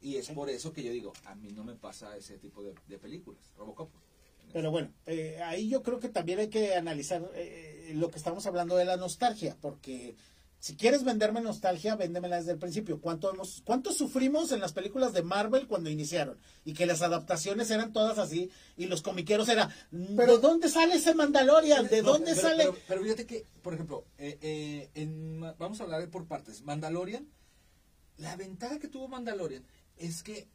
Y 0.00 0.16
es 0.16 0.26
Sí. 0.26 0.32
por 0.32 0.50
eso 0.50 0.72
que 0.72 0.82
yo 0.82 0.90
digo, 0.92 1.12
a 1.24 1.34
mí 1.34 1.52
no 1.52 1.62
me 1.64 1.74
pasa 1.76 2.16
ese 2.16 2.38
tipo 2.38 2.62
de, 2.62 2.74
de 2.88 2.98
películas. 2.98 3.40
Robocop. 3.56 3.90
Pero 4.52 4.70
bueno, 4.70 4.92
eh, 5.06 5.38
ahí 5.42 5.68
yo 5.68 5.82
creo 5.82 6.00
que 6.00 6.08
también 6.08 6.38
hay 6.40 6.48
que 6.48 6.74
analizar 6.74 7.30
eh, 7.34 7.92
lo 7.94 8.10
que 8.10 8.18
estamos 8.18 8.44
hablando 8.46 8.76
de 8.76 8.84
la 8.84 8.96
nostalgia, 8.96 9.56
porque 9.60 10.16
si 10.62 10.76
quieres 10.76 11.02
venderme 11.02 11.40
nostalgia, 11.40 11.96
véndemela 11.96 12.36
desde 12.36 12.52
el 12.52 12.58
principio. 12.60 13.00
¿Cuánto, 13.00 13.28
hemos, 13.34 13.62
¿Cuánto 13.64 13.92
sufrimos 13.92 14.52
en 14.52 14.60
las 14.60 14.72
películas 14.72 15.12
de 15.12 15.24
Marvel 15.24 15.66
cuando 15.66 15.90
iniciaron? 15.90 16.38
Y 16.64 16.72
que 16.72 16.86
las 16.86 17.02
adaptaciones 17.02 17.68
eran 17.72 17.92
todas 17.92 18.16
así, 18.18 18.48
y 18.76 18.86
los 18.86 19.02
comiqueros 19.02 19.48
era, 19.48 19.74
Pero- 19.90 20.36
¿de 20.36 20.40
dónde 20.40 20.68
sale 20.68 20.94
ese 20.94 21.16
Mandalorian? 21.16 21.88
¿De 21.88 22.00
No, 22.00 22.12
dónde 22.12 22.30
pero, 22.36 22.40
sale? 22.40 22.62
Pero, 22.66 22.76
pero 22.86 23.02
fíjate 23.02 23.26
que, 23.26 23.44
por 23.60 23.74
ejemplo, 23.74 24.04
eh, 24.18 24.38
eh, 24.40 24.90
en, 24.94 25.40
vamos 25.58 25.80
a 25.80 25.82
hablar 25.82 26.08
por 26.10 26.26
partes. 26.28 26.62
Mandalorian, 26.62 27.26
la 28.18 28.36
ventaja 28.36 28.78
que 28.78 28.86
tuvo 28.86 29.08
Mandalorian 29.08 29.64
es 29.96 30.22
que 30.22 30.46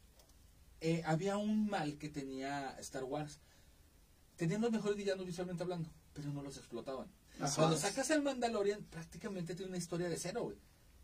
eh, 0.80 1.02
había 1.04 1.36
un 1.36 1.68
mal 1.68 1.98
que 1.98 2.08
tenía 2.08 2.74
Star 2.78 3.04
Wars. 3.04 3.40
Tenían 4.36 4.62
los 4.62 4.72
mejores 4.72 4.96
villanos 4.96 5.26
visualmente 5.26 5.64
hablando, 5.64 5.90
pero 6.14 6.32
no 6.32 6.40
los 6.42 6.56
explotaban. 6.56 7.08
Ajá. 7.40 7.54
Cuando 7.56 7.76
sacas 7.76 8.10
al 8.10 8.22
Mandalorian, 8.22 8.82
prácticamente 8.84 9.54
tiene 9.54 9.68
una 9.70 9.78
historia 9.78 10.08
de 10.08 10.16
cero, 10.16 10.42
güey. 10.44 10.56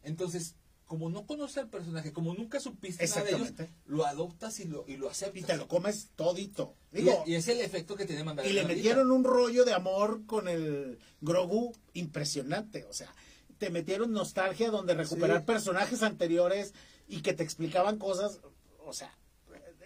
Entonces, 0.02 0.56
como 0.84 1.08
no 1.08 1.26
conoces 1.26 1.58
al 1.58 1.70
personaje, 1.70 2.12
como 2.12 2.34
nunca 2.34 2.60
supiste 2.60 3.06
nada 3.06 3.22
de 3.24 3.30
ellos, 3.30 3.52
lo 3.86 4.04
adoptas 4.04 4.60
y 4.60 4.64
lo, 4.64 4.84
y 4.86 4.96
lo 4.98 5.08
aceptas. 5.08 5.40
y 5.42 5.44
te 5.44 5.56
lo 5.56 5.66
comes 5.66 6.10
todito. 6.14 6.76
Y- 6.92 6.98
Digo, 6.98 7.24
y, 7.26 7.34
es 7.34 7.48
el 7.48 7.60
efecto 7.60 7.96
que 7.96 8.04
tiene 8.04 8.20
y 8.20 8.24
Mandalorian. 8.24 8.54
le 8.54 8.60
ahorita. 8.62 8.76
metieron 8.76 9.10
un 9.10 9.24
rollo 9.24 9.64
de 9.64 9.72
amor 9.72 10.26
con 10.26 10.46
el 10.48 10.98
Grogu 11.22 11.72
impresionante. 11.94 12.84
O 12.84 12.92
sea, 12.92 13.14
te 13.58 13.70
metieron 13.70 14.12
nostalgia 14.12 14.70
donde 14.70 14.94
recuperar 14.94 15.38
Sí. 15.40 15.44
personajes 15.46 16.02
anteriores 16.02 16.74
y 17.08 17.22
que 17.22 17.32
te 17.32 17.42
explicaban 17.42 17.98
cosas. 17.98 18.40
O 18.84 18.92
sea, 18.92 19.16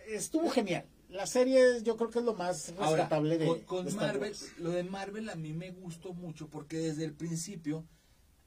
estuvo 0.09 0.51
genial. 0.51 0.85
La 1.09 1.27
serie 1.27 1.83
yo 1.83 1.97
creo 1.97 2.11
que 2.11 2.19
es 2.19 2.25
lo 2.25 2.35
más 2.35 2.71
Ahora, 2.79 2.91
rescatable 3.05 3.39
de, 3.39 3.47
con, 3.47 3.61
con 3.63 3.85
de 3.85 3.91
Star 3.91 4.07
Marvel, 4.15 4.31
Wars. 4.33 4.53
lo 4.59 4.71
de 4.71 4.85
Marvel 4.85 5.31
a 5.31 5.35
mí 5.37 5.53
me 5.55 5.71
gustó 5.71 6.13
mucho 6.13 6.49
porque 6.49 6.77
desde 6.79 7.05
el 7.05 7.15
principio, 7.15 7.87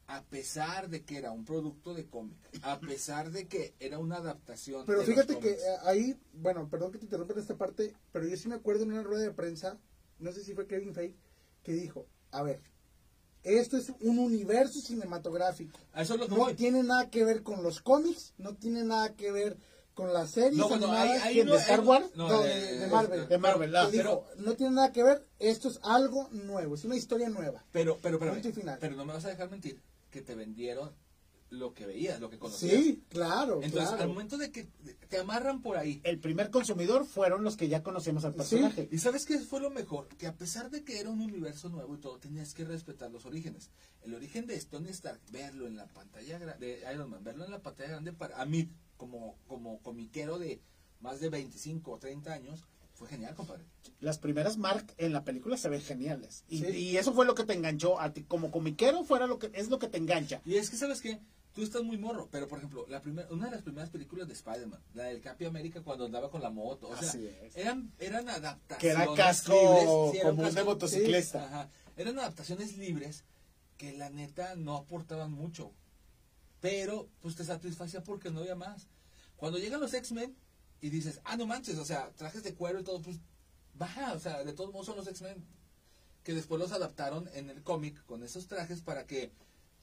a 0.08 0.24
pesar 0.26 0.90
de 0.90 1.04
que 1.04 1.18
era 1.18 1.32
un 1.32 1.44
producto 1.44 1.94
de 1.96 2.08
cómic, 2.08 2.38
a 2.62 2.80
pesar 2.80 3.32
de 3.32 3.48
que 3.48 3.74
era 3.80 3.98
una 3.98 4.18
adaptación. 4.18 4.86
Pero 4.86 5.00
de 5.00 5.06
fíjate 5.08 5.34
los 5.34 5.42
que 5.42 5.52
eh, 5.54 5.58
ahí, 5.86 6.20
bueno, 6.34 6.70
perdón 6.70 6.92
que 6.92 7.00
te 7.00 7.06
interrumpa 7.06 7.34
en 7.34 7.40
esta 7.40 7.58
parte, 7.58 7.96
pero 8.12 8.28
yo 8.28 8.38
sí 8.38 8.48
me 8.48 8.56
acuerdo 8.56 8.84
en 8.84 8.92
una 8.92 9.04
rueda 9.04 9.24
de 9.24 9.32
prensa, 9.32 9.80
no 10.20 10.32
sé 10.32 10.44
si 10.44 10.54
fue 10.54 10.68
Kevin 10.68 10.94
Feige, 10.94 11.18
que 11.64 11.74
dijo, 11.74 12.06
a 12.32 12.44
ver, 12.44 12.62
esto 13.44 13.76
es 13.76 13.92
un 14.02 14.20
universo 14.20 14.82
cinematográfico. 14.82 15.80
a 15.94 16.04
eso 16.04 16.14
es 16.14 16.20
lo 16.20 16.28
que 16.28 16.36
No 16.36 16.42
voy. 16.42 16.54
tiene 16.54 16.84
nada 16.84 17.10
que 17.10 17.26
ver 17.26 17.42
con 17.42 17.64
los 17.64 17.82
cómics, 17.82 18.36
no 18.38 18.54
tiene 18.56 18.84
nada 18.84 19.16
que 19.16 19.32
ver 19.32 19.58
con 19.94 20.14
las 20.14 20.32
series 20.32 20.56
No, 20.58 20.70
bueno, 20.70 20.88
animadas. 20.88 21.10
ahí- 21.12 21.20
ahí 21.28 21.34
¿Quién, 21.36 21.48
no- 21.48 21.54
de 21.54 21.60
Star 21.60 21.80
Wars? 21.82 22.06
no, 22.16 22.28
No, 22.30 22.42
de, 22.42 22.50
de- 22.50 22.78
de 22.80 22.88
Marvel. 22.88 23.28
De 23.28 23.38
Marvel, 23.38 23.76
ah, 23.76 23.90
dijo, 23.90 24.26
no 24.38 24.56
tiene 24.56 24.76
nada 24.76 24.92
que 24.92 25.04
ver, 25.04 25.28
esto 25.40 25.68
es 25.70 25.80
algo 25.84 26.30
nuevo, 26.32 26.76
es 26.76 26.84
una 26.86 26.96
historia 26.96 27.30
nueva. 27.30 27.64
Pero, 27.72 27.98
pero, 28.02 28.18
pero, 28.20 28.34
pero 28.80 28.96
no 28.96 29.06
me 29.06 29.14
vas 29.14 29.26
a 29.26 29.30
dejar 29.30 29.50
mentir 29.50 29.82
que 30.10 30.22
te 30.22 30.36
vendieron 30.36 30.92
lo 31.52 31.74
que 31.74 31.86
veías, 31.86 32.20
lo 32.20 32.30
que 32.30 32.40
conocías. 32.40 32.82
Sí, 32.82 33.04
claro, 33.10 33.56
Entonces, 33.62 33.90
claro. 33.90 34.04
al 34.04 34.08
momento 34.10 34.38
de 34.38 34.52
que 34.52 34.68
te 35.10 35.20
amarran 35.20 35.62
por 35.62 35.78
ahí, 35.78 36.00
El 36.06 36.18
primer 36.20 36.50
consumidor 36.50 37.06
fueron 37.06 37.44
los 37.44 37.58
que 37.58 37.68
ya 37.68 37.84
conocemos 37.84 38.24
al 38.26 38.34
personaje. 38.34 38.88
¿Y 38.92 38.98
sabes 39.00 39.26
qué 39.26 39.38
fue 39.40 39.60
lo 39.60 39.70
mejor? 39.70 40.08
Que 40.18 40.28
a 40.28 40.34
pesar 40.36 40.72
de 40.72 40.84
que 40.86 41.00
era 41.00 41.10
un 41.10 41.20
universo 41.22 41.68
nuevo 41.70 41.94
y 41.94 42.00
todo, 42.00 42.18
tenías 42.20 42.54
que 42.54 42.64
respetar 42.64 43.12
los 43.12 43.26
orígenes. 43.26 43.70
El 44.02 44.14
origen 44.16 44.48
de 44.48 44.58
Tony 44.62 44.90
Stark, 44.90 45.20
verlo 45.32 45.68
en 45.68 45.76
la 45.76 45.88
pantalla 45.88 46.40
grande, 46.40 46.66
de 46.84 46.94
Iron 46.94 47.10
Man, 47.10 47.24
verlo 47.24 47.44
en 47.44 47.52
la 47.52 47.60
pantalla 47.62 47.90
grande, 47.90 48.14
para 48.14 48.42
a 48.42 48.46
mí, 48.46 48.70
como, 48.96 49.36
como 49.48 49.80
comiquero 49.82 50.40
de 50.40 50.62
más 51.02 51.20
de 51.20 51.30
25 51.30 51.92
o 51.92 51.98
30 52.00 52.32
años, 52.32 52.64
fue 52.94 53.10
genial, 53.10 53.36
compadre. 53.36 53.66
Las 54.00 54.20
primeras 54.20 54.58
Mark 54.58 54.94
en 54.98 55.12
la 55.12 55.24
película 55.26 55.58
se 55.58 55.68
ven 55.70 55.82
geniales. 55.82 56.46
Y, 56.48 56.60
Sí. 56.60 56.66
y 56.68 56.98
eso 56.98 57.14
fue 57.14 57.26
lo 57.26 57.36
que 57.36 57.44
te 57.44 57.54
enganchó 57.54 58.00
a 58.00 58.14
ti. 58.14 58.24
Como 58.24 58.52
comiquero 58.52 59.04
fuera 59.04 59.28
lo 59.28 59.38
que 59.40 59.50
es 59.54 59.70
lo 59.70 59.80
que 59.80 59.88
te 59.90 59.98
engancha. 59.98 60.42
Y 60.46 60.56
es 60.56 60.70
que, 60.70 60.78
¿sabes 60.78 61.02
qué? 61.02 61.20
Tú 61.54 61.64
estás 61.64 61.84
muy 61.84 61.98
morro, 61.98 62.30
pero 62.32 62.48
por 62.48 62.60
ejemplo, 62.60 62.86
la 62.88 63.02
primera, 63.02 63.28
una 63.30 63.46
de 63.46 63.52
las 63.52 63.62
primeras 63.62 63.90
películas 63.90 64.26
de 64.28 64.34
Spider-Man, 64.34 64.80
la 64.94 65.04
del 65.06 65.20
Capi 65.22 65.44
América 65.46 65.82
cuando 65.84 66.06
andaba 66.06 66.30
con 66.32 66.42
la 66.42 66.50
moto, 66.50 66.88
o 66.88 66.96
sea, 66.98 67.10
Así 67.10 67.28
es. 67.28 67.56
eran, 67.58 67.92
eran 68.00 68.30
adaptaciones. 68.30 68.80
Que 68.80 68.90
era 69.04 69.14
casco 69.16 69.52
libres, 69.54 70.12
sí, 70.14 70.18
era 70.20 70.30
un 70.30 70.36
común 70.38 70.50
de 70.50 70.56
casco- 70.62 70.66
motociclista. 70.70 71.46
Ajá. 71.46 71.70
Eran 71.98 72.18
adaptaciones 72.20 72.78
libres 72.78 73.26
que 73.78 73.92
la 73.92 74.10
neta 74.10 74.56
no 74.56 74.78
aportaban 74.78 75.32
mucho. 75.34 75.74
Pero 76.62 77.10
pues 77.22 77.36
te 77.36 77.44
satisfacía 77.44 78.02
porque 78.04 78.30
no 78.30 78.40
había 78.40 78.56
más. 78.56 78.88
Cuando 79.36 79.58
llegan 79.58 79.82
los 79.82 79.94
X-Men 79.94 80.36
y 80.80 80.90
dices, 80.90 81.20
ah, 81.26 81.36
no 81.36 81.48
manches, 81.48 81.78
o 81.80 81.86
sea, 81.86 82.12
trajes 82.16 82.44
de 82.44 82.54
cuero 82.54 82.80
y 82.80 82.84
todo, 82.84 83.02
pues 83.02 83.18
baja, 83.74 84.14
o 84.14 84.20
sea, 84.20 84.44
de 84.44 84.54
todos 84.54 84.72
modos 84.72 84.86
son 84.86 84.96
los 84.98 85.08
X-Men. 85.08 85.44
Que 86.24 86.34
después 86.34 86.60
los 86.62 86.72
adaptaron 86.72 87.30
en 87.34 87.50
el 87.50 87.62
cómic 87.64 88.06
con 88.06 88.24
esos 88.24 88.48
trajes 88.48 88.82
para 88.82 89.06
que 89.08 89.32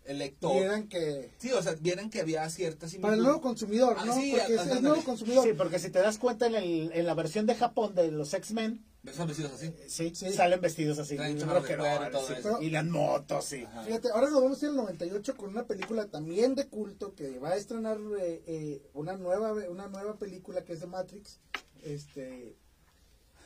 el 0.08 0.18
lector. 0.18 0.52
Vieran 0.54 0.88
que... 0.88 1.30
Sí, 1.38 1.52
o 1.52 1.62
sea, 1.62 1.74
vieran 1.80 2.10
que 2.10 2.20
había 2.20 2.48
ciertas 2.50 2.94
Para 2.96 3.14
el 3.14 3.22
nuevo 3.22 3.40
consumidor, 3.40 3.96
Ah, 3.98 4.04
¿no? 4.06 4.14
sí, 4.14 4.34
Porque 4.36 4.54
es 4.54 4.66
el 4.66 4.82
nuevo 4.82 5.04
consumidor. 5.04 5.44
Sí, 5.44 5.52
porque 5.52 5.78
si 5.78 5.90
te 5.90 6.00
das 6.00 6.18
cuenta 6.18 6.46
en, 6.46 6.54
el- 6.56 6.90
en 6.92 7.06
la 7.06 7.14
versión 7.14 7.46
de 7.46 7.54
Japón 7.54 7.94
de 7.94 8.10
los 8.10 8.32
X-Men, 8.34 8.84
Están 9.04 9.28
vestidos 9.28 9.52
así. 9.52 9.72
Sí, 9.86 10.12
Sí. 10.14 10.32
salen 10.32 10.60
vestidos 10.60 10.98
así. 10.98 11.16
Traen 11.16 11.38
y 11.38 11.40
todo 11.40 12.26
sí. 12.26 12.32
eso. 12.38 12.60
Y 12.60 12.70
las 12.70 12.84
motos, 12.84 13.44
sí. 13.44 13.64
Ajá. 13.64 13.84
Fíjate, 13.84 14.08
ahora 14.10 14.28
nos 14.28 14.42
vamos 14.42 14.60
a 14.62 14.64
ir 14.66 14.70
al 14.70 14.76
98 14.76 15.36
con 15.36 15.50
una 15.50 15.66
película 15.66 16.06
también 16.06 16.54
de 16.54 16.66
culto 16.68 17.14
que 17.14 17.38
va 17.38 17.50
a 17.50 17.56
estrenar 17.56 17.96
eh, 18.20 18.42
eh, 18.46 18.82
una 18.94 19.16
nueva 19.16 19.52
una 19.70 19.88
nueva 19.88 20.18
película 20.18 20.64
que 20.64 20.72
es 20.74 20.80
de 20.80 20.86
Matrix. 20.88 21.38
Este, 21.84 22.56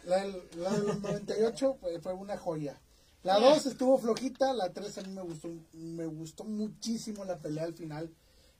la, 0.04 0.16
del- 0.24 0.42
la 0.56 0.70
del 0.70 0.86
98 1.02 1.76
fue, 1.80 2.00
fue 2.00 2.14
una 2.14 2.36
joya. 2.38 2.80
La 3.22 3.38
2 3.38 3.66
estuvo 3.66 3.98
flojita, 3.98 4.52
la 4.52 4.72
3 4.72 4.98
a 4.98 5.02
mí 5.02 5.12
me 5.12 5.22
gustó 5.22 5.48
me 5.72 6.06
gustó 6.06 6.44
muchísimo 6.44 7.24
la 7.24 7.38
pelea 7.38 7.64
al 7.64 7.74
final. 7.74 8.10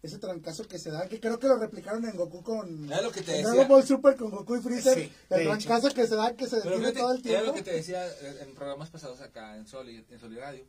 Ese 0.03 0.19
trancazo 0.19 0.67
que 0.67 0.79
se 0.81 0.91
da, 0.91 1.07
que 1.09 1.21
creo 1.21 1.39
que 1.39 1.47
lo 1.47 1.57
replicaron 1.59 2.05
en 2.05 2.17
Goku 2.17 2.43
con 2.43 2.87
Era 2.87 3.03
lo 3.03 3.13
que 3.13 3.23
te 3.23 3.31
decía. 3.33 3.47
Dragon 3.49 3.69
Ball 3.69 3.85
Super 3.85 4.17
con 4.17 4.31
Goku 4.33 4.57
y 4.57 4.61
Freezer. 4.61 4.99
Sí, 4.99 5.13
el 5.31 5.41
hecho. 5.43 5.51
trancazo 5.51 5.95
que 5.95 6.07
se 6.09 6.17
da, 6.17 6.35
que 6.35 6.49
se 6.49 6.57
detiene 6.57 6.79
fíjate, 6.79 6.99
todo 6.99 7.13
el 7.13 7.19
era 7.21 7.23
tiempo. 7.23 7.47
lo 7.47 7.55
que 7.55 7.63
te 7.63 7.73
decía 7.73 8.05
eh, 8.09 8.39
en 8.43 8.55
programas 8.55 8.91
pasados 8.91 9.21
acá 9.21 9.57
en 9.57 9.67
Soli, 9.69 10.05
en 10.11 10.19
Soli 10.19 10.37
Radio. 10.39 10.65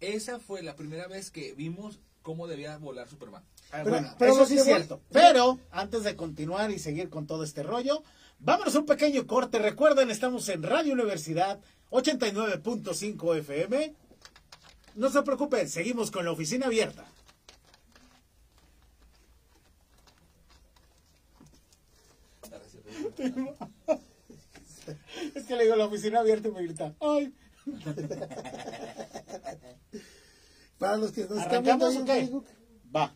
Esa 0.00 0.38
fue 0.40 0.62
la 0.62 0.74
primera 0.76 1.06
vez 1.06 1.30
que 1.30 1.52
vimos 1.52 2.00
cómo 2.22 2.46
debía 2.46 2.78
volar 2.78 3.08
Superman. 3.08 3.44
Ah, 3.72 3.80
Pero- 3.84 3.90
bueno, 3.90 4.14
pero 4.18 4.32
eso 4.32 4.46
sí 4.46 4.54
es 4.56 4.64
voy- 4.64 4.74
cierto. 4.74 5.00
Pero 5.12 5.58
antes 5.70 6.04
de 6.04 6.16
continuar 6.16 6.70
y 6.70 6.78
seguir 6.78 7.10
con 7.10 7.26
todo 7.26 7.44
este 7.44 7.62
rollo, 7.62 8.02
vámonos 8.38 8.74
a 8.74 8.78
un 8.78 8.86
pequeño 8.86 9.26
corte. 9.26 9.58
Recuerden, 9.58 10.10
estamos 10.10 10.48
en 10.48 10.62
Radio 10.62 10.94
Universidad 10.94 11.60
89.5 11.90 13.36
FM. 13.38 13.94
No 14.96 15.10
se 15.10 15.22
preocupen, 15.22 15.68
seguimos 15.68 16.10
con 16.10 16.24
la 16.24 16.32
oficina 16.32 16.66
abierta. 16.66 17.06
Es 25.34 25.44
que 25.44 25.54
le 25.54 25.64
digo 25.64 25.76
la 25.76 25.84
oficina 25.86 26.20
abierta 26.20 26.48
y 26.48 26.52
me 26.52 26.62
grita, 26.62 26.94
¡ay! 27.00 27.34
Para 30.78 30.96
los 30.96 31.12
que 31.12 31.26
nos 31.26 31.38
están 31.38 31.62
viendo 31.62 31.86
Va. 32.94 33.14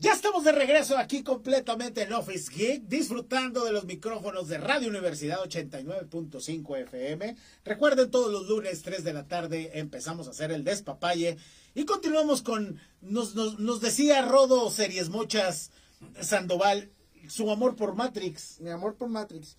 Ya 0.00 0.12
estamos 0.14 0.44
de 0.44 0.52
regreso 0.52 0.96
aquí 0.96 1.22
completamente 1.22 2.02
en 2.02 2.14
Office 2.14 2.50
Geek, 2.50 2.84
disfrutando 2.84 3.66
de 3.66 3.72
los 3.72 3.84
micrófonos 3.84 4.48
de 4.48 4.56
Radio 4.56 4.88
Universidad 4.88 5.40
89.5 5.44 6.78
FM. 6.84 7.36
Recuerden, 7.64 8.10
todos 8.10 8.32
los 8.32 8.48
lunes, 8.48 8.80
3 8.80 9.04
de 9.04 9.12
la 9.12 9.28
tarde, 9.28 9.72
empezamos 9.78 10.26
a 10.26 10.30
hacer 10.30 10.52
el 10.52 10.64
despapalle. 10.64 11.36
Y 11.74 11.84
continuamos 11.84 12.40
con, 12.40 12.80
nos, 13.02 13.34
nos, 13.34 13.58
nos 13.58 13.82
decía 13.82 14.22
Rodo 14.22 14.70
Series 14.70 15.10
Mochas 15.10 15.70
Sandoval, 16.22 16.90
su 17.28 17.50
amor 17.50 17.76
por 17.76 17.94
Matrix. 17.94 18.58
Mi 18.60 18.70
amor 18.70 18.94
por 18.96 19.10
Matrix. 19.10 19.58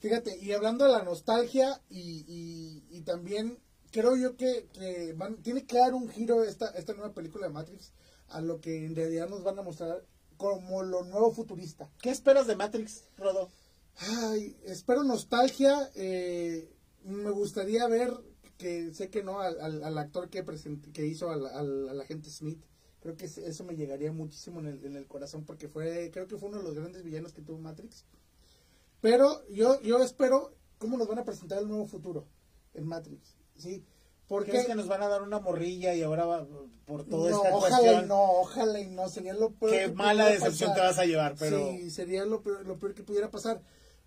Fíjate, 0.00 0.38
y 0.38 0.52
hablando 0.52 0.86
de 0.86 0.92
la 0.92 1.02
nostalgia 1.02 1.82
y, 1.90 2.82
y, 2.90 3.00
también 3.02 3.58
creo 3.90 4.16
yo 4.16 4.36
que, 4.38 4.68
que 4.72 5.12
van- 5.12 5.36
tiene 5.42 5.66
que 5.66 5.76
dar 5.76 5.92
un 5.92 6.08
giro 6.08 6.42
esta, 6.44 6.68
esta 6.70 6.94
nueva 6.94 7.12
película 7.12 7.46
de 7.46 7.52
Matrix 7.52 7.92
a 8.32 8.40
lo 8.40 8.60
que 8.60 8.84
en 8.84 8.94
realidad 8.96 9.28
nos 9.28 9.42
van 9.44 9.58
a 9.58 9.62
mostrar 9.62 10.04
como 10.36 10.82
lo 10.82 11.04
nuevo 11.04 11.32
futurista. 11.32 11.90
¿Qué 12.00 12.10
esperas 12.10 12.46
de 12.46 12.56
Matrix, 12.56 13.04
Rodo? 13.16 13.48
Ay, 13.96 14.56
espero 14.64 15.04
nostalgia. 15.04 15.90
eh, 15.94 16.68
me 17.04 17.30
gustaría 17.30 17.86
ver 17.88 18.12
que 18.58 18.92
sé 18.94 19.10
que 19.10 19.22
no 19.22 19.40
al, 19.40 19.60
al- 19.60 19.84
al 19.84 19.98
actor 19.98 20.30
que 20.30 20.44
present- 20.44 20.92
que 20.92 21.06
hizo 21.06 21.30
al, 21.30 21.46
al- 21.46 21.88
al 21.88 22.00
agente 22.00 22.30
Smith. 22.30 22.62
Creo 23.00 23.16
que 23.16 23.24
eso 23.24 23.64
me 23.64 23.74
llegaría 23.74 24.12
muchísimo 24.12 24.60
en 24.60 24.66
el, 24.66 24.84
en 24.84 24.96
el 24.96 25.06
corazón 25.08 25.44
porque 25.44 25.68
fue 25.68 26.10
creo 26.12 26.28
que 26.28 26.36
fue 26.38 26.48
uno 26.48 26.58
de 26.58 26.64
los 26.64 26.74
grandes 26.74 27.02
villanos 27.02 27.32
que 27.32 27.42
tuvo 27.42 27.58
Matrix. 27.58 28.04
Pero 29.00 29.44
yo 29.48 29.80
yo 29.82 30.02
espero 30.02 30.54
cómo 30.78 30.96
nos 30.96 31.08
van 31.08 31.18
a 31.18 31.24
presentar 31.24 31.58
el 31.58 31.68
nuevo 31.68 31.86
futuro 31.86 32.26
en 32.74 32.86
Matrix, 32.86 33.34
¿sí? 33.56 33.84
Porque 34.32 34.50
¿Crees 34.52 34.66
que 34.66 34.74
nos 34.74 34.88
van 34.88 35.02
a 35.02 35.08
dar 35.08 35.20
una 35.20 35.40
morrilla 35.40 35.94
y 35.94 36.02
ahora 36.02 36.24
va 36.24 36.46
por 36.86 37.04
toda 37.04 37.30
no, 37.30 37.36
esta 37.36 37.54
ojalá 37.54 37.76
cuestión? 37.76 38.04
y 38.04 38.08
no, 38.08 38.22
ojalá 38.40 38.80
y 38.80 38.86
no, 38.86 39.06
sería 39.10 39.34
lo 39.34 39.50
peor. 39.50 39.72
Qué 39.72 39.78
que 39.80 39.88
mala 39.92 40.24
decepción 40.26 40.70
pasar. 40.70 40.74
te 40.74 40.80
vas 40.88 40.98
a 40.98 41.04
llevar, 41.04 41.34
pero... 41.38 41.58
Sí, 41.72 41.90
sería 41.90 42.24
lo 42.24 42.40
peor, 42.40 42.64
lo 42.66 42.78
peor 42.78 42.94
que 42.94 43.02
pudiera 43.02 43.30
pasar. 43.30 43.60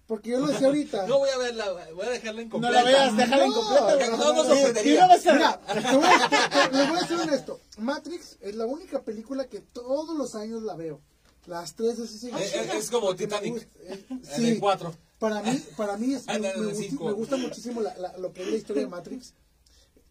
Porque 0.07 0.31
yo 0.31 0.39
lo 0.39 0.47
decía 0.47 0.65
ahorita. 0.65 1.05
No 1.07 1.19
voy 1.19 1.29
a 1.29 1.37
verla, 1.37 1.65
voy 1.93 2.07
a 2.07 2.09
dejarla 2.09 2.41
No 2.41 2.41
incompleta. 2.47 2.73
la 2.73 2.83
veas, 2.83 3.15
déjala 3.15 3.45
No, 3.45 3.51
incompleta. 3.51 4.07
no, 4.09 4.17
no, 4.17 4.33
no, 4.33 4.43
no 4.43 4.55
Mira, 4.83 5.05
voy, 5.05 5.15
a, 5.15 6.29
te- 6.29 6.69
te- 6.71 6.75
les 6.77 6.89
voy 6.89 6.97
a 6.99 7.07
ser 7.07 7.17
honesto. 7.19 7.59
Matrix 7.77 8.37
es 8.41 8.55
la 8.55 8.65
única 8.65 9.03
película 9.03 9.45
que 9.45 9.59
todos 9.59 10.17
los 10.17 10.33
años 10.33 10.63
la 10.63 10.75
veo. 10.75 11.01
Las 11.45 11.75
tres 11.75 11.99
veces 11.99 12.19
sí. 12.19 12.31
Es 12.75 12.89
como 12.89 13.15
Titanic. 13.15 13.67
eh, 13.81 14.03
En 14.09 14.25
sí, 14.25 14.49
el 14.53 14.59
4. 14.59 14.91
para 15.19 15.43
mí, 15.43 15.63
para 15.77 15.97
mí 15.97 16.15
es, 16.15 16.23
Ah, 16.25 16.39
me, 16.39 16.51
no, 16.51 16.63
no, 16.63 17.13
gusta, 17.15 17.37
muchísimo 17.37 17.81
lo 18.17 18.33
que 18.33 18.41
es 18.41 18.49
la 18.49 18.57
historia 18.57 18.81
de 18.81 18.87
Matrix. 18.89 19.35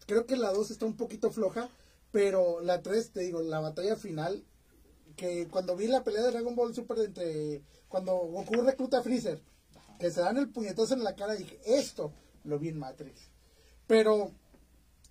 Creo 0.05 0.25
que 0.25 0.37
la 0.37 0.51
2 0.51 0.71
está 0.71 0.85
un 0.85 0.97
poquito 0.97 1.31
floja, 1.31 1.69
pero 2.11 2.61
la 2.61 2.81
3, 2.81 3.11
te 3.11 3.21
digo, 3.21 3.41
la 3.41 3.59
batalla 3.59 3.95
final, 3.95 4.43
que 5.15 5.47
cuando 5.47 5.75
vi 5.75 5.87
la 5.87 6.03
pelea 6.03 6.23
de 6.23 6.31
Dragon 6.31 6.55
Ball 6.55 6.75
Super 6.75 6.99
entre, 6.99 7.63
cuando 7.87 8.15
Goku 8.15 8.61
recluta 8.61 9.01
Freezer, 9.01 9.41
que 9.99 10.11
se 10.11 10.21
dan 10.21 10.37
el 10.37 10.49
puñetazo 10.49 10.93
en 10.93 11.03
la 11.03 11.15
cara, 11.15 11.35
dije, 11.35 11.59
esto 11.65 12.11
lo 12.43 12.59
vi 12.59 12.69
en 12.69 12.77
Matrix. 12.77 13.29
Pero, 13.87 14.31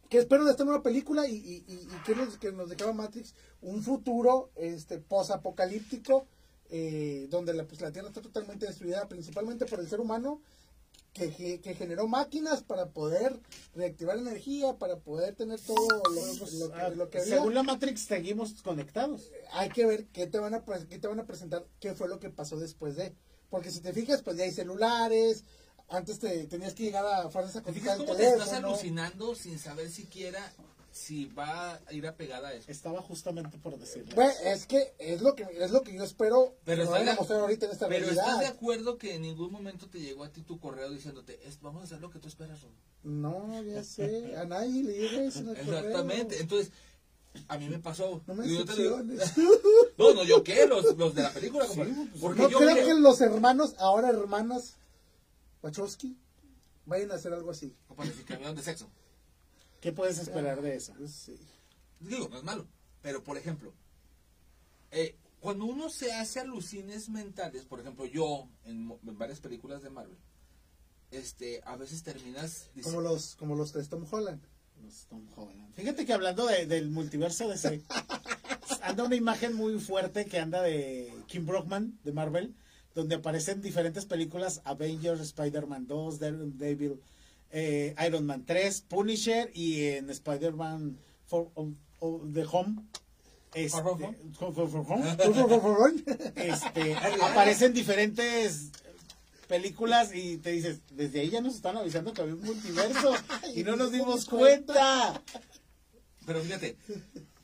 ¿qué 0.08 0.18
espero 0.18 0.44
de 0.44 0.52
esta 0.52 0.64
nueva 0.64 0.82
película? 0.82 1.26
Y, 1.26 1.34
y, 1.34 1.64
y, 1.66 1.74
y 1.74 2.02
qué 2.04 2.14
nos, 2.14 2.38
que 2.38 2.52
nos 2.52 2.94
Matrix? 2.94 3.34
Un 3.62 3.82
futuro 3.82 4.50
este 4.56 4.98
posapocalíptico, 4.98 6.26
eh, 6.70 7.26
donde 7.30 7.54
la, 7.54 7.64
pues, 7.66 7.80
la 7.80 7.92
Tierra 7.92 8.08
está 8.08 8.20
totalmente 8.20 8.66
destruida, 8.66 9.08
principalmente 9.08 9.66
por 9.66 9.80
el 9.80 9.88
ser 9.88 10.00
humano, 10.00 10.40
que, 11.14 11.60
que, 11.60 11.74
generó 11.74 12.08
máquinas 12.08 12.64
para 12.64 12.90
poder 12.90 13.40
reactivar 13.74 14.18
energía, 14.18 14.76
para 14.78 14.98
poder 14.98 15.36
tener 15.36 15.60
todo 15.60 15.88
lo, 15.88 16.10
lo 16.10 16.70
que, 16.72 16.74
Ah, 16.74 16.88
lo 16.90 17.08
que 17.08 17.18
había. 17.20 17.36
Según 17.36 17.54
la 17.54 17.62
Matrix 17.62 18.00
seguimos 18.02 18.60
conectados. 18.62 19.30
Hay 19.52 19.68
que 19.70 19.86
ver 19.86 20.06
qué 20.06 20.26
te, 20.26 20.40
van 20.40 20.54
a, 20.54 20.64
qué 20.88 20.98
te 20.98 21.06
van 21.06 21.20
a 21.20 21.24
presentar, 21.24 21.64
qué 21.78 21.94
fue 21.94 22.08
lo 22.08 22.18
que 22.18 22.30
pasó 22.30 22.58
después 22.58 22.96
de. 22.96 23.14
Porque 23.48 23.70
si 23.70 23.80
te 23.80 23.92
fijas, 23.92 24.22
pues 24.22 24.36
ya 24.36 24.42
hay 24.42 24.50
celulares, 24.50 25.44
antes 25.88 26.18
te 26.18 26.48
tenías 26.48 26.74
que 26.74 26.82
llegar 26.82 27.06
a 27.06 27.30
fuerzas 27.30 27.56
a 27.56 27.62
¿Te 27.62 27.72
fijas 27.72 27.96
conectar 27.98 28.16
el 28.16 28.18
cómo 28.18 28.36
te 28.36 28.42
estás 28.42 28.52
alucinando 28.52 29.34
sin 29.36 29.60
saber 29.60 29.90
siquiera 29.90 30.52
si 30.96 31.24
va 31.26 31.74
a 31.74 31.92
ir 31.92 32.06
apegada 32.06 32.48
a 32.50 32.52
eso? 32.54 32.70
Estaba 32.70 33.02
justamente 33.02 33.58
por 33.58 33.76
decirlo. 33.76 34.14
Bueno, 34.14 34.32
es 34.44 34.64
que 34.66 34.94
es 34.98 35.22
lo 35.22 35.34
que 35.34 35.44
es 35.58 35.72
lo 35.72 35.82
que 35.82 35.92
yo 35.92 36.04
espero 36.04 36.54
Pero, 36.64 36.90
que 36.92 37.00
de- 37.04 37.14
mostrar 37.14 37.40
ahorita 37.40 37.66
en 37.66 37.72
esta 37.72 37.88
pero 37.88 38.04
realidad. 38.06 38.24
¿estás 38.26 38.40
de 38.40 38.46
acuerdo 38.46 38.96
que 38.96 39.14
en 39.16 39.22
ningún 39.22 39.50
momento 39.50 39.88
te 39.88 39.98
llegó 39.98 40.22
a 40.22 40.30
ti 40.30 40.42
tu 40.42 40.60
correo 40.60 40.88
diciéndote, 40.90 41.40
"Es- 41.48 41.60
vamos 41.60 41.80
a 41.82 41.84
hacer 41.86 42.00
lo 42.00 42.10
que 42.10 42.20
tú 42.20 42.28
esperas, 42.28 42.62
Rodo"? 42.62 42.74
No, 43.02 43.60
ya 43.64 43.82
sé, 43.82 44.36
a 44.36 44.44
nadie 44.44 44.84
le 44.84 44.92
llega 44.92 45.24
eso 45.24 45.40
en 45.40 45.48
el 45.48 45.56
Exactamente. 45.56 46.24
correo. 46.26 46.40
Entonces, 46.40 46.72
a 47.48 47.58
mí 47.58 47.68
me 47.68 47.80
pasó. 47.80 48.22
No 48.28 48.34
me 48.34 48.48
yo 48.48 48.64
te 48.64 48.76
digo- 48.76 49.02
decepciones. 49.02 49.32
no, 49.98 50.14
no, 50.14 50.22
yo 50.22 50.44
qué, 50.44 50.64
los, 50.68 50.96
los 50.96 51.12
de 51.12 51.22
la 51.22 51.30
película. 51.32 51.66
compadre. 51.66 51.92
Porque 52.20 52.42
No 52.42 52.48
yo 52.50 52.58
creo 52.58 52.86
que 52.86 52.94
los 52.94 53.20
hermanos, 53.20 53.74
ahora 53.78 54.10
hermanas 54.10 54.76
Wachowski, 55.60 56.16
vayan 56.86 57.10
a 57.10 57.14
hacer 57.14 57.32
algo 57.32 57.50
así. 57.50 57.74
compadre, 57.88 58.12
si 58.12 58.22
cambiaron 58.22 58.54
de 58.54 58.62
sexo. 58.62 58.88
¿Qué 59.84 59.92
puedes 59.92 60.18
esperar 60.18 60.62
de 60.62 60.76
eso? 60.76 60.94
Pues 60.96 61.10
sí. 61.12 61.36
Digo, 62.00 62.26
no 62.30 62.38
es 62.38 62.42
malo. 62.42 62.66
Pero, 63.02 63.22
por 63.22 63.36
ejemplo, 63.36 63.74
eh, 64.90 65.14
cuando 65.40 65.66
uno 65.66 65.90
se 65.90 66.10
hace 66.14 66.40
alucines 66.40 67.10
mentales, 67.10 67.66
por 67.66 67.80
ejemplo, 67.80 68.06
yo 68.06 68.48
en, 68.64 68.90
en 69.06 69.18
varias 69.18 69.40
películas 69.40 69.82
de 69.82 69.90
Marvel, 69.90 70.16
este, 71.10 71.60
a 71.66 71.76
veces 71.76 72.02
terminas 72.02 72.70
Como 72.70 72.76
diciendo, 72.76 73.00
los, 73.02 73.36
como 73.36 73.54
los 73.56 73.74
de 73.74 73.84
Tom 73.84 74.06
Holland. 74.10 74.40
Los 74.82 75.04
Tom 75.04 75.26
Holland. 75.36 75.74
Fíjate 75.74 76.06
que 76.06 76.14
hablando 76.14 76.46
de- 76.46 76.64
del 76.64 76.88
multiverso 76.88 77.46
de 77.50 77.56
ese, 77.56 77.82
anda 78.82 79.04
una 79.04 79.16
imagen 79.16 79.54
muy 79.54 79.78
fuerte 79.78 80.24
que 80.24 80.38
anda 80.40 80.62
de 80.62 81.12
Kim 81.26 81.44
Brockman 81.44 81.98
de 82.04 82.12
Marvel, 82.12 82.54
donde 82.94 83.16
aparecen 83.16 83.60
diferentes 83.60 84.06
películas: 84.06 84.62
Avengers, 84.64 85.20
Spider-Man 85.20 85.86
2, 85.86 86.20
Daredevil, 86.20 87.02
eh, 87.56 87.94
Iron 88.04 88.26
Man 88.26 88.44
3, 88.44 88.80
Punisher 88.82 89.48
y 89.54 89.84
en 89.84 90.10
Spider-Man 90.10 90.98
for, 91.26 91.50
of- 91.54 91.76
of 92.00 92.32
the 92.34 92.44
Home. 92.44 92.82
Este, 96.34 96.90
este, 96.92 96.94
aparecen 97.22 97.72
diferentes 97.72 98.70
películas 99.46 100.10
y 100.12 100.38
te 100.38 100.50
dices, 100.50 100.80
desde 100.90 101.20
ahí 101.20 101.30
ya 101.30 101.40
nos 101.40 101.54
están 101.54 101.76
avisando 101.76 102.12
que 102.12 102.22
había 102.22 102.34
un 102.34 102.42
multiverso 102.42 103.14
y 103.54 103.62
no 103.62 103.76
nos 103.76 103.92
dimos 103.92 104.24
cuenta. 104.24 105.22
Pero 106.26 106.40
fíjate, 106.42 106.76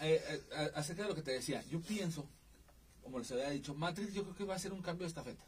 eh, 0.00 0.20
eh, 0.26 0.70
acerca 0.74 1.02
de 1.02 1.08
lo 1.10 1.14
que 1.14 1.22
te 1.22 1.30
decía, 1.30 1.62
yo 1.70 1.80
pienso, 1.80 2.26
como 3.04 3.20
les 3.20 3.30
había 3.30 3.50
dicho, 3.50 3.74
Matrix 3.74 4.12
yo 4.12 4.24
creo 4.24 4.34
que 4.34 4.44
va 4.44 4.56
a 4.56 4.58
ser 4.58 4.72
un 4.72 4.82
cambio 4.82 5.04
de 5.04 5.08
estafeta. 5.10 5.44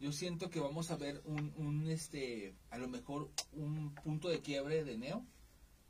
Yo 0.00 0.12
siento 0.12 0.48
que 0.48 0.60
vamos 0.60 0.90
a 0.90 0.96
ver 0.96 1.20
un, 1.24 1.52
un 1.56 1.88
este, 1.90 2.54
a 2.70 2.78
lo 2.78 2.88
mejor 2.88 3.30
un 3.52 3.94
punto 4.04 4.28
de 4.28 4.40
quiebre 4.40 4.84
de 4.84 4.96
Neo, 4.96 5.24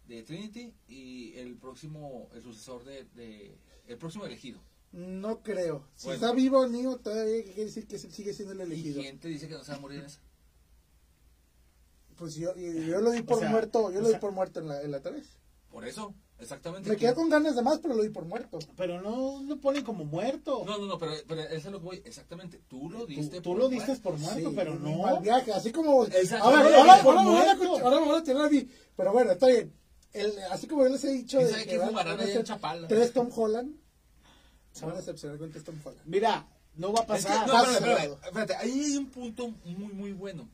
de 0.06 0.22
Trinity 0.22 0.72
y 0.88 1.34
el 1.36 1.56
próximo, 1.56 2.28
el 2.34 2.42
sucesor 2.42 2.84
de, 2.84 3.04
de- 3.14 3.54
el 3.86 3.98
próximo 3.98 4.24
elegido. 4.24 4.60
No 4.92 5.42
creo. 5.42 5.84
Si 5.94 6.06
Bueno. 6.06 6.14
está 6.22 6.32
vivo 6.34 6.66
Neo, 6.66 6.96
todavía 6.96 7.42
quiere 7.44 7.64
decir 7.66 7.86
que 7.86 7.98
sigue 7.98 8.32
siendo 8.32 8.54
el 8.54 8.60
Y 8.60 8.62
elegido. 8.62 9.02
quién 9.02 9.18
te 9.18 9.28
dice 9.28 9.46
que 9.46 9.54
no 9.54 9.62
se 9.64 9.72
va 9.72 9.76
a 9.76 9.80
morir 9.80 10.00
en 10.00 10.06
esa. 10.06 10.20
Pues 12.16 12.34
yo, 12.34 12.52
y 12.56 12.86
yo 12.86 13.00
lo 13.00 13.10
di 13.10 13.22
por 13.22 13.36
O 13.36 13.40
sea, 13.40 13.50
muerto, 13.50 13.92
yo 13.92 14.00
lo 14.00 14.08
di 14.08 14.16
por 14.16 14.32
muerto 14.32 14.60
en 14.60 14.68
la, 14.68 14.82
en 14.82 14.90
la 14.90 15.02
3. 15.02 15.26
Por 15.70 15.86
eso, 15.86 16.14
exactamente. 16.38 16.88
Me 16.88 16.94
Tú- 16.96 17.00
quedé 17.00 17.14
con 17.14 17.28
ganas 17.28 17.56
de 17.56 17.62
más, 17.62 17.78
pero 17.80 17.94
lo 17.94 18.02
di 18.02 18.08
por 18.10 18.24
muerto. 18.24 18.58
Pero 18.76 19.00
no 19.00 19.42
lo 19.42 19.60
ponen 19.60 19.84
como 19.84 20.04
muerto. 20.04 20.62
No, 20.66 20.78
no, 20.78 20.86
no, 20.86 20.98
pero, 20.98 21.12
pero 21.26 21.40
eso 21.42 21.54
es 21.68 21.72
lo 21.72 21.78
que 21.80 21.84
voy. 21.84 22.02
Exactamente. 22.04 22.60
Tú 22.68 22.90
lo 22.90 23.06
diste 23.06 23.36
tú, 23.36 23.42
tú 23.42 23.50
por 23.50 23.58
lo 23.58 23.68
diste 23.68 23.86
muerto. 23.88 24.02
por 24.02 24.18
muerto, 24.18 24.50
Sí, 24.50 24.54
pero 24.56 24.74
no. 24.76 24.98
Mal 24.98 25.20
viaje, 25.20 25.52
así 25.52 25.72
como. 25.72 26.04
Exacto. 26.06 26.44
Ahora, 26.44 26.60
ahora, 26.60 27.02
ahora 27.02 27.22
me 27.22 27.30
van 27.32 27.48
a 27.48 27.80
ahora 27.82 28.00
me 28.00 28.06
van 28.08 28.20
a 28.20 28.24
tirar 28.24 28.46
a 28.46 28.50
mí. 28.50 28.68
Pero 28.96 29.12
bueno, 29.12 29.32
está 29.32 29.46
bien. 29.46 29.74
El, 30.12 30.38
así 30.50 30.66
como 30.66 30.84
yo 30.84 30.88
les 30.90 31.04
he 31.04 31.10
dicho. 31.12 31.36
¿Quién 31.38 31.46
de 31.48 31.52
sabe 31.52 31.64
que 31.64 31.70
qué 31.70 31.78
van- 31.78 32.08
a 32.20 32.24
ser 32.24 32.44
Chapala? 32.44 32.88
Tres 32.88 33.12
Tom 33.12 33.28
Holland. 33.34 33.76
Se 34.72 34.84
van 34.86 34.94
a 34.94 34.98
decepcionar 34.98 35.38
con 35.38 35.50
tres 35.50 35.64
Tom 35.64 35.74
Holland. 35.84 36.00
Mira, 36.06 36.46
no 36.76 36.92
va 36.92 37.00
a 37.00 37.16
Es 37.16 37.24
que, 37.26 37.30
pasar. 37.32 37.46
no, 37.48 37.54
espérate, 37.54 37.72
espérate, 37.78 38.04
Eduardo. 38.06 38.26
espérate, 38.26 38.56
ahí 38.56 38.80
hay 38.84 38.96
un 38.96 39.06
punto 39.10 39.48
muy, 39.64 39.92
muy 39.92 40.12
bueno. 40.12 40.48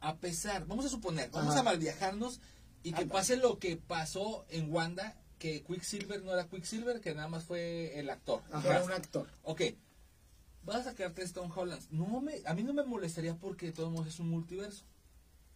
A 0.00 0.16
pesar, 0.16 0.66
vamos 0.66 0.84
a 0.84 0.88
suponer, 0.88 1.30
vamos 1.30 1.50
Ajá. 1.52 1.60
a 1.60 1.62
malviajarnos 1.64 2.40
y 2.82 2.92
que 2.92 3.02
Anda. 3.02 3.12
pase 3.12 3.36
lo 3.36 3.58
que 3.58 3.76
pasó 3.76 4.44
en 4.48 4.72
Wanda, 4.72 5.16
que 5.38 5.62
Quicksilver 5.62 6.22
no 6.22 6.32
era 6.32 6.48
Quicksilver, 6.48 7.00
que 7.00 7.14
nada 7.14 7.28
más 7.28 7.44
fue 7.44 7.98
el 7.98 8.10
actor. 8.10 8.42
Ajá. 8.50 8.68
Era 8.68 8.84
un 8.84 8.92
actor. 8.92 9.28
Ok, 9.42 9.62
vas 10.64 10.78
a 10.78 10.84
sacar 10.84 11.12
tres 11.12 11.32
Tom 11.32 11.50
Hollands. 11.54 11.90
No 11.90 12.20
me, 12.20 12.40
a 12.44 12.54
mí 12.54 12.62
no 12.62 12.72
me 12.72 12.84
molestaría 12.84 13.34
porque 13.34 13.66
de 13.66 13.72
todos 13.72 13.90
modos 13.92 14.08
es 14.08 14.20
un 14.20 14.28
multiverso. 14.28 14.84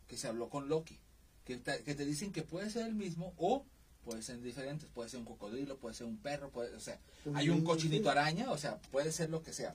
Que 0.07 0.17
se 0.17 0.29
habló 0.29 0.49
con 0.49 0.69
Loki. 0.69 0.99
Que 1.45 1.57
te, 1.57 1.83
que 1.83 1.95
te 1.95 2.05
dicen 2.05 2.33
que 2.33 2.43
puede 2.43 2.71
ser 2.71 2.87
el 2.87 2.95
mismo 2.95 3.35
o 3.37 3.65
puede 4.05 4.23
ser 4.23 4.41
diferentes. 4.41 4.89
Puede 4.89 5.09
ser 5.09 5.21
un 5.21 5.27
cocodrilo, 5.27 5.79
puede 5.79 5.95
ser 5.95 6.07
un 6.07 6.19
perro, 6.19 6.51
puede, 6.51 6.75
o 6.75 6.81
sea, 6.81 7.01
Un 7.25 7.37
hay 7.37 7.49
un 7.51 7.65
cochinito 7.65 8.11
araña, 8.11 8.51
o 8.51 8.59
sea, 8.59 8.79
puede 8.93 9.13
ser 9.13 9.31
lo 9.31 9.43
que 9.43 9.53
sea. 9.53 9.75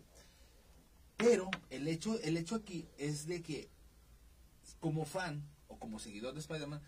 Pero 1.18 1.50
el 1.70 1.88
hecho, 1.88 2.20
el 2.22 2.38
hecho 2.38 2.56
aquí 2.56 2.88
es 2.98 3.28
de 3.28 3.42
que 3.42 3.70
como 4.80 5.06
fan 5.06 5.44
o 5.68 5.78
como 5.78 6.00
seguidor 6.00 6.34
de 6.34 6.40
Spider-Man, 6.40 6.82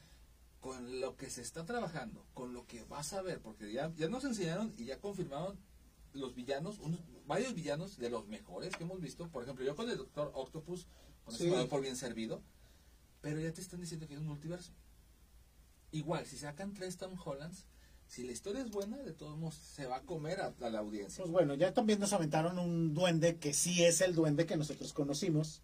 con 0.64 1.01
lo 1.01 1.18
que 1.18 1.30
se 1.30 1.41
está 1.41 1.66
trabajando, 1.66 2.26
con 2.34 2.53
lo 2.53 2.66
que 2.66 2.86
vas 2.86 3.11
a 3.11 3.22
ver, 3.22 3.41
porque 3.41 3.74
ya, 3.74 3.93
ya 3.97 4.07
nos 4.07 4.24
enseñaron 4.24 4.74
y 4.78 4.86
ya 4.86 4.97
confirmaron 5.01 5.59
los 6.14 6.34
villanos, 6.36 6.80
unos, 6.80 7.01
varios 7.28 7.53
villanos 7.53 7.97
de 7.97 8.09
los 8.09 8.28
mejores 8.28 8.74
que 8.78 8.86
hemos 8.86 9.01
visto. 9.01 9.28
Por 9.28 9.43
ejemplo, 9.43 9.66
yo 9.66 9.76
con 9.76 9.89
el 9.89 9.97
Doctor 9.97 10.32
Octopus, 10.34 10.88
con 11.26 11.36
Sí. 11.36 11.49
doy 11.49 11.68
por 11.68 11.82
bien 11.82 11.97
servido, 11.97 12.41
pero 13.20 13.41
ya 13.41 13.51
te 13.51 13.59
están 13.59 13.82
diciendo 13.82 14.07
que 14.07 14.14
es 14.14 14.22
un 14.22 14.28
multiverso. 14.28 14.72
Igual, 15.91 16.26
si 16.26 16.38
sacan 16.38 16.74
tres 16.74 16.95
Tom 16.95 17.20
Hollands, 17.22 17.66
si 18.07 18.24
la 18.24 18.32
historia 18.32 18.61
es 18.61 18.72
buena, 18.72 18.99
de 18.99 19.11
todos 19.11 19.38
modos 19.38 19.55
se 19.55 19.86
va 19.86 19.97
a 19.97 20.01
comer 20.03 20.39
a, 20.39 20.53
a 20.61 20.70
la 20.70 20.80
audiencia. 20.80 21.24
Pues 21.24 21.32
bueno, 21.34 21.55
ya 21.55 21.74
también 21.74 21.99
nos 21.99 22.14
aventaron 22.14 22.57
un 22.57 22.93
duende 22.93 23.36
que 23.38 23.53
sí 23.53 23.84
es 23.84 23.99
el 23.99 24.16
duende 24.16 24.45
que 24.45 24.55
nosotros 24.55 24.93
conocimos. 24.93 25.61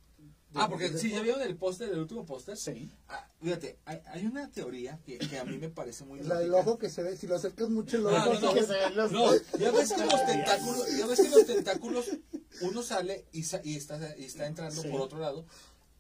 Ah, 0.55 0.67
porque 0.67 0.89
si 0.97 1.11
ya 1.11 1.21
vieron 1.21 1.41
el 1.43 1.55
póster, 1.55 1.89
el 1.89 1.99
último 1.99 2.25
póster. 2.25 2.57
Sí. 2.57 2.89
Ah, 3.07 3.27
fíjate, 3.41 3.77
hay, 3.85 4.01
hay 4.07 4.25
una 4.25 4.49
teoría 4.49 4.99
que, 5.05 5.17
que 5.19 5.37
a 5.37 5.43
mí 5.45 5.57
me 5.59 5.69
parece 5.69 6.05
muy 6.05 6.21
la 6.21 6.39
del 6.39 6.53
ojo 6.55 6.77
que 6.79 6.89
se 6.89 7.03
ve, 7.03 7.15
si 7.17 7.27
lo 7.27 7.35
acercas 7.35 7.69
mucho 7.69 7.97
el 7.97 8.03
No, 8.03 8.09
ojo. 8.09 8.33
no, 8.33 8.39
no, 8.39 8.53
que 8.55 8.63
se 8.63 8.73
ven 8.73 8.95
los- 8.95 9.11
no, 9.11 9.31
ya 9.59 9.71
ves 9.71 9.93
que 9.93 10.05
los 10.05 10.25
tentáculos, 10.25 10.97
ya 10.97 11.05
ves 11.05 11.19
que 11.21 11.29
los 11.29 11.45
tentáculos, 11.45 12.05
uno 12.61 12.81
sale 12.81 13.25
y, 13.31 13.43
sa- 13.43 13.61
y 13.63 13.75
está, 13.75 14.17
y 14.17 14.25
está 14.25 14.47
entrando 14.47 14.81
Sí. 14.81 14.87
por 14.89 15.01
otro 15.01 15.19
lado. 15.19 15.45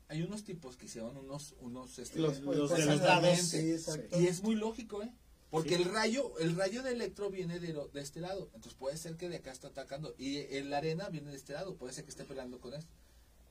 Hay 0.07 0.23
unos 0.23 0.43
tipos 0.43 0.75
que 0.77 0.87
hicieron 0.87 1.15
unos, 1.17 1.53
unos, 1.61 1.99
este, 1.99 2.17
Los- 2.17 2.39
los 2.39 2.55
de 2.55 2.57
los 2.57 2.71
exactamente, 2.71 3.05
lados. 3.05 3.39
Sí, 3.49 3.71
exacto. 3.71 4.19
y 4.19 4.25
es 4.25 4.41
muy 4.41 4.55
lógico, 4.55 5.03
¿eh? 5.03 5.13
Porque 5.51 5.75
Sí. 5.77 5.83
el 5.83 5.85
rayo, 5.85 6.37
el 6.39 6.55
rayo 6.55 6.81
de 6.81 6.91
electro 6.91 7.29
viene 7.29 7.59
de, 7.59 7.73
lo- 7.73 7.87
de 7.89 8.01
este 8.01 8.19
lado. 8.19 8.49
Entonces 8.55 8.73
puede 8.73 8.97
ser 8.97 9.15
que 9.17 9.29
de 9.29 9.37
acá 9.37 9.51
está 9.51 9.67
atacando. 9.67 10.13
Y 10.17 10.37
en 10.55 10.69
la 10.71 10.77
arena 10.77 11.09
viene 11.09 11.29
de 11.31 11.37
este 11.37 11.53
lado. 11.53 11.75
Puede 11.75 11.93
ser 11.93 12.03
que 12.03 12.11
esté 12.11 12.23
peleando 12.23 12.59
con 12.59 12.73
esto. 12.75 12.91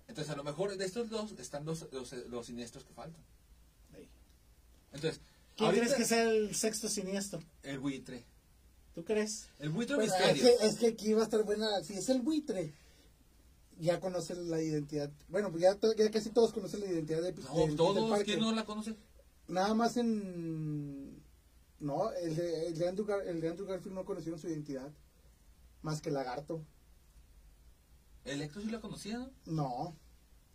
Entonces 0.09 0.33
a 0.33 0.37
lo 0.37 0.43
mejor 0.45 0.77
de 0.77 0.85
estos 0.85 1.11
dos 1.11 1.33
están 1.39 1.65
los, 1.65 1.87
los, 1.93 2.13
los 2.29 2.47
siniestros 2.47 2.85
que 2.85 2.93
faltan. 2.95 3.23
Entonces, 4.93 5.21
¿Quién 5.57 5.67
ahorita- 5.67 5.85
crees 5.85 5.97
que 5.99 6.05
sea 6.07 6.23
el 6.31 6.55
sexto 6.55 6.89
siniestro? 6.89 7.41
El 7.63 7.79
buitre. 7.79 8.25
¿Tú 8.95 9.05
crees? 9.05 9.49
El 9.59 9.69
buitre 9.69 9.97
Pues, 9.97 10.11
es, 10.13 10.33
misterio. 10.33 10.59
que, 10.59 10.67
es 10.67 10.75
que 10.77 10.87
aquí 10.89 11.13
va 11.13 11.21
a 11.21 11.25
estar 11.25 11.43
buena. 11.45 11.83
Si 11.85 11.93
es 11.95 12.09
el 12.09 12.23
buitre, 12.23 12.73
ya 13.79 14.01
conocen 14.01 14.51
la 14.51 14.61
identidad. 14.63 15.11
Bueno, 15.29 15.51
pues 15.51 15.63
ya, 15.63 15.75
to- 15.75 15.95
ya 15.95 16.11
casi 16.11 16.31
todos 16.31 16.53
conocen 16.53 16.81
la 16.81 16.87
identidad 16.87 17.23
de, 17.23 17.33
No, 17.35 17.55
del 17.67 17.77
todos. 17.77 18.23
¿quién 18.25 18.41
no 18.41 18.51
la 18.53 18.65
conoce? 18.65 18.97
Nada 19.47 19.75
más 19.75 19.97
en. 19.99 21.23
No, 21.81 22.11
el 22.13 22.35
de, 22.35 22.67
el, 22.69 22.79
de 22.79 22.89
Andrew 22.89 23.07
Gar- 23.07 23.27
el 23.27 23.41
de 23.41 23.51
Andrew 23.51 23.67
Garfield 23.69 23.95
no 23.95 24.05
conocieron 24.05 24.41
su 24.41 24.49
identidad. 24.49 24.91
Más 25.83 26.01
que 26.01 26.11
Lagarto. 26.11 26.65
Electro 28.31 28.61
sí 28.63 28.69
la 28.71 28.81
conocía, 28.81 29.19
¿no? 29.19 29.31
No. 29.47 29.97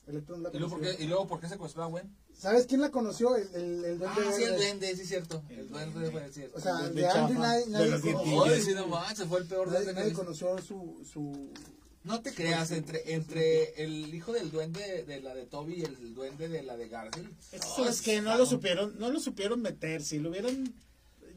Electro 0.07 0.35
no 0.37 0.43
la 0.43 0.49
¿Y 0.49 0.59
luego, 0.59 0.69
por 0.71 0.79
conoció. 0.79 0.97
qué, 0.97 1.03
¿Y 1.03 1.07
luego 1.07 1.27
por 1.27 1.39
qué 1.39 1.47
secuestró 1.49 1.83
a 1.83 1.87
Gwen? 1.87 2.15
¿Sabes 2.37 2.65
quién 2.65 2.81
la 2.81 2.91
conoció? 2.91 3.35
El, 3.37 3.47
el, 3.55 3.85
el 3.85 3.99
duende 3.99 4.21
Ah, 4.25 4.31
sí, 4.35 4.43
el 4.43 4.55
duende, 4.57 4.95
sí, 4.97 5.05
cierto. 5.05 5.43
El 5.49 5.69
duende 5.69 6.11
fue 6.11 6.29
cierto. 6.31 6.57
O 6.57 6.61
sea, 6.61 6.79
El 6.87 6.95
de 6.95 7.07
Andrew 7.07 7.27
chafa, 7.37 7.39
nadie, 7.47 7.65
de 7.65 7.71
nadie 7.71 7.89
los 7.91 8.01
conoció. 8.01 8.43
Ay, 8.43 8.61
sí, 8.61 8.73
no 8.73 8.87
manches, 8.87 9.27
fue 9.27 9.39
el 9.39 9.45
peor 9.47 9.67
Nadie, 9.67 9.83
duende 9.85 10.01
nadie 10.01 10.13
conoció 10.13 10.57
su, 10.61 11.05
su... 11.11 11.53
No 12.03 12.21
te 12.21 12.33
creas, 12.33 12.71
entre, 12.71 13.13
entre 13.13 13.81
el 13.81 14.13
hijo 14.13 14.33
del 14.33 14.51
duende 14.51 15.03
de 15.05 15.21
la 15.21 15.33
de 15.33 15.45
Toby 15.45 15.75
y 15.75 15.83
el 15.83 16.13
duende 16.13 16.49
de 16.49 16.63
la 16.63 16.75
de 16.75 16.89
Garfield. 16.89 17.31
Eso 17.53 17.87
es 17.87 18.01
que 18.01 18.21
no 18.21 18.35
lo 18.37 18.45
supieron, 18.45 18.99
no 18.99 19.09
lo 19.09 19.21
supieron 19.21 19.61
meter. 19.61 20.03
Si 20.03 20.19
lo 20.19 20.29
hubieran, 20.31 20.73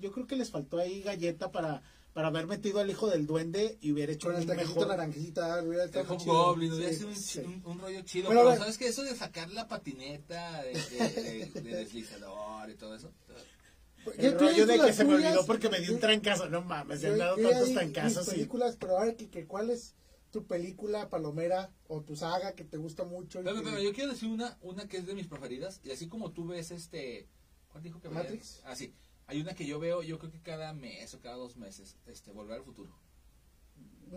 yo 0.01 0.11
creo 0.11 0.26
que 0.26 0.34
les 0.34 0.51
faltó 0.51 0.78
ahí 0.78 1.03
galleta 1.03 1.53
para, 1.53 1.82
para 2.16 2.28
haber 2.28 2.46
metido 2.46 2.80
al 2.80 2.88
hijo 2.88 3.08
del 3.10 3.26
duende 3.26 3.76
y 3.82 3.92
hubiera 3.92 4.10
hecho 4.10 4.28
Con 4.28 4.36
el 4.40 4.48
un 4.50 4.56
mejor. 4.56 4.88
naranjita, 4.88 5.62
hubiera 5.62 5.82
El 5.84 5.90
estado 5.90 6.16
chido. 6.16 6.32
Goblin, 6.32 6.72
hubiera 6.72 6.90
Sí, 6.90 6.96
sido 6.96 7.08
un, 7.10 7.14
sí. 7.16 7.38
un- 7.40 7.62
un 7.66 7.78
rollo 7.78 8.00
chido. 8.00 8.24
Bueno, 8.28 8.40
pero 8.40 8.48
bueno. 8.52 8.60
¿sabes 8.62 8.78
qué? 8.78 8.88
Eso 8.88 9.02
de 9.02 9.14
sacar 9.14 9.50
la 9.50 9.68
patineta 9.68 10.62
de, 10.62 10.72
de, 10.72 11.50
de- 11.52 11.60
de 11.60 11.76
deslizador 11.76 12.70
y 12.70 12.74
todo 12.76 12.94
eso. 12.96 13.12
¿Qué- 14.18 14.28
El 14.28 14.38
rollo 14.40 14.64
de 14.64 14.78
que 14.80 14.92
se 14.94 15.04
me 15.04 15.12
olvidó 15.16 15.44
porque 15.44 15.68
me 15.68 15.78
dio 15.78 15.92
un 15.92 16.00
trancazo. 16.00 16.48
No 16.48 16.62
mames, 16.62 17.00
se 17.02 17.08
han 17.08 17.18
dado 17.18 17.36
tantos 17.36 17.68
di 17.68 17.74
trancazos. 17.74 18.28
y- 18.28 18.30
películas, 18.30 18.76
pero 18.80 18.96
ahora 18.98 19.12
que, 19.14 19.28
que 19.28 19.44
cuál 19.46 19.68
es 19.68 19.94
tu 20.30 20.46
película 20.46 21.10
palomera 21.10 21.70
o 21.86 22.00
tu 22.00 22.16
saga 22.16 22.52
que 22.54 22.64
te 22.64 22.78
gusta 22.78 23.04
mucho. 23.04 23.42
Pero, 23.44 23.56
que- 23.56 23.62
pero 23.62 23.78
yo 23.78 23.92
quiero 23.92 24.12
decir 24.12 24.30
una, 24.30 24.56
una 24.62 24.88
que 24.88 24.96
es 24.96 25.04
de 25.06 25.14
mis 25.14 25.26
preferidas. 25.26 25.82
Y 25.84 25.90
así 25.90 26.08
como 26.08 26.32
tú 26.32 26.46
ves 26.46 26.70
este. 26.70 27.28
¿Cuál 27.70 27.82
dijo 27.82 28.00
que? 28.00 28.08
Matrix. 28.08 28.62
Ah, 28.64 28.74
sí. 28.74 28.94
Hay 29.29 29.41
una 29.41 29.55
que 29.55 29.66
yo 29.66 29.79
veo, 29.81 30.03
yo 30.03 30.18
creo 30.18 30.31
que 30.31 30.41
cada 30.41 30.72
mes 30.72 31.12
o 31.14 31.20
cada 31.20 31.37
dos 31.37 31.57
meses. 31.57 31.97
Este, 32.07 32.31
Volver 32.33 32.59
al 32.59 32.64
futuro. 32.64 32.91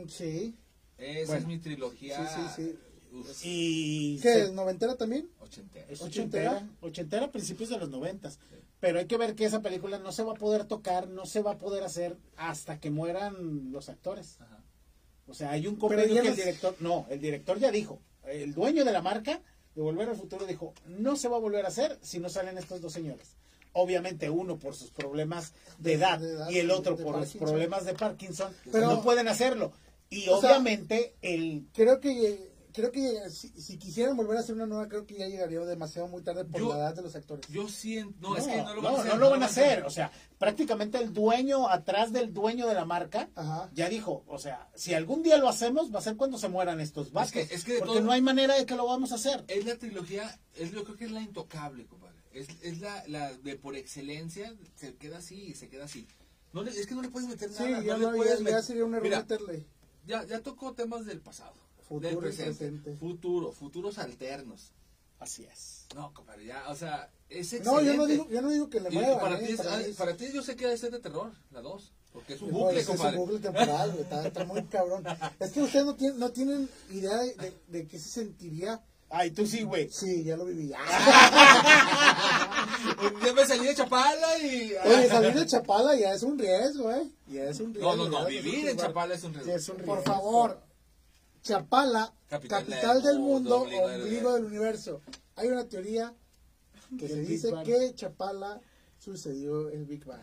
Sí. 0.08 0.56
Esa 0.98 1.28
Bueno. 1.28 1.42
es 1.42 1.48
mi 1.48 1.58
trilogía. 1.60 2.28
Sí, 2.28 2.42
sí, 2.56 2.64
sí. 2.72 2.80
uf, 3.16 3.42
Y 3.44 4.20
¿Qué? 4.22 4.34
se- 4.34 4.42
¿Es 4.44 4.52
noventera 4.52 4.96
también? 4.98 5.30
ochentera. 5.40 5.86
es 5.90 6.02
ochentera. 6.02 6.68
ochentera, 6.82 7.26
a 7.26 7.32
principios 7.32 7.70
de 7.70 7.78
los 7.80 7.90
noventas. 7.90 8.40
Pero 8.80 9.00
hay 9.00 9.08
que 9.08 9.18
ver 9.18 9.36
que 9.36 9.46
esa 9.46 9.62
película 9.62 9.98
no 10.00 10.12
se 10.12 10.24
va 10.24 10.34
a 10.34 10.36
poder 10.36 10.66
tocar, 10.66 11.08
no 11.10 11.26
se 11.26 11.42
va 11.42 11.52
a 11.54 11.58
poder 11.58 11.84
hacer 11.84 12.18
hasta 12.38 12.80
que 12.80 12.92
mueran 12.92 13.72
los 13.72 13.90
actores. 13.90 14.40
Ajá. 14.40 14.64
O 15.28 15.34
sea, 15.34 15.52
hay 15.52 15.68
un 15.68 15.76
convenio 15.76 16.22
que 16.22 16.30
el 16.30 16.36
director, 16.36 16.76
no, 16.80 17.06
el 17.10 17.20
director 17.20 17.60
ya 17.60 17.72
dijo, 17.72 18.00
el 18.26 18.54
dueño 18.54 18.86
de 18.86 18.92
la 18.92 19.02
marca 19.02 19.42
de 19.76 19.82
Volver 19.82 20.10
al 20.10 20.16
Futuro 20.16 20.46
dijo, 20.46 20.74
no 20.88 21.16
se 21.16 21.28
va 21.28 21.38
a 21.38 21.40
volver 21.40 21.66
a 21.66 21.70
hacer 21.70 22.00
si 22.02 22.20
no 22.20 22.30
salen 22.30 22.58
estos 22.58 22.82
dos 22.82 22.94
señores. 22.94 23.36
Obviamente 23.74 24.30
uno 24.30 24.58
por 24.58 24.76
sus 24.76 24.90
problemas 24.92 25.54
de 25.78 25.94
edad, 25.94 26.20
de 26.20 26.32
edad, 26.34 26.50
y 26.50 26.58
el 26.58 26.72
otro 26.72 26.98
por 26.98 27.18
los 27.20 27.34
problemas 27.36 27.86
de 27.86 27.94
Parkinson, 27.94 28.54
Pero- 28.72 28.88
no 28.88 29.02
pueden 29.02 29.28
hacerlo. 29.28 29.72
Y 30.10 30.22
sea- 30.24 30.36
obviamente 30.38 31.16
el 31.22 31.68
Creo 31.74 32.00
que 32.00 32.50
creo 32.72 32.92
que 32.92 33.30
si, 33.30 33.50
si 33.50 33.78
quisieran 33.78 34.16
volver 34.16 34.38
a 34.38 34.40
hacer 34.40 34.56
una 34.56 34.66
nueva, 34.66 34.88
creo 34.88 35.06
que 35.06 35.16
ya 35.18 35.28
llegaría 35.28 35.60
demasiado 35.62 36.08
muy 36.08 36.22
tarde 36.24 36.46
por 36.46 36.62
Yo- 36.62 36.70
la 36.70 36.78
edad 36.80 36.96
de 36.96 37.02
los 37.02 37.16
actores. 37.16 37.46
Yo 37.50 37.68
siento. 37.68 38.16
No, 38.22 38.30
no, 38.30 38.38
es 38.38 38.46
que 38.48 38.56
no 38.58 38.74
lo 38.76 38.82
no, 38.82 38.88
van 38.90 38.96
a 38.96 39.00
hacer. 39.02 39.12
no 39.14 39.18
lo 39.20 39.30
van 39.30 39.44
a 39.44 39.46
hacer. 39.48 39.84
O 39.84 39.90
sea, 39.90 40.12
prácticamente 40.38 40.98
el 40.98 41.12
dueño 41.14 41.68
atrás 41.68 42.14
del 42.14 42.34
dueño 42.34 42.68
de 42.68 42.74
la 42.76 42.86
marca 42.86 43.30
Ajá. 43.36 43.70
ya 43.74 43.90
dijo, 43.90 44.24
o 44.28 44.38
sea, 44.40 44.70
si 44.76 44.94
algún 44.94 45.24
día 45.24 45.38
lo 45.38 45.50
hacemos, 45.50 45.94
va 45.94 46.00
a 46.00 46.04
ser 46.04 46.16
cuando 46.16 46.38
se 46.38 46.48
mueran 46.48 46.80
estos 46.80 47.12
vatos. 47.12 47.32
que- 47.34 47.42
es 47.42 47.64
que 47.64 47.80
porque 47.80 47.94
todo- 47.96 48.02
no 48.02 48.12
hay 48.12 48.22
manera 48.22 48.56
de 48.56 48.66
que 48.66 48.76
lo 48.76 48.86
vamos 48.86 49.12
a 49.12 49.16
hacer. 49.16 49.44
Es 49.48 49.66
la 49.66 49.76
trilogía, 49.76 50.40
es, 50.56 50.72
yo 50.72 50.84
creo 50.84 50.96
que 50.96 51.06
es 51.06 51.12
la 51.12 51.22
intocable, 51.22 51.86
compadre. 51.86 52.09
Es, 52.34 52.48
es 52.62 52.80
la, 52.80 53.04
la 53.08 53.34
de 53.34 53.56
por 53.56 53.76
excelencia, 53.76 54.54
se 54.76 54.96
queda 54.96 55.18
así, 55.18 55.54
se 55.56 55.68
queda 55.70 55.86
así. 55.86 56.08
No 56.54 56.64
le- 56.64 56.72
es 56.72 56.86
que 56.88 56.96
no 56.96 57.02
le 57.02 57.10
puedes 57.10 57.28
meter 57.30 57.50
Sí, 57.52 57.64
nada. 57.64 57.84
ya, 57.84 57.98
no 57.98 58.00
no, 58.00 58.12
le 58.12 58.18
ya, 58.18 58.24
puedes 58.24 58.40
ya 58.40 58.46
met- 58.46 58.62
sería 58.64 58.86
un 58.86 58.94
error 58.94 59.04
Mira, 59.04 59.20
meterle. 59.22 59.66
ya, 60.06 60.24
ya 60.26 60.40
tocó 60.42 60.74
temas 60.74 61.06
del 61.06 61.22
pasado, 61.22 61.54
Futuro 61.88 62.08
del 62.10 62.18
y 62.18 62.22
presente, 62.22 62.54
presente. 62.70 62.96
futuro, 62.98 63.52
futuros 63.52 63.98
alternos. 63.98 64.72
Así 65.20 65.44
es. 65.44 65.86
No, 65.96 66.14
compadre, 66.14 66.46
ya, 66.46 66.70
o 66.70 66.76
sea, 66.76 67.12
es 67.30 67.52
excelente. 67.54 67.70
No, 67.70 67.82
yo 67.82 67.94
no 67.96 68.06
digo, 68.06 68.30
yo 68.30 68.42
no 68.42 68.50
digo 68.52 68.70
que 68.70 68.80
le 68.80 68.90
Y 68.90 68.94
muevan. 68.94 69.20
para, 69.20 69.40
¿eh? 69.42 69.46
ti 69.46 69.52
es- 69.54 69.58
Para 69.58 69.82
es- 69.82 69.96
para 69.98 70.16
ti 70.16 70.32
yo 70.32 70.42
sé 70.44 70.56
que 70.56 70.66
debe 70.66 70.78
ser 70.78 70.92
de 70.92 71.00
terror, 71.00 71.32
la 71.52 71.62
2, 71.62 71.92
porque 72.14 72.36
es 72.36 72.42
un 72.42 72.52
No, 72.52 72.60
bucle, 72.60 72.80
ese 72.80 72.82
es 72.82 72.88
un 72.90 72.96
compadre. 72.96 73.18
bucle 73.18 73.40
temporal, 73.40 73.98
está, 74.00 74.28
está 74.28 74.46
muy 74.46 74.64
cabrón. 74.66 75.04
Es 75.40 75.52
que 75.52 75.62
ustedes 75.62 75.86
no 75.86 75.96
tienen, 75.96 76.20
no 76.20 76.32
tienen 76.32 76.70
idea 76.92 77.18
de, 77.18 77.34
de, 77.36 77.54
de 77.68 77.88
qué 77.88 78.00
se 78.00 78.10
sentiría. 78.10 78.82
Ay, 79.10 79.32
tú 79.32 79.48
sí, 79.48 79.64
güey. 79.64 79.90
Sí, 79.90 80.24
ya 80.24 80.38
lo 80.38 80.46
viví. 80.46 80.68
ya 83.26 83.34
me 83.34 83.46
salí 83.46 83.66
de 83.66 83.76
Chapala 83.76 84.38
y... 84.40 84.74
Oye, 84.86 85.08
salir 85.08 85.34
de 85.34 85.48
Chapala 85.48 85.96
ya 85.96 86.14
es 86.14 86.22
un 86.22 86.38
riesgo, 86.38 86.92
¿eh? 86.92 87.10
Ya 87.28 87.46
es 87.46 87.60
un 87.60 87.74
riesgo. 87.74 87.96
no, 87.96 88.08
no, 88.08 88.22
no, 88.22 88.28
vivir 88.28 88.70
en 88.70 88.78
Chapala 88.78 89.16
es 89.16 89.24
un 89.24 89.34
riesgo. 89.34 89.52
Sí, 89.52 89.58
es 89.58 89.68
un 89.70 89.78
Por 89.78 89.98
riesgo. 89.98 90.14
favor, 90.14 90.62
Chapala, 91.42 92.14
Capital 92.28 92.68
capital, 92.68 93.02
del 93.02 93.18
mundo, 93.20 93.62
ombligo 93.62 93.88
del 93.88 94.02
ombligo 94.02 94.34
del 94.34 94.46
universo. 94.46 95.02
Hay 95.36 95.48
una 95.48 95.68
teoría 95.68 96.14
que 97.00 97.08
se 97.08 97.22
dice 97.22 97.52
que 97.66 97.96
Chapala 97.96 98.62
sucedió 99.00 99.70
el 99.70 99.86
Big 99.86 100.06
Bang. 100.06 100.22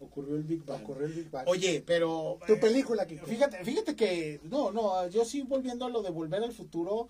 Ocurrió 0.00 0.36
el 0.36 0.42
Big 0.42 0.64
Bang. 0.64 0.82
Ocurrió 0.82 1.06
el 1.06 1.12
Big 1.12 1.30
Bang. 1.30 1.48
Oye, 1.48 1.82
pero... 1.86 2.38
Tu 2.46 2.54
eh, 2.54 2.56
película, 2.56 3.06
Kiko. 3.06 3.24
Fíjate, 3.24 3.64
fíjate 3.64 3.94
que... 3.94 4.40
No, 4.44 4.72
no, 4.72 5.06
yo 5.08 5.24
sí 5.24 5.42
volviendo 5.42 5.86
a 5.86 5.90
lo 5.90 6.02
de 6.02 6.10
Volver 6.10 6.42
al 6.42 6.52
Futuro, 6.52 7.08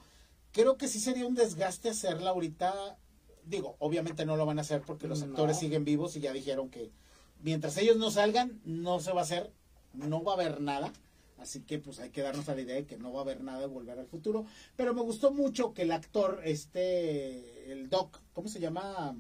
creo 0.53 0.77
que 0.77 0.89
sí 0.89 1.01
sería 1.01 1.27
un 1.27 1.35
desgaste 1.35 1.91
hacerla 1.91 2.31
ahorita. 2.31 2.97
Digo, 3.45 3.77
obviamente 3.81 4.25
no 4.25 4.37
lo 4.37 4.47
van 4.47 4.59
a 4.59 4.63
hacer 4.63 4.83
porque 4.83 5.09
los 5.09 5.21
No. 5.21 5.27
actores 5.27 5.59
siguen 5.59 5.85
vivos 5.85 6.17
y 6.17 6.21
ya 6.21 6.33
dijeron 6.33 6.71
que 6.71 6.91
mientras 7.43 7.77
ellos 7.79 7.97
no 7.97 8.11
salgan, 8.11 8.61
no 8.65 9.01
se 9.01 9.13
va 9.13 9.21
a 9.21 9.25
hacer, 9.25 9.51
no 9.95 10.23
va 10.23 10.33
a 10.33 10.35
haber 10.37 10.61
nada. 10.61 10.93
Así 11.39 11.61
que 11.63 11.81
pues 11.81 11.99
hay 11.99 12.11
que 12.11 12.23
darnos 12.23 12.49
a 12.49 12.55
la 12.55 12.61
idea 12.61 12.77
de 12.77 12.87
que 12.87 12.97
no 12.99 13.13
va 13.13 13.21
a 13.21 13.23
haber 13.25 13.41
nada 13.43 13.59
de 13.61 13.67
Volver 13.67 13.99
al 13.99 14.07
Futuro. 14.07 14.47
Pero 14.77 14.95
me 14.95 15.03
gustó 15.03 15.33
mucho 15.33 15.75
que 15.75 15.83
el 15.83 15.91
actor, 15.91 16.41
este, 16.45 17.73
el 17.73 17.89
Doc, 17.89 18.21
¿cómo 18.33 18.49
se 18.49 18.61
llama? 18.61 19.17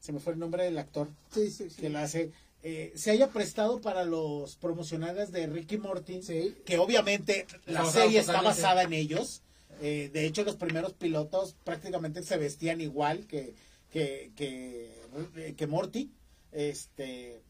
Se 0.00 0.12
me 0.12 0.18
fue 0.18 0.32
el 0.32 0.38
nombre 0.38 0.64
del 0.64 0.76
actor 0.78 1.08
Sí, 1.32 1.50
sí, 1.50 1.70
sí. 1.70 1.80
que 1.80 1.90
la 1.90 2.02
hace, 2.02 2.32
eh, 2.64 2.92
se 2.96 3.12
haya 3.12 3.28
prestado 3.28 3.80
para 3.80 4.04
los 4.04 4.56
promocionales 4.56 5.30
de 5.30 5.46
Ricky 5.46 5.78
Morty, 5.78 6.22
Sí. 6.22 6.56
que 6.66 6.78
obviamente 6.78 7.46
la 7.66 7.84
serie 7.86 8.18
está 8.20 8.42
basada 8.42 8.82
en 8.82 8.92
ellos. 8.92 9.42
Eh, 9.80 10.10
de 10.12 10.26
hecho, 10.26 10.44
los 10.44 10.56
primeros 10.56 10.92
pilotos 10.94 11.56
prácticamente 11.64 12.22
se 12.22 12.36
vestían 12.36 12.80
igual 12.80 13.26
que, 13.26 13.54
que, 13.90 14.32
que, 14.36 15.54
que 15.56 15.66
Morty. 15.66 16.10
Este, 16.52 17.42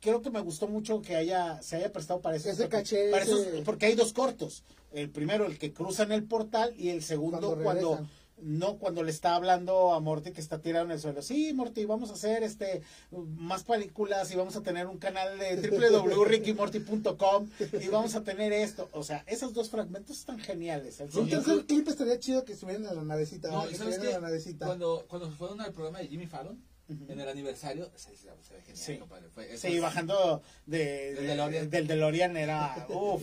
creo 0.00 0.20
que 0.22 0.30
me 0.30 0.40
gustó 0.40 0.68
mucho 0.68 1.00
que 1.02 1.16
haya 1.16 1.62
se 1.62 1.76
haya 1.76 1.92
prestado 1.92 2.20
para 2.20 2.36
eso. 2.36 2.50
Ese 2.50 2.62
porque, 2.64 2.76
caché, 2.76 3.10
para 3.10 3.24
ese- 3.24 3.32
esos- 3.50 3.60
porque 3.64 3.86
hay 3.86 3.94
dos 3.94 4.12
cortos. 4.12 4.62
El 4.92 5.10
primero, 5.10 5.46
el 5.46 5.58
que 5.58 5.72
cruzan 5.72 6.12
el 6.12 6.24
portal, 6.24 6.72
y 6.78 6.90
el 6.90 7.02
segundo 7.02 7.56
Cuando. 7.64 8.08
No 8.42 8.76
cuando 8.78 9.02
le 9.02 9.10
está 9.10 9.34
hablando 9.36 9.92
a 9.92 10.00
Morty 10.00 10.32
que 10.32 10.40
está 10.40 10.58
tirado 10.60 10.84
en 10.84 10.90
el 10.90 11.00
suelo. 11.00 11.22
Sí, 11.22 11.52
Morty, 11.54 11.84
vamos 11.84 12.10
a 12.10 12.14
hacer 12.14 12.42
este 12.42 12.82
más 13.36 13.62
películas 13.64 14.30
y 14.32 14.36
vamos 14.36 14.56
a 14.56 14.62
tener 14.62 14.86
un 14.86 14.98
canal 14.98 15.38
de 15.38 15.56
www.rickymorty.com 15.68 17.48
y 17.80 17.88
vamos 17.88 18.14
a 18.14 18.22
tener 18.22 18.52
esto. 18.52 18.88
O 18.92 19.02
sea, 19.02 19.24
esos 19.26 19.54
dos 19.54 19.70
fragmentos 19.70 20.18
están 20.18 20.38
geniales. 20.38 21.00
El 21.00 21.10
Un 21.16 21.28
tercer 21.28 21.64
clip 21.66 21.88
estaría 21.88 22.18
chido 22.18 22.44
que 22.44 22.52
estuvieran 22.54 22.84
en 22.86 22.94
la 22.96 23.02
navecita. 23.02 23.50
No, 23.50 23.66
¿y 23.66 23.70
que 23.70 23.76
sabes 23.76 23.94
estuvieran 23.94 24.02
qué? 24.02 24.16
en 24.16 24.22
la 24.22 24.28
navecita. 24.28 24.66
Cuando, 24.66 25.04
cuando 25.08 25.30
fueron 25.30 25.60
al 25.60 25.72
programa 25.72 26.00
de 26.00 26.08
Jimmy 26.08 26.26
Fallon, 26.26 26.60
en 27.08 27.18
el 27.18 27.28
aniversario, 27.28 27.90
se, 27.96 28.10
se- 28.10 28.16
se 28.42 28.54
ve 28.54 28.60
genial, 28.66 28.76
Sí. 28.76 28.98
compadre. 28.98 29.28
Fue- 29.34 29.52
eso 29.54 29.66
Sí, 29.68 29.76
es- 29.76 29.80
bajando 29.82 30.42
de, 30.66 30.78
Del 31.14 31.16
de- 31.16 31.22
DeLorean. 31.28 31.70
del 31.70 31.86
DeLorean 31.86 32.36
era 32.36 32.86
uff. 32.90 33.22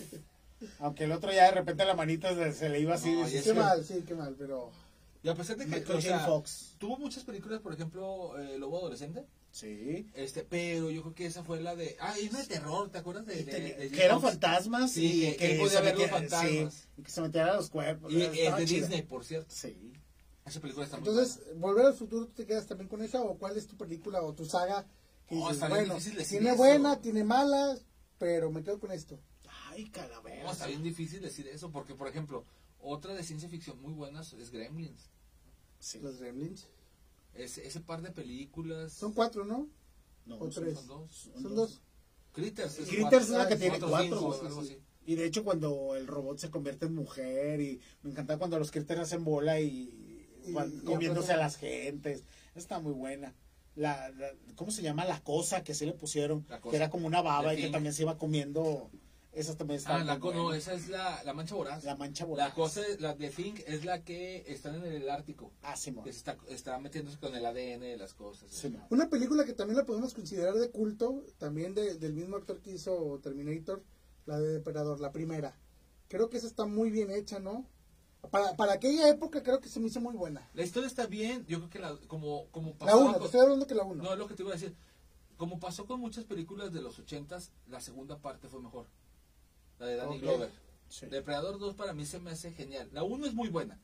Aunque 0.80 1.04
el 1.06 1.12
otro 1.12 1.32
ya 1.32 1.46
de 1.46 1.52
repente 1.52 1.86
la 1.86 1.96
manita 1.96 2.34
se, 2.36 2.54
se 2.54 2.70
le 2.70 2.80
iba 2.80 2.96
así. 2.96 3.12
No, 3.12 3.18
dices, 3.20 3.34
y 3.34 3.38
es 3.38 3.44
Qué 3.44 3.50
que- 3.54 3.60
mal, 3.60 3.84
sí, 3.86 4.04
qué 4.08 4.14
mal, 4.16 4.36
pero... 4.38 4.72
Y 5.24 5.30
a 5.30 5.36
pesar 5.36 5.56
de 5.58 5.66
que 5.66 5.72
Michael 5.72 5.92
o 5.92 6.02
J. 6.02 6.02
sea, 6.02 6.20
Fox. 6.26 6.76
tuvo 6.80 6.98
muchas 6.98 7.24
películas, 7.24 7.60
por 7.62 7.74
ejemplo, 7.74 8.40
eh, 8.40 8.58
Lobo 8.58 8.80
Adolescente, 8.80 9.26
Sí. 9.52 10.08
este, 10.16 10.44
pero 10.44 10.90
yo 10.90 11.02
creo 11.04 11.14
que 11.14 11.26
esa 11.28 11.44
fue 11.44 11.62
la 11.62 11.76
de... 11.76 11.96
Ah, 12.00 12.16
y 12.20 12.30
una 12.30 12.40
de 12.40 12.48
terror, 12.48 12.90
¿te 12.90 12.98
acuerdas? 12.98 13.26
De, 13.28 13.46
que 13.46 14.04
eran 14.04 14.20
fantasmas 14.22 14.92
Sí, 14.92 15.28
y 15.28 15.36
que 15.36 15.56
podía 15.60 15.82
ver 15.82 15.98
los 15.98 16.10
fantasmas. 16.10 16.74
sí, 16.74 16.88
y 16.98 17.04
que 17.04 17.12
se 17.12 17.22
metieran 17.22 17.50
a 17.52 17.54
los 17.58 17.70
cuerpos. 17.70 18.12
Y 18.12 18.22
es 18.24 18.34
Estaba 18.34 18.58
de 18.60 18.66
chida. 18.66 18.80
Disney, 18.88 19.02
por 19.04 19.24
cierto. 19.26 19.54
Sí. 19.54 19.94
Esa 20.46 20.60
película 20.60 20.86
está 20.86 20.98
muy 20.98 21.08
Entonces. 21.10 21.40
¿Volver 21.58 21.86
al 21.86 21.94
futuro 21.94 22.26
tú 22.26 22.34
te 22.34 22.46
quedas 22.48 22.66
también 22.66 22.88
con 22.88 23.04
esa 23.04 23.22
o 23.22 23.38
cuál 23.38 23.56
es 23.58 23.68
tu 23.68 23.78
película 23.78 24.22
o 24.24 24.34
tu 24.34 24.46
saga? 24.46 24.88
No, 25.30 25.38
dices, 25.38 25.54
está 25.54 25.68
bien 25.68 25.80
bueno, 25.82 25.94
difícil 25.96 26.18
decir 26.18 26.40
tiene 26.40 26.50
eso. 26.56 26.58
buena, 26.58 27.00
tiene 27.00 27.24
malas, 27.24 27.86
pero 28.18 28.50
me 28.52 28.64
quedo 28.64 28.80
con 28.80 28.92
esto. 28.92 29.20
Ay, 29.70 29.88
calavera. 29.92 30.44
No, 30.46 30.52
está 30.52 30.66
bien 30.66 30.82
difícil 30.82 31.22
decir 31.22 31.48
eso, 31.48 31.72
porque, 31.72 31.94
por 31.94 32.08
ejemplo, 32.08 32.44
otra 32.82 33.14
de 33.14 33.24
ciencia 33.24 33.50
ficción 33.50 33.82
muy 33.82 33.94
buenas 33.94 34.34
es 34.34 34.52
Gremlins. 34.52 35.10
Sí. 35.80 36.00
Los 36.00 36.20
Gremlins. 36.20 36.68
Ese, 37.34 37.66
ese 37.66 37.80
par 37.80 38.02
de 38.02 38.12
películas... 38.12 38.94
Son 38.94 39.14
cuatro, 39.14 39.46
¿no? 39.46 39.68
No, 40.26 40.36
o 40.38 40.52
son- 40.52 40.64
tres. 40.64 40.76
Son 40.78 40.88
dos. 40.88 41.30
Son 41.34 41.56
dos. 41.56 41.82
Critters. 42.34 42.80
es 42.80 42.88
Critters 42.88 43.02
cuatro. 43.02 43.20
es 43.20 43.30
la 43.30 43.48
que 43.48 43.56
tiene 43.56 43.80
Cuatro, 43.80 43.90
cuatro. 43.90 44.20
cinco, 44.20 44.34
sí, 44.40 44.46
algo 44.48 44.62
sí. 44.64 44.74
así. 44.74 44.82
Y 45.06 45.16
de 45.16 45.26
hecho 45.26 45.44
cuando 45.44 45.96
el 45.96 46.08
robot 46.08 46.38
se 46.38 46.52
convierte 46.52 46.86
en 46.86 46.94
mujer 46.96 47.60
y 47.60 47.80
me 48.04 48.12
encanta 48.12 48.38
cuando 48.38 48.60
los 48.60 48.70
critters 48.72 49.02
hacen 49.02 49.24
bola 49.24 49.60
y, 49.60 50.28
Y- 50.46 50.80
comiéndose 50.86 51.34
a 51.34 51.38
las 51.38 51.56
gentes. 51.58 52.24
Está 52.56 52.80
muy 52.80 52.94
buena. 52.94 53.34
La, 53.76 54.10
la- 54.10 54.34
¿Cómo 54.56 54.70
se 54.72 54.82
llama? 54.84 55.06
La 55.06 55.24
cosa 55.24 55.64
que 55.64 55.74
se 55.74 55.86
le 55.86 55.94
pusieron, 55.94 56.44
que 56.70 56.76
era 56.76 56.90
como 56.90 57.08
una 57.08 57.22
baba 57.22 57.54
y 57.56 57.62
que 57.62 57.70
también 57.70 57.94
se 57.94 58.04
iba 58.04 58.18
comiendo. 58.18 58.92
Esa 59.34 59.56
también 59.56 59.78
está 59.78 59.96
Ah, 59.96 60.04
la, 60.04 60.18
no, 60.18 60.54
esa 60.54 60.74
es 60.74 60.90
la, 60.90 61.24
la 61.24 61.34
mancha 61.34 61.56
voraz. 61.56 61.86
La 61.86 61.96
mancha 61.96 62.26
voraz. 62.26 62.50
La 62.50 62.54
cosa, 62.54 62.82
es- 62.86 63.00
la 63.00 63.14
de 63.16 63.30
Think 63.30 63.62
es 63.66 63.86
la 63.86 64.04
que 64.04 64.44
están 64.48 64.76
en 64.76 64.86
el 64.92 65.10
Ártico. 65.10 65.54
Ah, 65.62 65.78
Simón. 65.78 66.04
Que 66.04 66.12
se 66.12 66.18
está, 66.20 66.38
está 66.50 66.78
metiéndose 66.80 67.18
con 67.18 67.34
el 67.34 67.46
ADN 67.46 67.80
de 67.80 67.98
las 67.98 68.14
cosas. 68.14 68.52
Simón. 68.52 68.84
Una 68.90 69.10
película 69.10 69.46
que 69.46 69.54
también 69.54 69.78
la 69.78 69.86
podemos 69.86 70.14
considerar 70.14 70.56
de 70.56 70.70
culto, 70.70 71.24
también 71.38 71.74
de- 71.74 71.96
del 71.96 72.14
mismo 72.14 72.36
actor 72.36 72.60
que 72.60 72.72
hizo 72.72 73.20
Terminator, 73.24 73.82
la 74.26 74.38
de 74.38 74.54
Depredador, 74.54 75.00
la 75.00 75.14
primera. 75.14 75.58
Creo 76.10 76.30
que 76.30 76.38
esa 76.38 76.48
está 76.48 76.66
muy 76.66 76.90
bien 76.92 77.10
hecha, 77.10 77.40
¿no? 77.40 77.66
Para, 78.32 78.56
para 78.58 78.74
aquella 78.74 79.08
época 79.10 79.42
creo 79.42 79.62
que 79.62 79.70
se 79.70 79.80
me 79.80 79.88
hizo 79.88 80.02
muy 80.02 80.14
buena. 80.16 80.48
La 80.54 80.64
historia 80.64 80.88
está 80.88 81.08
bien, 81.08 81.46
yo 81.48 81.58
creo 81.60 81.70
que 81.70 81.80
la, 81.80 81.98
como, 82.08 82.48
como 82.52 82.72
La 82.72 82.78
pasó 82.78 83.00
1, 83.00 83.14
te 83.14 83.18
con- 83.18 83.26
estoy 83.28 83.42
hablando 83.42 83.66
que 83.66 83.76
la 83.76 83.84
1. 83.84 84.04
No, 84.04 84.12
es 84.12 84.20
lo 84.20 84.28
que 84.28 84.36
te 84.36 84.44
iba 84.44 84.52
a 84.52 84.56
decir. 84.56 84.76
Como 85.38 85.58
pasó 85.60 85.86
con 85.88 86.02
muchas 86.02 86.26
películas 86.26 86.72
de 86.74 86.82
los 86.82 87.00
ochentas, 87.00 87.52
la 87.68 87.80
segunda 87.80 88.18
parte 88.20 88.48
fue 88.50 88.62
mejor. 88.62 88.88
La 89.82 89.88
de 89.88 89.96
Danny. 89.96 90.20
Glover. 90.20 90.50
Sí. 90.90 91.08
Depredador 91.08 91.58
2 91.58 91.74
para 91.76 91.94
mí 91.94 92.06
se 92.06 92.20
me 92.20 92.32
hace 92.32 92.52
genial. 92.52 92.88
La 92.94 93.02
1 93.04 93.26
es 93.26 93.34
muy 93.34 93.50
buena 93.50 93.80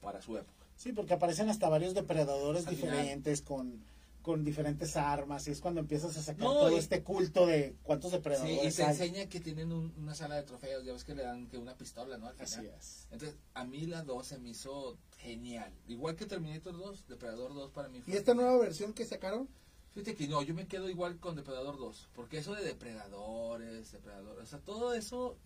para 0.00 0.20
su 0.20 0.36
época. 0.36 0.66
Sí, 0.76 0.92
porque 0.92 1.14
aparecen 1.14 1.48
hasta 1.48 1.68
varios 1.68 1.94
depredadores 1.94 2.66
Al 2.66 2.74
final. 2.74 2.96
diferentes 2.98 3.42
con, 3.42 3.84
con 4.22 4.44
diferentes 4.44 4.96
armas 4.96 5.46
y 5.46 5.52
es 5.52 5.60
cuando 5.60 5.80
empiezas 5.80 6.16
a 6.16 6.22
sacar 6.22 6.42
No, 6.44 6.52
todo 6.54 6.72
y- 6.72 6.78
este 6.78 7.02
culto 7.04 7.46
de 7.46 7.76
cuántos 7.84 8.10
Sí, 8.10 8.16
depredadores 8.16 8.74
y 8.74 8.76
te 8.76 8.82
hay. 8.82 8.90
enseña 8.90 9.26
que 9.28 9.38
tienen 9.40 9.72
un- 9.72 9.94
una 9.98 10.14
sala 10.16 10.34
de 10.34 10.42
trofeos. 10.42 10.84
Ya 10.84 10.92
ves 10.92 11.04
que 11.04 11.14
le 11.14 11.22
dan 11.22 11.46
que 11.46 11.58
una 11.58 11.76
pistola, 11.76 12.18
¿no? 12.18 12.26
Al 12.26 12.40
Así 12.40 12.56
final. 12.56 12.74
es. 12.76 13.06
Entonces, 13.12 13.38
a 13.54 13.64
mí 13.64 13.86
la 13.86 14.02
2 14.02 14.26
se 14.26 14.38
me 14.38 14.48
hizo 14.50 14.98
genial. 15.18 15.72
Igual 15.86 16.16
que 16.16 16.26
Terminator 16.26 16.76
2, 16.76 17.06
Depredador 17.06 17.54
2 17.54 17.70
para 17.70 17.88
mí 17.88 18.00
fue. 18.00 18.12
¿Y 18.12 18.16
esta 18.16 18.34
nueva 18.34 18.56
versión 18.58 18.92
que 18.92 19.04
sacaron? 19.04 19.48
Fíjate 19.96 20.14
que 20.14 20.28
no, 20.28 20.42
yo 20.42 20.52
me 20.54 20.66
quedo 20.68 20.90
igual 20.90 21.18
con 21.18 21.36
Depredador 21.36 21.78
2. 21.78 22.08
Porque 22.14 22.36
eso 22.38 22.54
de 22.54 22.62
depredadores, 22.62 23.92
depredadores, 23.92 24.44
o 24.44 24.46
sea, 24.46 24.58
todo 24.60 24.92
eso. 24.92 25.38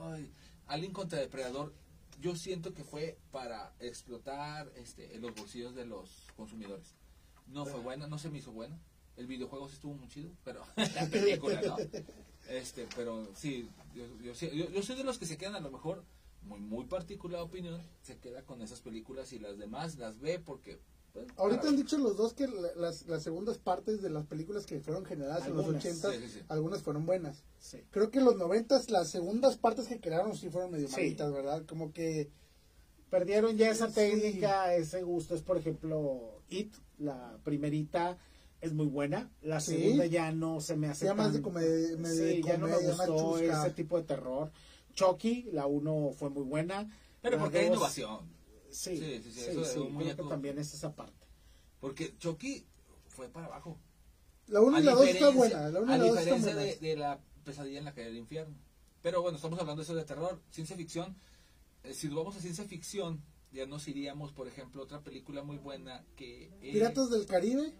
Ay, 0.00 0.30
Alien 0.66 0.92
contra 0.94 1.18
Depredador, 1.18 1.74
yo 2.18 2.34
siento 2.34 2.72
que 2.72 2.84
fue 2.84 3.18
para 3.30 3.74
explotar 3.80 4.72
este, 4.76 5.14
en 5.14 5.20
los 5.20 5.34
bolsillos 5.34 5.74
de 5.74 5.84
los 5.84 6.26
consumidores. 6.36 6.94
No 7.48 7.64
fue 7.66 7.80
buena, 7.80 8.06
no 8.06 8.18
se 8.18 8.30
me 8.30 8.38
hizo 8.38 8.50
buena. 8.52 8.78
El 9.18 9.26
videojuego 9.26 9.68
sí 9.68 9.74
estuvo 9.74 9.92
muy 9.94 10.08
chido, 10.08 10.30
pero 10.42 10.64
la 10.94 11.06
película 11.10 11.60
no. 11.62 11.76
Este, 12.48 12.86
pero 12.96 13.28
sí, 13.34 13.68
yo, 13.94 14.06
yo- 14.22 14.70
yo 14.70 14.82
soy 14.82 14.96
de 14.96 15.04
los 15.04 15.18
que 15.18 15.26
se 15.26 15.36
quedan 15.36 15.54
a 15.56 15.60
lo 15.60 15.70
mejor, 15.70 16.02
muy, 16.42 16.60
muy 16.60 16.86
particular 16.86 17.42
opinión, 17.42 17.82
se 18.00 18.16
queda 18.18 18.42
con 18.46 18.62
esas 18.62 18.80
películas 18.80 19.32
y 19.34 19.38
las 19.38 19.58
demás 19.58 19.96
las 19.96 20.18
ve 20.18 20.38
porque... 20.38 20.80
pues, 21.26 21.38
Ahorita 21.38 21.68
han 21.68 21.76
dicho 21.76 21.98
los 21.98 22.16
dos 22.16 22.32
que 22.34 22.46
la- 22.48 22.74
las, 22.76 23.06
las 23.06 23.22
segundas 23.22 23.58
partes 23.58 24.02
de 24.02 24.10
las 24.10 24.26
películas 24.26 24.66
que 24.66 24.80
fueron 24.80 25.04
generadas 25.04 25.46
en 25.46 25.56
los 25.56 25.66
80, 25.66 26.12
sí, 26.12 26.18
sí, 26.22 26.28
sí. 26.34 26.40
algunas 26.48 26.82
fueron 26.82 27.06
buenas. 27.06 27.44
Sí. 27.58 27.78
Creo 27.90 28.10
que 28.10 28.18
en 28.18 28.24
los 28.24 28.36
90 28.36 28.80
las 28.88 29.08
segundas 29.08 29.56
partes 29.56 29.86
que 29.88 30.00
crearon 30.00 30.36
sí 30.36 30.48
fueron 30.50 30.70
medio 30.70 30.88
Sí. 30.88 30.94
malitas, 30.96 31.32
¿verdad? 31.32 31.64
Como 31.66 31.92
que 31.92 32.30
Perdieron 33.10 33.56
ya 33.56 33.70
esa 33.70 33.88
Sí. 33.88 33.94
técnica, 33.94 34.74
ese 34.74 35.02
gusto. 35.02 35.34
Es, 35.34 35.40
por 35.40 35.56
ejemplo, 35.56 36.42
It, 36.50 36.74
la 36.98 37.38
primerita, 37.42 38.18
es 38.60 38.74
muy 38.74 38.84
buena. 38.86 39.30
La 39.40 39.60
Sí. 39.60 39.76
segunda 39.78 40.04
ya 40.04 40.30
no 40.30 40.60
se 40.60 40.76
me 40.76 40.88
hace 40.88 41.06
Ya 41.06 41.14
más 41.14 41.28
tan- 41.28 41.36
de 41.36 41.40
comedia- 41.42 41.96
medio 41.96 42.22
de 42.24 42.32
Sí, 42.34 42.42
ya 42.42 42.58
no 42.58 42.66
me 42.66 42.72
más 42.72 42.82
gustó 42.82 43.38
chusca. 43.38 43.62
ese 43.66 43.74
tipo 43.74 43.96
de 43.96 44.04
terror. 44.04 44.50
Chucky, 44.92 45.48
la 45.52 45.64
uno 45.66 46.10
fue 46.18 46.28
muy 46.28 46.42
buena. 46.42 46.86
Pero 47.22 47.38
porque 47.38 47.60
hay 47.60 47.66
innovación. 47.68 48.20
Sí, 48.70 48.96
Sí, 48.96 48.98
sí, 48.98 49.22
sí, 49.22 49.32
sí, 49.32 49.40
sí, 49.40 49.50
eso 49.50 49.60
de 49.62 49.80
un 49.80 49.96
creo 49.96 50.16
que 50.16 50.22
también 50.24 50.58
es 50.58 50.74
esa 50.74 50.94
parte. 50.94 51.26
Porque 51.80 52.16
Chucky 52.18 52.66
fue 53.08 53.28
para 53.28 53.46
abajo. 53.46 53.78
la 54.48 54.60
1 54.60 54.76
A 54.76 54.80
y 54.80 54.82
la 54.84 54.92
2 54.92 55.06
está 55.06 55.30
diferencia- 55.30 55.36
buena. 55.58 55.68
La 55.70 55.80
1 55.80 55.92
a 55.92 55.96
y 55.96 55.98
la 55.98 56.04
2 56.06 56.18
están 56.18 56.24
diferencia 56.38 56.54
de, 56.80 56.88
de 56.88 56.96
la 56.96 57.20
pesadilla 57.44 57.78
en 57.78 57.84
la 57.84 57.94
calle 57.94 58.06
del 58.08 58.16
infierno. 58.18 58.54
Pero 59.02 59.22
bueno, 59.22 59.36
estamos 59.36 59.58
hablando 59.60 59.80
de 59.80 59.84
eso 59.84 59.94
de 59.94 60.04
terror, 60.04 60.40
ciencia 60.50 60.76
ficción. 60.76 61.16
Eh, 61.84 61.94
si 61.94 62.08
nos 62.08 62.16
vamos 62.16 62.36
a 62.36 62.40
ciencia 62.40 62.64
ficción, 62.64 63.22
ya 63.52 63.64
nos 63.66 63.86
iríamos, 63.88 64.32
por 64.32 64.48
ejemplo, 64.48 64.82
otra 64.82 65.00
película 65.02 65.42
muy 65.42 65.56
buena 65.56 66.04
que 66.16 66.46
es... 66.60 66.72
Piratas 66.72 67.08
del 67.10 67.24
Caribe. 67.26 67.72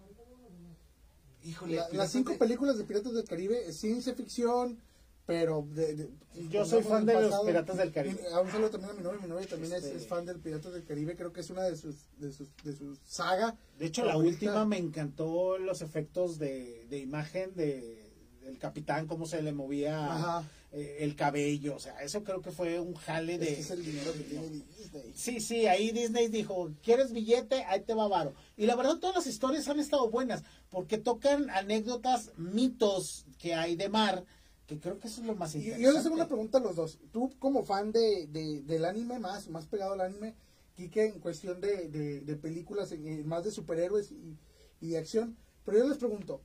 Híjole, 1.45 1.77
La- 1.77 1.89
las 1.91 2.13
cinco 2.13 2.33
de- 2.33 2.39
películas 2.39 2.79
de 2.79 2.85
Piratas 2.85 3.13
del 3.13 3.25
Caribe 3.25 3.67
es 3.69 3.77
ciencia 3.79 4.15
ficción, 4.15 4.81
pero 5.29 5.69
de, 5.73 5.95
de- 5.95 6.11
Yo 6.49 6.65
soy 6.65 6.83
fan 6.83 7.01
el 7.03 7.07
de 7.07 7.21
los. 7.29 7.41
Piratas 7.45 7.77
del 7.77 7.93
Caribe. 7.93 8.19
Y 8.31 8.33
a 8.33 8.41
un 8.41 8.51
saludo 8.51 8.71
también 8.71 8.93
a 8.93 8.95
mi 8.95 9.03
novia, 9.03 9.21
mi 9.21 9.29
novia 9.29 9.47
también 9.47 9.75
es, 9.75 9.85
Este- 9.85 9.99
es 9.99 10.07
fan 10.07 10.25
del 10.25 10.41
Piratas 10.41 10.73
del 10.73 10.85
Caribe, 10.87 11.15
creo 11.17 11.35
que 11.35 11.41
es 11.43 11.51
una 11.51 11.65
de 11.65 11.77
sus 11.77 12.07
de 12.17 12.33
sus 12.33 12.49
de 12.65 12.75
su 12.75 12.97
saga. 13.05 13.55
De 13.79 13.85
hecho, 13.87 14.07
la 14.07 14.17
última 14.17 14.65
me 14.65 14.79
encantó 14.79 15.59
los 15.59 15.83
efectos 15.83 16.39
de, 16.39 16.87
de 16.89 16.99
imagen 16.99 17.55
de 17.55 18.09
del 18.41 18.57
capitán, 18.59 19.07
cómo 19.07 19.27
se 19.27 19.43
le 19.43 19.53
movía 19.53 20.43
eh, 20.73 20.97
el 21.01 21.15
cabello, 21.15 21.77
o 21.77 21.79
sea, 21.79 22.01
eso 22.03 22.25
creo 22.25 22.41
que 22.41 22.51
fue 22.51 22.81
un 22.81 22.95
jale 22.95 23.37
de... 23.37 23.61
Es 23.61 23.71
el 23.71 23.85
dinero 23.85 24.11
que 24.15 24.21
tiene 24.21 24.49
Disney. 24.49 25.13
Sí, 25.15 25.41
sí, 25.41 25.67
ahí 25.67 25.91
Disney 25.91 26.29
dijo, 26.29 26.71
¿quieres 26.83 27.13
billete? 27.13 27.65
Ahí 27.65 27.83
te 27.83 27.93
va 27.93 28.09
varo. 28.09 28.33
Y 28.57 28.65
la 28.65 28.75
verdad 28.75 28.97
todas 29.01 29.17
las 29.17 29.27
historias 29.27 29.69
han 29.69 29.79
estado 29.79 30.09
buenas, 30.09 30.45
porque 30.71 30.97
tocan 30.97 31.51
anécdotas, 31.51 32.31
mitos 32.39 33.27
que 33.39 33.55
hay 33.55 33.77
de 33.77 33.91
mar, 33.91 34.25
que 34.69 34.79
creo 34.79 34.99
que 35.01 35.09
eso 35.09 35.23
es 35.23 35.27
lo 35.27 35.35
más 35.35 35.55
Y 35.55 35.59
interesante. 35.59 35.83
yo 35.85 35.93
les 35.93 36.05
hago 36.07 36.15
una 36.15 36.29
pregunta 36.29 36.59
a 36.59 36.61
los 36.61 36.77
dos. 36.77 36.99
Tú, 37.11 37.33
como 37.41 37.65
fan 37.65 37.91
de, 37.91 38.27
de- 38.29 38.63
del 38.63 38.85
anime, 38.85 39.19
más, 39.19 39.49
más 39.49 39.67
pegado 39.67 39.95
al 39.95 40.03
anime, 40.03 40.35
Kike, 40.77 41.07
en 41.07 41.19
cuestión 41.21 41.61
de, 41.61 41.89
de- 41.89 42.21
de 42.21 42.37
películas, 42.37 42.93
en- 42.93 43.09
en 43.09 43.27
más 43.27 43.43
de 43.45 43.51
superhéroes 43.51 44.13
y, 44.13 44.37
y 44.81 44.91
de 44.91 44.99
acción. 44.99 45.37
Pero 45.65 45.79
yo 45.79 45.89
les 45.89 45.97
pregunto, 45.99 46.43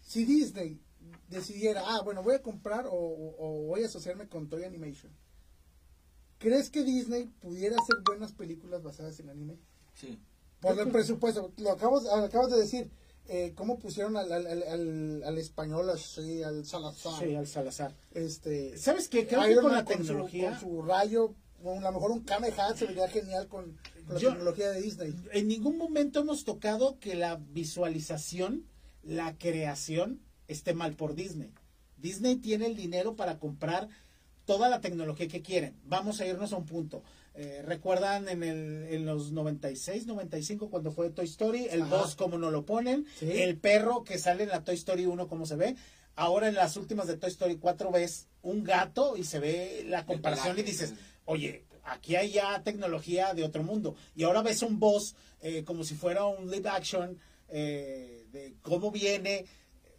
si 0.00 0.24
Disney 0.24 0.80
decidiera, 1.28 1.82
ah, 1.86 2.00
bueno, 2.02 2.22
voy 2.22 2.34
a 2.36 2.42
comprar 2.42 2.86
o, 2.86 2.92
o- 2.94 3.36
o 3.38 3.66
voy 3.66 3.82
a 3.82 3.86
asociarme 3.86 4.28
con 4.28 4.48
Toy 4.48 4.64
Animation, 4.64 5.12
¿crees 6.38 6.70
que 6.70 6.82
Disney 6.84 7.26
pudiera 7.40 7.76
hacer 7.76 7.96
buenas 8.06 8.32
películas 8.32 8.82
basadas 8.82 9.20
en 9.20 9.28
anime? 9.28 9.58
Sí. 9.94 10.18
Por 10.60 10.78
el 10.80 10.90
presupuesto, 10.90 11.52
lo 11.58 11.72
acabas, 11.72 12.06
acabas 12.06 12.50
de 12.50 12.58
decir, 12.60 12.90
eh, 13.28 13.52
cómo 13.54 13.78
pusieron 13.78 14.16
al, 14.16 14.32
al, 14.32 14.46
al- 15.24 15.38
español 15.38 15.88
así, 15.90 16.42
al 16.42 16.64
Salazar. 16.66 17.18
Sí, 17.22 17.34
al 17.34 17.46
Salazar. 17.46 17.94
Este, 18.12 18.76
¿Sabes 18.78 19.08
qué? 19.08 19.26
Creo 19.26 19.42
que 19.42 19.50
Iron 19.52 19.62
con 19.64 19.72
Man 19.72 19.84
la 19.84 19.84
tecnología... 19.84 20.58
Su, 20.58 20.66
con 20.66 20.76
su 20.76 20.82
rayo, 20.82 21.34
a 21.64 21.80
lo 21.80 21.92
mejor 21.92 22.10
un 22.10 22.20
Kamehameha 22.24 22.76
se 22.76 22.86
vería 22.86 23.08
genial 23.08 23.46
con, 23.48 23.76
con 24.06 24.14
la 24.14 24.20
Yo- 24.20 24.30
tecnología 24.30 24.70
de 24.72 24.82
Disney. 24.82 25.14
en 25.32 25.48
ningún 25.48 25.78
momento 25.78 26.20
hemos 26.20 26.44
tocado 26.44 26.98
que 26.98 27.14
la 27.14 27.36
visualización, 27.36 28.66
la 29.02 29.36
creación, 29.38 30.20
esté 30.48 30.74
mal 30.74 30.94
por 30.94 31.14
Disney. 31.14 31.52
Disney 31.96 32.36
tiene 32.36 32.66
el 32.66 32.76
dinero 32.76 33.14
para 33.16 33.38
comprar 33.38 33.88
toda 34.44 34.68
la 34.68 34.80
tecnología 34.80 35.28
que 35.28 35.42
quieren. 35.42 35.76
Vamos 35.84 36.20
a 36.20 36.26
irnos 36.26 36.52
a 36.52 36.56
un 36.56 36.66
punto. 36.66 37.02
Eh, 37.34 37.62
¿Recuerdan 37.64 38.28
en, 38.28 38.42
el, 38.42 38.86
en 38.90 39.06
los 39.06 39.32
96, 39.32 40.06
95 40.06 40.68
cuando 40.68 40.90
fue 40.90 41.08
Toy 41.10 41.24
Story? 41.24 41.66
El 41.70 41.82
Ajá. 41.82 41.96
boss 41.96 42.14
como 42.14 42.36
no 42.38 42.50
lo 42.50 42.66
ponen, 42.66 43.06
Sí. 43.18 43.30
el 43.30 43.56
perro 43.56 44.04
que 44.04 44.18
sale 44.18 44.42
en 44.42 44.50
la 44.50 44.64
Toy 44.64 44.74
Story 44.74 45.06
1 45.06 45.28
como 45.28 45.46
se 45.46 45.56
ve. 45.56 45.76
Ahora 46.14 46.48
en 46.48 46.54
las 46.54 46.76
últimas 46.76 47.06
de 47.06 47.16
Toy 47.16 47.30
Story 47.30 47.56
4 47.56 47.90
ves 47.90 48.28
un 48.42 48.64
gato 48.64 49.16
y 49.16 49.24
se 49.24 49.38
ve 49.38 49.84
la 49.86 50.04
comparación 50.04 50.58
y 50.58 50.62
dices, 50.62 50.92
oye, 51.24 51.64
aquí 51.84 52.16
hay 52.16 52.32
ya 52.32 52.62
tecnología 52.62 53.32
de 53.32 53.44
otro 53.44 53.62
mundo. 53.62 53.96
Y 54.14 54.24
ahora 54.24 54.42
ves 54.42 54.60
un 54.62 54.78
boss 54.78 55.14
eh, 55.40 55.64
como 55.64 55.84
si 55.84 55.94
fuera 55.94 56.26
un 56.26 56.50
live 56.50 56.68
action 56.68 57.18
eh, 57.48 58.26
de 58.30 58.54
cómo 58.60 58.90
viene. 58.90 59.46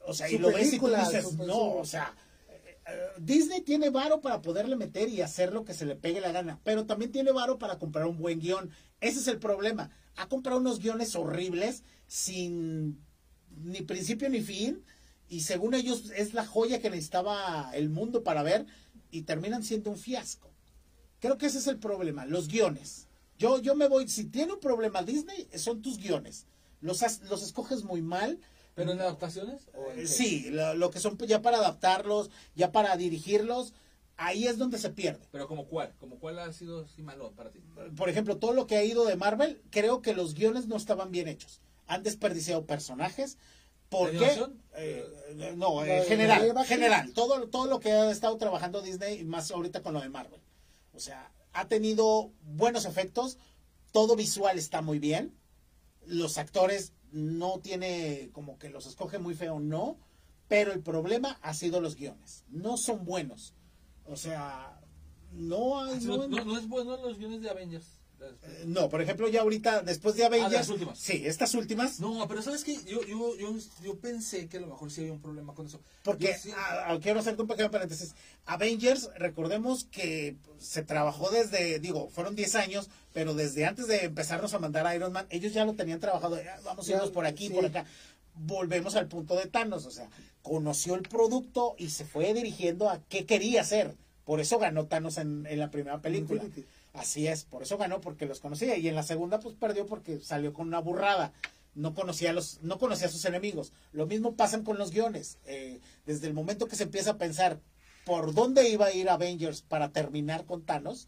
O 0.06 0.14
sea, 0.14 0.30
y 0.30 0.38
lo 0.38 0.52
ves 0.52 0.72
y 0.74 0.80
tú 0.80 0.88
dices, 0.90 1.34
no, 1.34 1.78
o 1.78 1.86
sea, 1.86 2.14
Disney 3.18 3.62
tiene 3.62 3.90
varo 3.90 4.22
para 4.22 4.42
poderle 4.42 4.76
meter 4.76 5.10
y 5.10 5.22
hacer 5.22 5.54
lo 5.54 5.64
que 5.64 5.74
se 5.74 5.86
le 5.86 5.96
pegue 5.96 6.22
la 6.22 6.32
gana, 6.32 6.60
pero 6.64 6.86
también 6.86 7.12
tiene 7.12 7.32
varo 7.32 7.58
para 7.58 7.80
comprar 7.80 8.08
un 8.08 8.18
buen 8.18 8.40
guion. 8.40 8.72
Ese 9.00 9.20
es 9.20 9.28
el 9.28 9.40
problema. 9.40 9.90
Ha 10.16 10.28
comprado 10.28 10.60
unos 10.60 10.80
guiones 10.80 11.16
horribles 11.16 11.84
sin 12.08 13.02
ni 13.50 13.82
principio 13.82 14.30
ni 14.30 14.42
fin 14.42 14.84
y 15.30 15.42
según 15.42 15.74
ellos 15.74 16.12
es 16.16 16.34
la 16.34 16.46
joya 16.46 16.80
que 16.80 16.90
necesitaba 16.90 17.72
el 17.74 17.90
mundo 17.90 18.24
para 18.24 18.44
ver 18.44 18.66
y 19.12 19.24
terminan 19.24 19.64
siendo 19.64 19.90
un 19.90 19.98
fiasco. 19.98 20.52
Creo 21.20 21.38
que 21.38 21.46
ese 21.46 21.60
es 21.60 21.68
el 21.68 21.80
problema, 21.80 22.26
los 22.26 22.48
guiones. 22.48 23.08
Yo, 23.40 23.60
yo 23.60 23.76
me 23.76 23.88
voy, 23.88 24.08
si 24.10 24.26
tiene 24.26 24.54
un 24.54 24.60
problema 24.60 25.04
Disney, 25.04 25.48
son 25.56 25.82
tus 25.82 25.98
guiones. 25.98 26.46
Los, 26.82 27.02
los 27.24 27.44
escoges 27.44 27.84
muy 27.84 28.02
mal. 28.02 28.40
¿Pero 28.76 28.92
en 28.92 29.02
adaptaciones? 29.02 29.70
¿O 29.74 29.92
en 29.92 30.00
Eh? 30.00 30.08
Sí, 30.08 30.50
lo, 30.50 30.74
lo 30.74 30.90
que 30.90 31.00
son 31.00 31.18
ya 31.20 31.42
para 31.42 31.58
adaptarlos, 31.58 32.32
ya 32.56 32.72
para 32.72 32.98
dirigirlos, 32.98 33.74
ahí 34.18 34.48
es 34.48 34.58
donde 34.58 34.78
se 34.78 34.90
pierde. 34.90 35.28
¿Pero 35.32 35.48
como 35.48 35.68
cuál? 35.68 35.94
¿Como 36.00 36.20
cuál 36.20 36.40
ha 36.40 36.52
sido 36.54 36.86
malo 36.98 37.32
para 37.32 37.52
ti? 37.52 37.60
Por 37.96 38.10
ejemplo, 38.10 38.38
todo 38.38 38.54
lo 38.54 38.68
que 38.68 38.78
ha 38.78 38.84
ido 38.84 39.06
de 39.06 39.16
Marvel, 39.16 39.62
creo 39.70 40.02
que 40.02 40.14
los 40.14 40.34
guiones 40.34 40.68
no 40.68 40.76
estaban 40.76 41.12
bien 41.12 41.28
hechos. 41.28 41.62
Han 41.88 42.04
desperdiciado 42.04 42.66
personajes. 42.66 43.38
¿Por 43.90 44.12
¿De 44.12 44.18
qué? 44.18 44.46
Eh, 44.76 45.54
no, 45.56 45.82
¿La 45.82 45.98
en 45.98 46.02
de 46.02 46.08
general, 46.08 46.66
general. 46.66 47.14
Todo, 47.14 47.48
todo 47.48 47.68
lo 47.68 47.80
que 47.80 47.92
ha 47.92 48.10
estado 48.10 48.38
trabajando 48.38 48.82
Disney, 48.82 49.20
y 49.20 49.24
más 49.24 49.52
ahorita 49.52 49.84
con 49.84 49.94
lo 49.94 50.02
de 50.02 50.10
Marvel. 50.10 50.42
O 50.94 51.00
sea, 51.00 51.32
ha 51.54 51.68
tenido 51.68 52.32
buenos 52.42 52.86
efectos, 52.86 53.38
todo 53.92 54.16
visual 54.16 54.58
está 54.58 54.82
muy 54.82 54.98
bien, 54.98 55.38
los 56.06 56.40
actores 56.40 56.94
no 57.14 57.60
tiene 57.60 58.30
como 58.34 58.58
que 58.60 58.70
los 58.70 58.86
escoge 58.86 59.20
muy 59.20 59.36
feo, 59.36 59.60
no, 59.62 59.98
pero 60.50 60.74
el 60.74 60.82
problema 60.82 61.40
ha 61.42 61.54
sido 61.54 61.80
los 61.80 61.96
guiones, 61.96 62.44
no 62.50 62.76
son 62.78 63.06
buenos. 63.06 63.54
O 64.06 64.18
sea, 64.18 64.82
no 65.32 65.82
hay... 65.84 65.96
Ah, 65.96 66.00
no- 66.04 66.18
No, 66.18 66.28
no- 66.28 66.46
no 66.46 66.58
es 66.58 66.68
bueno 66.68 66.98
los 66.98 67.18
guiones 67.18 67.42
de 67.42 67.50
Avengers. 67.50 67.86
eh, 68.22 68.64
No, 68.66 68.90
por 68.90 69.02
ejemplo, 69.02 69.28
ya 69.30 69.42
ahorita, 69.42 69.82
después 69.82 70.16
de 70.16 70.26
Avengers... 70.26 70.54
Ah, 70.54 70.58
las 70.58 70.70
últimas. 70.70 71.00
Sí, 71.00 71.24
estas 71.26 71.54
últimas. 71.56 72.00
No, 72.02 72.28
pero 72.28 72.42
¿sabes 72.42 72.64
qué? 72.66 72.76
Yo, 72.84 73.02
yo, 73.06 73.38
yo, 73.38 73.56
yo 73.82 73.98
pensé 74.00 74.48
que 74.50 74.58
a 74.58 74.62
lo 74.62 74.68
mejor 74.68 74.92
sí 74.92 75.02
había 75.02 75.14
un 75.14 75.22
problema 75.22 75.54
con 75.56 75.68
eso. 75.68 75.80
Porque 76.04 76.34
sí- 76.38 76.52
ah, 76.56 76.86
ah, 76.88 77.00
quiero 77.02 77.20
hacerte 77.22 77.42
un 77.42 77.48
pequeño 77.48 77.72
paréntesis. 77.72 78.14
Avengers, 78.46 79.10
recordemos 79.16 79.86
que 79.86 80.36
se 80.58 80.84
trabajó 80.84 81.30
desde, 81.32 81.80
digo, 81.80 82.10
fueron 82.10 82.36
10 82.36 82.56
años, 82.56 82.90
pero 83.14 83.34
desde 83.34 83.66
antes 83.66 83.88
de 83.88 84.04
empezarnos 84.06 84.54
a 84.54 84.60
mandar 84.60 84.86
a 84.88 84.96
Iron 84.96 85.12
Man, 85.14 85.28
ellos 85.30 85.54
ya 85.54 85.64
lo 85.66 85.74
tenían 85.74 86.00
trabajado. 86.00 86.36
"Ah, 86.36 86.60
Vamos 86.66 86.88
a 86.88 86.92
irnos 86.92 87.12
por 87.12 87.26
aquí, 87.26 87.48
sí. 87.48 87.54
por 87.54 87.66
acá. 87.66 87.86
Volvemos 88.36 88.96
al 88.96 89.08
punto 89.08 89.36
de 89.36 89.46
Thanos, 89.46 89.86
o 89.86 89.92
sea, 89.92 90.10
conoció 90.42 90.96
el 90.96 91.04
producto 91.04 91.76
y 91.78 91.90
se 91.92 92.04
fue 92.04 92.34
dirigiendo 92.34 92.90
a 92.90 93.00
qué 93.08 93.26
quería 93.26 93.62
hacer. 93.62 93.96
Por 94.26 94.40
eso 94.40 94.58
ganó 94.58 94.86
Thanos 94.88 95.18
en, 95.18 95.46
en 95.48 95.60
la 95.60 95.70
primera 95.70 96.02
película. 96.02 96.44
Infinity. 96.44 96.68
Así 96.94 97.28
es, 97.28 97.44
por 97.46 97.64
eso 97.64 97.78
ganó 97.78 98.02
porque 98.02 98.26
los 98.26 98.40
conocía 98.40 98.78
y 98.78 98.88
en 98.88 98.96
la 98.96 99.04
segunda 99.04 99.40
pues 99.40 99.56
perdió 99.56 99.86
porque 99.86 100.20
salió 100.20 100.54
con 100.54 100.68
una 100.68 100.80
burrada. 100.80 101.34
No 101.76 101.96
conocía 101.96 102.30
a 102.30 102.34
los, 102.34 102.60
no 102.62 102.78
conocía 102.78 103.08
a 103.08 103.12
sus 103.12 103.26
enemigos. 103.26 103.74
Lo 103.94 104.06
mismo 104.06 104.36
pasan 104.36 104.64
con 104.64 104.78
los 104.78 104.92
guiones. 104.92 105.40
Eh, 105.46 105.80
desde 106.06 106.28
el 106.28 106.34
momento 106.36 106.68
que 106.68 106.76
se 106.76 106.84
empieza 106.84 107.12
a 107.12 107.18
pensar 107.18 107.60
por 108.06 108.34
dónde 108.36 108.70
iba 108.70 108.86
a 108.88 108.94
ir 108.94 109.10
Avengers 109.10 109.62
para 109.64 109.92
terminar 109.92 110.46
con 110.46 110.64
Thanos, 110.64 111.08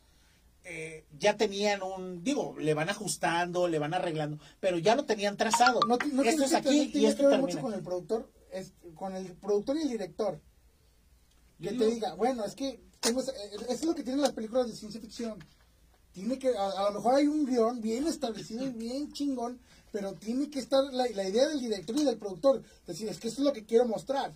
eh, 0.66 1.06
ya 1.18 1.38
tenían 1.38 1.82
un, 1.84 2.24
digo, 2.24 2.56
le 2.60 2.74
van 2.74 2.90
ajustando, 2.90 3.68
le 3.68 3.80
van 3.80 3.94
arreglando, 3.94 4.40
pero 4.60 4.78
ya 4.80 4.96
lo 4.96 5.06
tenían 5.06 5.38
trazado. 5.38 5.80
No, 5.88 5.98
no 6.12 6.24
esto 6.24 6.44
tiene 6.44 6.46
es 6.46 6.50
que- 6.52 6.56
aquí 6.58 6.70
tiene 6.70 6.84
y 6.86 6.92
que 6.92 7.08
esto 7.08 7.24
ver 7.24 7.32
termina. 7.34 7.48
mucho 7.48 7.62
con 7.62 7.74
el 7.74 7.82
productor, 7.84 8.32
es, 8.52 8.74
con 8.96 9.16
el 9.16 9.32
productor 9.34 9.78
y 9.78 9.82
el 9.84 9.90
director. 9.90 10.42
Que 11.62 11.72
te 11.72 11.86
diga, 11.86 12.16
bueno, 12.16 12.44
es 12.44 12.54
que 12.56 12.82
tengo, 13.00 13.22
eh, 13.22 13.26
eso 13.56 13.66
es 13.70 13.86
lo 13.86 13.96
que 13.96 14.04
tienen 14.04 14.22
las 14.22 14.34
películas 14.34 14.68
de 14.68 14.76
ciencia 14.76 15.00
ficción. 15.00 15.38
Tiene 16.12 16.38
que, 16.40 16.50
a, 16.58 16.70
a 16.70 16.84
lo 16.90 16.96
mejor 17.00 17.16
hay 17.16 17.28
un 17.28 17.46
guion 17.46 17.80
bien 17.82 18.08
establecido 18.08 18.66
y 18.66 18.72
bien 18.72 19.12
chingón, 19.14 19.60
pero 19.92 20.14
tiene 20.14 20.50
que 20.50 20.60
estar 20.60 20.84
la, 20.94 21.06
la 21.14 21.30
idea 21.30 21.48
del 21.48 21.60
director 21.60 21.96
y 21.96 22.04
del 22.04 22.18
productor. 22.18 22.64
Decir, 22.88 23.08
es 23.08 23.20
que 23.20 23.28
esto 23.30 23.42
es 23.42 23.46
lo 23.46 23.54
que 23.54 23.66
quiero 23.66 23.86
mostrar. 23.86 24.34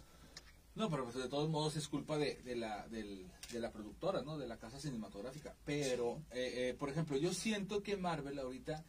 No, 0.80 0.90
pero 0.90 1.04
pues, 1.04 1.16
de 1.18 1.28
todos 1.28 1.50
modos 1.50 1.76
es 1.76 1.88
culpa 1.90 2.18
de, 2.18 2.36
de 2.44 2.56
la, 2.56 2.88
del- 2.88 3.28
de 3.52 3.60
la 3.60 3.70
productora, 3.72 4.22
¿no? 4.22 4.38
De 4.38 4.48
la 4.48 4.58
casa 4.58 4.80
cinematográfica. 4.80 5.54
Pero, 5.66 6.22
eh, 6.32 6.70
eh, 6.70 6.76
por 6.80 6.90
ejemplo, 6.90 7.18
yo 7.18 7.34
siento 7.34 7.84
que 7.84 7.98
Marvel 7.98 8.40
ahorita 8.40 8.86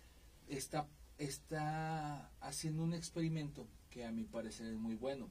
está, 0.48 0.86
está 1.18 2.30
haciendo 2.40 2.84
un 2.84 2.94
experimento 2.94 3.66
que 3.90 4.04
a 4.04 4.12
mi 4.12 4.22
parecer 4.22 4.66
es 4.68 4.76
muy 4.78 4.94
bueno. 4.94 5.28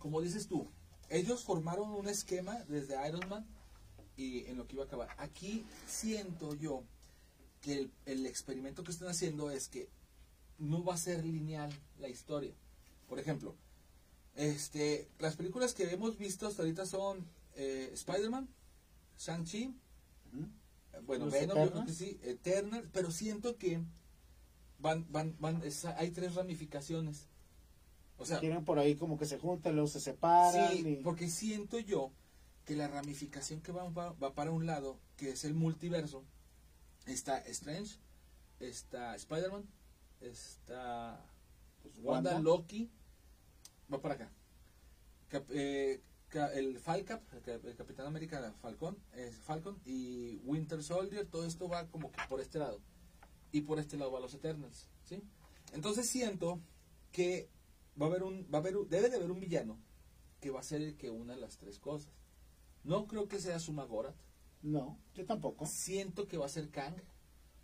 Como 0.00 0.20
dices 0.20 0.48
tú, 0.48 0.68
ellos 1.08 1.44
formaron 1.44 1.90
un 1.92 2.08
esquema 2.08 2.58
desde 2.68 2.96
Iron 3.08 3.28
Man 3.28 3.46
y 4.16 4.44
en 4.46 4.56
lo 4.56 4.66
que 4.66 4.74
iba 4.74 4.82
a 4.82 4.86
acabar. 4.86 5.08
Aquí 5.18 5.64
siento 5.86 6.54
yo 6.56 6.82
que 7.62 7.74
el, 7.78 7.92
el 8.06 8.26
experimento 8.26 8.82
que 8.82 8.90
están 8.90 9.08
haciendo 9.08 9.52
es 9.52 9.68
que 9.68 9.88
no 10.58 10.82
va 10.82 10.94
a 10.94 10.98
ser 10.98 11.24
lineal 11.24 11.72
la 12.00 12.08
historia. 12.08 12.52
Por 13.08 13.20
ejemplo, 13.20 13.54
este, 14.38 15.08
las 15.18 15.36
películas 15.36 15.74
que 15.74 15.90
hemos 15.92 16.16
visto 16.16 16.46
hasta 16.46 16.62
ahorita 16.62 16.86
son 16.86 17.26
eh, 17.56 17.90
Spider-Man, 17.92 18.48
Shang-Chi, 19.18 19.64
eh, 19.64 21.00
bueno, 21.04 21.26
Venom, 21.28 21.58
yo 21.58 21.70
creo 21.72 21.84
que 21.84 21.92
sí, 21.92 22.18
Eternal, 22.22 22.88
pero 22.92 23.10
siento 23.10 23.56
que 23.56 23.80
van, 24.78 25.06
van, 25.10 25.34
van, 25.40 25.60
es- 25.64 25.84
hay 25.84 26.12
tres 26.12 26.36
ramificaciones. 26.36 27.26
O 28.16 28.24
sea, 28.24 28.38
Tienen 28.40 28.64
por 28.64 28.78
ahí 28.78 28.94
como 28.94 29.18
que 29.18 29.26
se 29.26 29.38
juntan, 29.38 29.74
luego 29.74 29.88
se 29.88 30.00
separan. 30.00 30.72
sí, 30.76 30.86
y- 30.88 30.96
porque 31.02 31.28
siento 31.28 31.78
yo 31.80 32.12
que 32.64 32.76
la 32.76 32.86
ramificación 32.86 33.60
que 33.60 33.72
va, 33.72 33.88
va, 33.90 34.12
va 34.12 34.34
para 34.34 34.52
un 34.52 34.66
lado, 34.66 34.98
que 35.16 35.30
es 35.30 35.44
el 35.44 35.54
multiverso, 35.54 36.22
está 37.06 37.38
Strange, 37.38 37.96
está 38.60 39.16
Spider-Man, 39.16 39.64
está 40.20 41.24
pues, 41.82 41.94
Wanda, 42.02 42.34
Wanda. 42.34 42.40
Loki, 42.40 42.90
va 43.92 44.00
para 44.00 44.14
acá. 44.14 44.32
Cap- 45.28 45.50
eh, 45.50 46.00
el 46.54 46.78
Falcap, 46.78 47.22
el, 47.34 47.42
cap- 47.42 47.64
el 47.64 47.76
Capitán 47.76 48.06
América 48.06 48.52
Falcon, 48.60 48.96
es 49.14 49.36
Falcon 49.36 49.78
y 49.84 50.36
Winter 50.44 50.82
Soldier, 50.82 51.26
todo 51.26 51.46
esto 51.46 51.68
va 51.68 51.86
como 51.88 52.10
que 52.12 52.20
por 52.28 52.40
este 52.40 52.58
lado. 52.58 52.80
Y 53.52 53.62
por 53.62 53.78
este 53.78 53.96
lado 53.96 54.12
va 54.12 54.20
los 54.20 54.34
Eternals, 54.34 54.88
¿sí? 55.04 55.22
Entonces 55.72 56.06
siento 56.08 56.60
que 57.12 57.48
va 58.00 58.06
a 58.06 58.08
haber 58.10 58.22
un, 58.22 58.46
va 58.52 58.58
a 58.58 58.60
haber, 58.60 58.74
debe 58.88 59.08
de 59.08 59.16
haber 59.16 59.30
un 59.30 59.40
villano 59.40 59.78
que 60.40 60.50
va 60.50 60.60
a 60.60 60.64
ser 60.64 60.82
el 60.82 60.96
que 60.96 61.10
una 61.10 61.34
las 61.36 61.56
tres 61.56 61.78
cosas. 61.78 62.12
No 62.84 63.06
creo 63.06 63.26
que 63.28 63.40
sea 63.40 63.58
Suma 63.58 63.84
Gorat. 63.84 64.14
No, 64.62 64.98
yo 65.14 65.24
tampoco. 65.24 65.66
Siento 65.66 66.26
que 66.28 66.36
va 66.36 66.46
a 66.46 66.50
ser 66.50 66.68
Kang. 66.70 66.96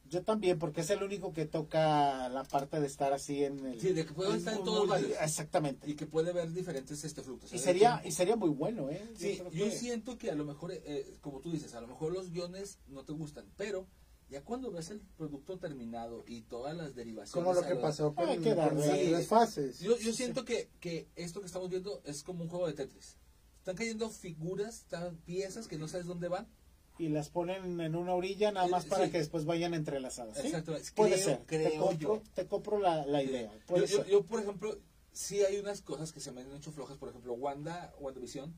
Yo 0.07 0.23
también, 0.23 0.59
porque 0.59 0.83
es 0.83 0.91
el 0.91 1.03
único 1.03 1.33
que 1.33 1.47
toca 1.47 2.29
la 2.29 2.45
parte 2.45 2.79
de 2.79 2.87
estar 2.87 3.13
así 3.13 3.43
en 3.43 3.65
el... 3.67 3.81
Sí, 3.81 3.93
de 3.95 4.05
que 4.05 4.13
puede 4.13 4.37
estar 4.37 4.55
en 4.55 4.63
todos 4.65 4.87
muy-. 4.87 5.13
Exactamente. 5.21 5.91
Y 5.91 5.95
que 5.95 6.07
puede 6.07 6.33
ver 6.33 6.53
diferentes 6.53 7.03
este, 7.05 7.23
Y 7.23 7.25
fluctuaciones. 7.25 7.65
sería, 7.65 7.97
del 7.99 8.09
y 8.09 8.13
sería 8.13 8.37
muy 8.37 8.51
bueno, 8.51 8.91
¿eh? 8.91 9.03
Sí, 9.17 9.39
yo 9.53 9.65
que- 9.65 9.71
siento 9.71 10.19
que 10.19 10.31
a 10.31 10.35
lo 10.35 10.45
mejor, 10.45 10.73
eh, 10.73 11.17
como 11.21 11.41
tú 11.41 11.51
dices, 11.51 11.75
a 11.75 11.81
lo 11.81 11.87
mejor 11.89 12.13
los 12.13 12.31
guiones 12.31 12.79
no 12.87 13.05
te 13.05 13.13
gustan, 13.13 13.47
pero 13.57 13.89
ya 14.29 14.43
cuando 14.45 14.71
ves 14.71 14.91
el 14.91 15.01
producto 15.01 15.59
terminado 15.59 16.23
y 16.27 16.43
todas 16.43 16.77
las 16.77 16.95
derivaciones... 16.95 17.33
Como 17.33 17.55
lo 17.55 17.67
que 17.67 17.75
pasó 17.77 18.15
con, 18.15 18.29
Hay 18.29 18.39
que 18.39 18.51
con 18.51 18.57
darle. 18.59 18.87
las 18.87 18.99
Sí. 18.99 19.07
tres 19.11 19.27
fases. 19.27 19.81
Yo, 19.81 19.97
yo 19.99 20.13
siento 20.13 20.45
que, 20.45 20.69
que 20.81 21.09
esto 21.17 21.41
que 21.41 21.47
estamos 21.47 21.71
viendo 21.71 22.03
es 22.05 22.23
como 22.23 22.43
un 22.43 22.49
juego 22.51 22.67
de 22.67 22.75
Tetris. 22.75 23.17
Están 23.59 23.77
cayendo 23.77 24.11
figuras, 24.11 24.77
están 24.81 25.17
piezas 25.25 25.67
que 25.67 25.79
no 25.79 25.89
sabes 25.89 26.07
dónde 26.07 26.29
van. 26.29 26.47
Y 26.97 27.09
las 27.09 27.29
ponen 27.29 27.81
en 27.81 27.97
una 27.97 28.15
orilla 28.15 28.53
nada 28.53 28.67
Eh, 28.67 28.71
más 28.71 28.87
para 28.87 29.07
sí. 29.07 29.11
que 29.11 29.19
después 29.19 29.45
vayan 29.45 29.75
entrelazadas. 29.75 30.39
¿sí? 30.39 30.47
Exacto. 30.47 30.77
Puede 30.95 31.15
Creo- 31.15 31.25
ser. 31.25 31.39
te 31.39 31.45
creo 31.47 31.81
compro, 31.87 32.15
yo. 32.17 32.23
te 32.35 32.47
compro 32.47 32.79
la, 32.79 33.05
la 33.07 33.23
idea. 33.23 33.53
Yo, 33.53 33.67
Puede 33.67 33.87
yo- 33.89 33.97
ser. 33.99 34.07
yo, 34.07 34.23
por 34.25 34.41
ejemplo, 34.41 34.79
sí 35.13 35.43
hay 35.43 35.59
unas 35.59 35.83
cosas 35.83 36.13
que 36.13 36.21
se 36.21 36.31
me 36.31 36.43
han 36.43 36.53
hecho 36.53 36.71
flojas. 36.71 36.97
Por 36.97 37.09
ejemplo, 37.09 37.33
Wanda, 37.35 37.93
WandaVision, 37.99 38.55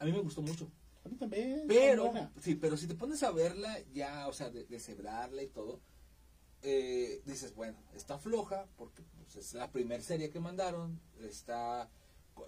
a 0.00 0.04
mí 0.04 0.12
me 0.12 0.18
gustó 0.20 0.42
mucho. 0.42 0.68
A 1.04 1.08
mí 1.08 1.14
también. 1.16 1.64
Pero, 1.68 2.12
sí, 2.42 2.56
pero 2.56 2.76
si 2.76 2.88
te 2.88 2.96
pones 2.96 3.22
a 3.22 3.30
verla 3.30 3.78
ya, 3.94 4.26
o 4.26 4.32
sea, 4.32 4.50
de, 4.50 4.64
deshebrarla 4.64 5.44
y 5.44 5.46
todo, 5.48 5.80
eh, 6.62 7.22
dices, 7.24 7.54
bueno, 7.54 7.78
está 7.94 8.18
floja 8.18 8.66
porque 8.76 9.04
pues, 9.16 9.36
es 9.36 9.54
la 9.54 9.70
primera 9.70 10.02
serie 10.02 10.30
que 10.30 10.40
mandaron, 10.40 11.00
está... 11.20 11.88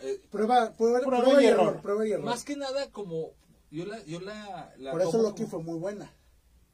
eh, 0.00 0.20
Prueba, 0.30 0.72
prueba, 0.72 0.98
Prueba 1.00 1.22
prueba 1.24 1.40
y 1.40 1.44
y 1.44 1.48
error. 1.48 1.68
error. 1.68 1.82
Prueba 1.82 2.08
y 2.08 2.10
error. 2.12 2.24
más 2.24 2.42
que 2.44 2.56
nada 2.56 2.90
como... 2.90 3.34
Yo 3.70 3.84
la... 3.86 4.04
Yo 4.04 4.20
la, 4.20 4.74
la 4.78 4.92
Por 4.92 5.02
eso 5.02 5.22
Loki 5.22 5.42
como- 5.44 5.48
fue 5.50 5.62
muy 5.62 5.78
buena. 5.78 6.12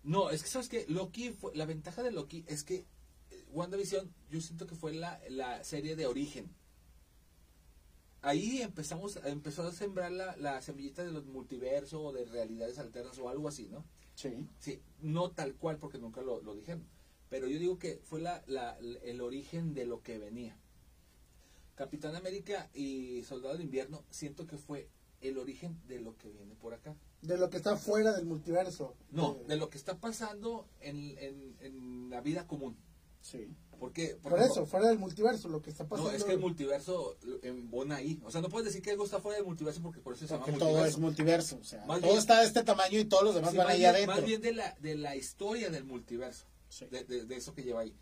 No, 0.03 0.31
es 0.31 0.43
que 0.43 0.49
sabes 0.49 0.69
que 0.69 0.85
Loki, 0.89 1.31
fue, 1.31 1.55
la 1.57 1.65
ventaja 1.67 2.03
de 2.03 2.13
Loki 2.13 2.45
es 2.47 2.63
que 2.63 2.85
eh, 3.31 3.45
WandaVision 3.53 4.13
yo 4.31 4.41
siento 4.41 4.67
que 4.67 4.75
fue 4.75 4.93
la, 4.93 5.19
la 5.31 5.65
serie 5.65 5.97
de 5.97 6.07
origen. 6.07 6.55
Ahí 8.23 8.63
empezamos, 8.63 9.19
empezó 9.25 9.63
a 9.67 9.73
sembrar 9.73 10.11
la, 10.11 10.35
la 10.37 10.63
semillita 10.63 11.05
de 11.05 11.11
los 11.13 11.27
multiversos 11.27 12.01
o 12.03 12.13
de 12.13 12.25
realidades 12.25 12.79
alternas 12.79 13.19
o 13.19 13.29
algo 13.29 13.49
así, 13.49 13.69
¿no? 13.69 13.85
Sí. 14.15 14.47
Sí, 14.59 14.81
no 15.01 15.31
tal 15.33 15.55
cual 15.57 15.79
porque 15.79 15.99
nunca 15.99 16.23
lo, 16.23 16.41
lo 16.41 16.55
dijeron. 16.55 16.87
Pero 17.29 17.49
yo 17.49 17.59
digo 17.59 17.79
que 17.79 18.01
fue 18.05 18.21
la, 18.21 18.43
la- 18.47 18.79
el 19.03 19.21
origen 19.21 19.75
de 19.75 19.85
lo 19.87 20.03
que 20.03 20.19
venía. 20.19 20.57
Capitán 21.75 22.15
América 22.15 22.71
y 22.73 23.23
Soldado 23.25 23.57
de 23.57 23.65
Invierno 23.65 24.05
siento 24.09 24.47
que 24.47 24.57
fue 24.57 24.89
el 25.29 25.39
origen 25.39 25.81
de 25.87 26.01
lo 26.01 26.17
que 26.17 26.29
viene 26.31 26.55
por 26.55 26.75
acá. 26.75 26.95
De 27.23 27.37
lo 27.39 27.49
que 27.51 27.57
está 27.57 27.77
fuera 27.77 28.13
del 28.13 28.27
multiverso. 28.27 28.95
No, 29.11 29.37
Eh, 29.41 29.45
de 29.49 29.57
lo 29.57 29.71
que 29.71 29.79
está 29.79 29.99
pasando 29.99 30.69
en, 30.81 31.17
en- 31.19 31.57
en 31.61 32.11
la 32.11 32.21
vida 32.21 32.47
común. 32.47 32.77
Sí. 33.21 33.49
Porque, 33.79 34.17
Por 34.23 34.39
eso, 34.39 34.67
fuera 34.67 34.89
del 34.89 34.99
multiverso, 34.99 35.49
lo 35.49 35.61
que 35.61 35.71
está 35.71 35.87
pasando. 35.89 36.11
No, 36.11 36.17
es 36.17 36.25
que 36.25 36.33
el 36.33 36.39
multiverso 36.39 37.17
embona 37.43 37.97
ahí. 37.97 38.21
O 38.25 38.31
sea, 38.31 38.41
no 38.41 38.49
puedes 38.49 38.67
decir 38.67 38.83
que 38.83 38.91
algo 38.93 39.05
está 39.05 39.21
fuera 39.21 39.37
del 39.39 39.47
multiverso 39.47 39.83
porque 39.83 40.01
por 40.01 40.15
eso 40.15 40.27
se 40.27 40.33
llama 40.35 40.45
Porque 40.45 40.59
todo 40.59 40.69
multiverso. 40.71 40.97
es 40.97 41.03
multiverso. 41.03 41.59
O 41.61 41.65
sea, 41.65 41.85
Más 41.87 41.99
todo 42.01 42.11
bien- 42.11 42.19
está 42.21 42.41
de 42.41 42.47
este 42.47 42.63
tamaño 42.63 42.99
y 42.99 43.05
todos 43.07 43.25
los 43.25 43.35
demás 43.35 43.51
Sí, 43.51 43.57
van 43.57 43.77
bien- 43.77 43.89
adentro. 43.91 44.15
Más 44.17 44.25
bien 44.25 44.41
de 44.43 44.53
la, 44.53 44.75
de 44.81 44.95
la 44.95 45.17
historia 45.17 45.71
del 45.71 45.85
multiverso. 45.85 46.47
Sí. 46.69 46.87
de, 46.87 47.05
de- 47.05 47.25
de 47.25 47.37
eso 47.37 47.55
que 47.55 47.63
lleva 47.63 47.81
ahí. 47.81 47.95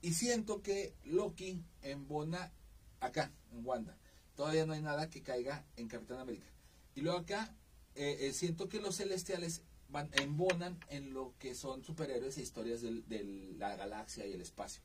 Y 0.00 0.14
siento 0.14 0.62
que 0.62 0.94
Loki 1.04 1.62
embona 1.82 2.52
acá, 3.00 3.32
en 3.52 3.64
Wanda. 3.66 3.96
Todavía 4.34 4.64
no 4.66 4.72
hay 4.72 4.80
nada 4.82 5.08
que 5.10 5.22
caiga 5.22 5.64
en 5.76 5.88
Capitán 5.88 6.18
América. 6.18 6.46
Y 6.94 7.00
luego 7.00 7.18
acá, 7.18 7.54
eh, 7.94 8.18
eh, 8.20 8.32
siento 8.32 8.68
que 8.68 8.80
los 8.80 8.96
celestiales 8.96 9.62
van, 9.88 10.10
embonan 10.14 10.78
en 10.88 11.12
lo 11.12 11.34
que 11.38 11.54
son 11.54 11.82
superhéroes 11.84 12.38
e 12.38 12.42
historias 12.42 12.80
del- 12.80 13.06
de 13.08 13.24
la 13.58 13.76
galaxia 13.76 14.26
y 14.26 14.32
el 14.32 14.40
espacio. 14.40 14.82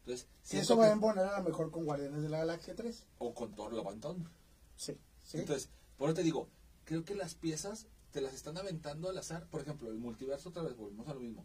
Entonces, 0.00 0.26
Si 0.42 0.50
siento 0.50 0.64
eso 0.74 0.76
va 0.76 0.86
a 0.86 0.92
embonar 0.92 1.26
a 1.26 1.38
lo 1.38 1.44
mejor 1.44 1.70
con 1.70 1.84
Guardianes 1.84 2.22
de 2.22 2.28
la 2.28 2.38
Galaxia 2.38 2.74
3. 2.74 3.04
o 3.18 3.34
con 3.34 3.54
Thor 3.54 3.74
Thunder. 4.00 4.30
Sí. 4.76 4.96
¿sí? 5.22 5.38
Entonces, 5.38 5.68
por 5.96 6.08
eso 6.08 6.16
te 6.16 6.22
digo, 6.22 6.48
creo 6.84 7.04
que 7.04 7.14
las 7.14 7.34
piezas 7.34 7.86
te 8.10 8.20
las 8.22 8.32
están 8.32 8.56
aventando 8.56 9.08
al 9.10 9.18
azar. 9.18 9.46
Por 9.48 9.60
ejemplo, 9.60 9.90
el 9.90 9.98
multiverso, 9.98 10.48
otra 10.48 10.62
vez, 10.62 10.76
volvemos 10.76 11.06
a 11.08 11.14
lo 11.14 11.20
mismo. 11.20 11.44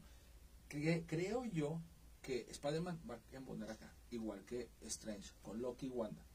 Cre- 0.70 1.03
creo 1.05 1.43
yo 1.45 1.82
que 2.22 2.47
Spider-Man 2.49 3.01
va 3.09 3.16
a 3.16 3.36
embonar 3.36 3.70
acá, 3.70 3.93
igual 4.11 4.45
que 4.45 4.70
Strange, 4.84 5.32
con 5.41 5.61
Loki 5.61 5.88
y 5.88 5.89
Wanda. 5.89 6.26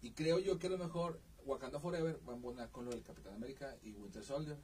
Y 0.00 0.12
creo 0.12 0.38
yo 0.38 0.58
que 0.58 0.68
a 0.68 0.70
lo 0.70 0.78
mejor 0.78 1.20
Wakanda 1.44 1.80
Forever 1.80 2.20
va 2.26 2.32
a 2.32 2.36
embonar 2.36 2.70
con 2.70 2.84
lo 2.84 2.90
del 2.90 3.02
Capitán 3.02 3.34
América 3.34 3.76
y 3.82 3.92
Winter 3.92 4.24
Soldier. 4.24 4.56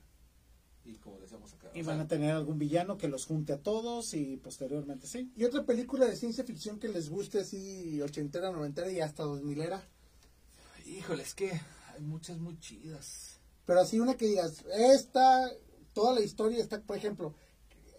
Y 0.85 0.95
como 0.97 1.21
decíamos 1.21 1.53
acá. 1.53 1.71
Y 1.75 1.85
sea, 1.85 1.93
van 1.93 2.01
a 2.01 2.09
tener 2.09 2.33
algún 2.33 2.59
villano 2.59 2.97
que 2.97 3.09
los 3.09 3.27
junte 3.27 3.53
a 3.53 3.59
todos 3.59 4.15
y 4.15 4.39
posteriormente 4.39 5.07
sí. 5.07 5.31
Y 5.37 5.45
otra 5.45 5.67
película 5.67 6.07
de 6.07 6.17
ciencia 6.17 6.43
ficción 6.43 6.79
que 6.79 6.89
les 6.89 7.11
guste 7.11 7.41
así, 7.41 8.01
ochentera, 8.01 8.51
noventera 8.51 8.91
y 8.91 9.01
hasta 9.01 9.25
dos 9.25 9.43
milera. 9.43 9.87
Híjole, 10.87 11.23
es 11.23 11.35
que 11.35 11.53
hay 11.95 12.01
muchas 12.01 12.39
muy 12.39 12.59
chidas. 12.59 13.39
Pero 13.67 13.81
así 13.81 14.01
una 14.01 14.17
que 14.17 14.27
digas, 14.27 14.65
esta, 14.75 15.51
toda 15.93 16.15
la 16.15 16.23
historia 16.23 16.61
está, 16.61 16.81
por 16.81 16.97
ejemplo, 16.97 17.35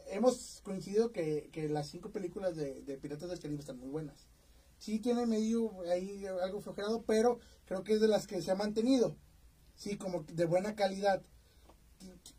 hemos 0.07 0.61
coincidido 0.63 1.11
que, 1.11 1.49
que 1.53 1.69
las 1.69 1.87
cinco 1.87 2.09
películas 2.09 2.55
de, 2.55 2.81
de 2.81 2.97
Piratas 2.97 3.29
del 3.29 3.39
Caribe 3.39 3.59
están 3.59 3.77
muy 3.77 3.89
buenas. 3.89 4.27
Sí 4.81 4.97
tiene 4.97 5.27
medio 5.27 5.79
ahí 5.91 6.25
algo 6.25 6.59
flojerado, 6.59 7.03
pero 7.03 7.37
creo 7.65 7.83
que 7.83 7.93
es 7.93 8.01
de 8.01 8.07
las 8.07 8.25
que 8.25 8.41
se 8.41 8.49
ha 8.49 8.55
mantenido. 8.55 9.15
Sí, 9.75 9.95
como 9.95 10.23
de 10.23 10.45
buena 10.45 10.75
calidad. 10.75 11.21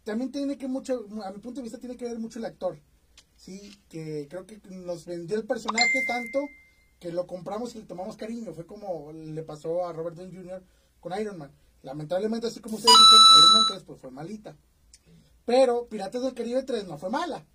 También 0.02 0.32
tiene 0.32 0.58
que 0.58 0.66
mucho, 0.66 1.06
a 1.24 1.30
mi 1.30 1.38
punto 1.38 1.60
de 1.60 1.62
vista, 1.62 1.78
tiene 1.78 1.96
que 1.96 2.04
ver 2.04 2.18
mucho 2.18 2.40
el 2.40 2.44
actor. 2.46 2.80
Sí, 3.36 3.72
que 3.88 4.26
creo 4.28 4.44
que 4.44 4.60
nos 4.70 5.06
vendió 5.06 5.36
el 5.36 5.46
personaje 5.46 6.04
tanto 6.08 6.40
que 6.98 7.12
lo 7.12 7.28
compramos 7.28 7.76
y 7.76 7.78
le 7.78 7.84
tomamos 7.84 8.16
cariño. 8.16 8.52
Fue 8.52 8.66
como 8.66 9.12
le 9.12 9.44
pasó 9.44 9.86
a 9.86 9.92
Robert 9.92 10.16
Downey 10.16 10.34
Jr. 10.34 10.64
con 10.98 11.16
Iron 11.20 11.38
Man. 11.38 11.52
Lamentablemente, 11.82 12.48
así 12.48 12.58
como 12.58 12.74
ustedes 12.74 12.92
dicen, 12.92 13.20
Iron 13.38 13.52
Man 13.52 13.62
3 13.68 13.82
pues 13.84 14.00
fue 14.00 14.10
malita. 14.10 14.56
Pero 15.44 15.86
Piratas 15.86 16.22
del 16.22 16.34
Caribe 16.34 16.64
3 16.64 16.88
no 16.88 16.98
fue 16.98 17.08
mala. 17.08 17.46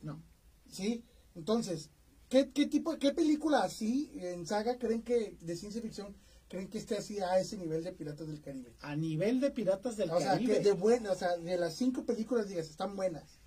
No. 0.00 0.22
¿Sí? 0.70 1.04
Entonces, 1.34 1.90
¿qué, 2.28 2.50
qué 2.50 2.66
tipo, 2.66 2.96
qué 2.98 3.12
película 3.12 3.62
así 3.62 4.10
en 4.14 4.46
saga 4.46 4.78
creen 4.78 5.02
que, 5.02 5.36
de 5.40 5.56
ciencia 5.56 5.80
ficción, 5.82 6.14
creen 6.48 6.68
que 6.68 6.78
esté 6.78 6.96
así 6.96 7.18
a 7.20 7.38
ese 7.38 7.56
nivel 7.56 7.84
de 7.84 7.92
Piratas 7.92 8.26
del 8.28 8.40
Caribe? 8.40 8.72
A 8.80 8.94
nivel 8.96 9.40
de 9.40 9.50
Piratas 9.50 9.96
del 9.96 10.10
o 10.10 10.18
sea, 10.18 10.32
Caribe. 10.32 10.54
que 10.54 10.60
de 10.60 10.72
buenas, 10.72 11.12
o 11.12 11.18
sea, 11.18 11.36
de 11.36 11.56
las 11.56 11.74
cinco 11.74 12.04
películas, 12.04 12.48
digas, 12.48 12.68
están 12.68 12.96
buenas. 12.96 13.38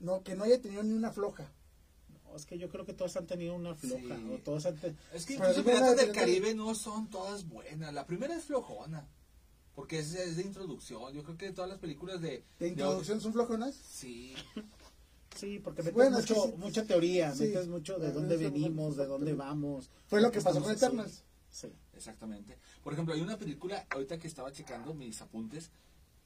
No, 0.00 0.22
que 0.22 0.34
no 0.34 0.44
haya 0.44 0.60
tenido 0.60 0.82
ni 0.82 0.92
una 0.92 1.12
floja. 1.12 1.50
No, 2.24 2.36
es 2.36 2.44
que 2.46 2.58
yo 2.58 2.68
creo 2.68 2.84
que 2.84 2.92
todos 2.94 3.16
han 3.16 3.26
tenido 3.26 3.54
una 3.54 3.74
floja. 3.74 4.16
Sí. 4.16 4.30
O 4.34 4.38
todos 4.38 4.66
han 4.66 4.76
te- 4.76 4.94
Es 5.12 5.24
que 5.24 5.34
incluso 5.34 5.62
Piratas 5.64 5.96
de 5.96 6.06
del 6.06 6.14
Caribe 6.14 6.54
no 6.54 6.74
son 6.74 7.08
todas 7.08 7.48
buenas. 7.48 7.94
La 7.94 8.06
primera 8.06 8.36
es 8.36 8.44
flojona. 8.44 9.08
Porque 9.74 9.98
es, 9.98 10.14
es 10.14 10.36
de 10.36 10.42
introducción. 10.42 11.12
Yo 11.14 11.24
creo 11.24 11.36
que 11.36 11.50
todas 11.50 11.68
las 11.68 11.80
películas 11.80 12.20
de... 12.20 12.44
De 12.60 12.68
introducción 12.68 13.20
son 13.20 13.32
flojonas. 13.32 13.74
Sí. 13.74 14.34
Sí, 15.34 15.58
porque 15.58 15.82
metes 15.82 15.94
Bueno, 15.94 16.18
mucho, 16.18 16.34
sí. 16.34 16.52
mucha 16.56 16.84
teoría, 16.84 17.34
Sí. 17.34 17.44
metes 17.44 17.68
mucho 17.68 17.98
de 17.98 18.12
dónde 18.12 18.36
venimos, 18.36 18.96
de 18.96 19.06
dónde 19.06 19.34
vamos. 19.34 19.90
Fue 20.06 20.20
lo 20.20 20.30
que 20.30 20.40
pasó 20.40 20.60
con 20.60 20.70
así. 20.70 20.84
Eternals. 20.84 21.24
Sí. 21.50 21.72
Exactamente. 21.94 22.58
Por 22.82 22.92
ejemplo, 22.92 23.14
hay 23.14 23.20
una 23.20 23.38
película, 23.38 23.86
ahorita 23.90 24.18
que 24.18 24.26
estaba 24.28 24.52
checando 24.52 24.94
mis 24.94 25.20
apuntes, 25.22 25.70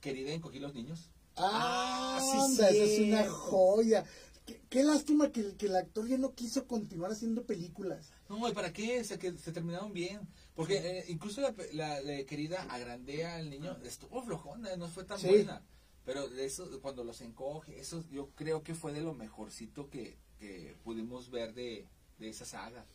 Querida, 0.01 0.33
encogí 0.33 0.59
los 0.61 0.75
niños. 0.75 1.11
Ah, 1.37 2.19
sí, 2.21 2.39
anda, 2.39 2.71
esa 2.71 2.85
es 2.85 2.99
una 3.01 3.29
joya. 3.29 4.05
Qué, 4.47 4.63
qué 4.71 4.83
lástima 4.83 5.31
que, 5.31 5.55
que 5.57 5.67
el 5.67 5.77
actor 5.77 6.07
ya 6.09 6.17
no 6.19 6.35
quiso 6.35 6.67
continuar 6.67 7.13
haciendo 7.13 7.45
películas. 7.45 8.13
No, 8.29 8.49
¿y 8.49 8.53
para 8.53 8.73
qué? 8.73 9.01
O 9.01 9.05
sea, 9.05 9.19
que 9.19 9.37
se 9.37 9.53
terminaron 9.53 9.93
bien. 9.93 10.21
Porque 10.55 10.79
eh, 11.01 11.05
incluso 11.09 11.41
la, 11.41 11.55
la- 11.73 12.01
la 12.01 12.25
Querida 12.25 12.63
agrandea 12.71 13.37
al 13.37 13.51
niño, 13.51 13.77
estuvo 13.85 14.23
flojona, 14.23 14.75
no 14.77 14.89
fue 14.89 15.05
tan 15.05 15.19
Sí. 15.19 15.27
buena. 15.29 15.63
Pero 16.09 16.27
de 16.27 16.47
eso, 16.47 16.67
cuando 16.81 17.05
los 17.05 17.21
encoge, 17.21 17.79
eso 17.79 18.03
yo 18.11 18.31
creo 18.31 18.63
que 18.63 18.75
fue 18.75 18.95
de 18.95 19.03
lo 19.03 19.13
mejorcito 19.13 19.91
que, 19.91 20.17
que 20.39 20.75
pudimos 20.83 21.29
ver 21.31 21.53
de, 21.53 21.87
de 22.19 22.31
esa 22.31 22.47
saga. 22.47 22.87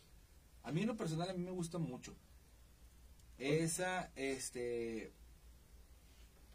A 0.63 0.71
mí 0.71 0.81
en 0.81 0.87
lo 0.87 0.97
personal, 0.97 1.29
a 1.29 1.33
mí 1.33 1.43
me 1.43 1.51
gusta 1.51 1.77
mucho. 1.77 2.15
Esa, 3.37 4.09
este... 4.15 5.13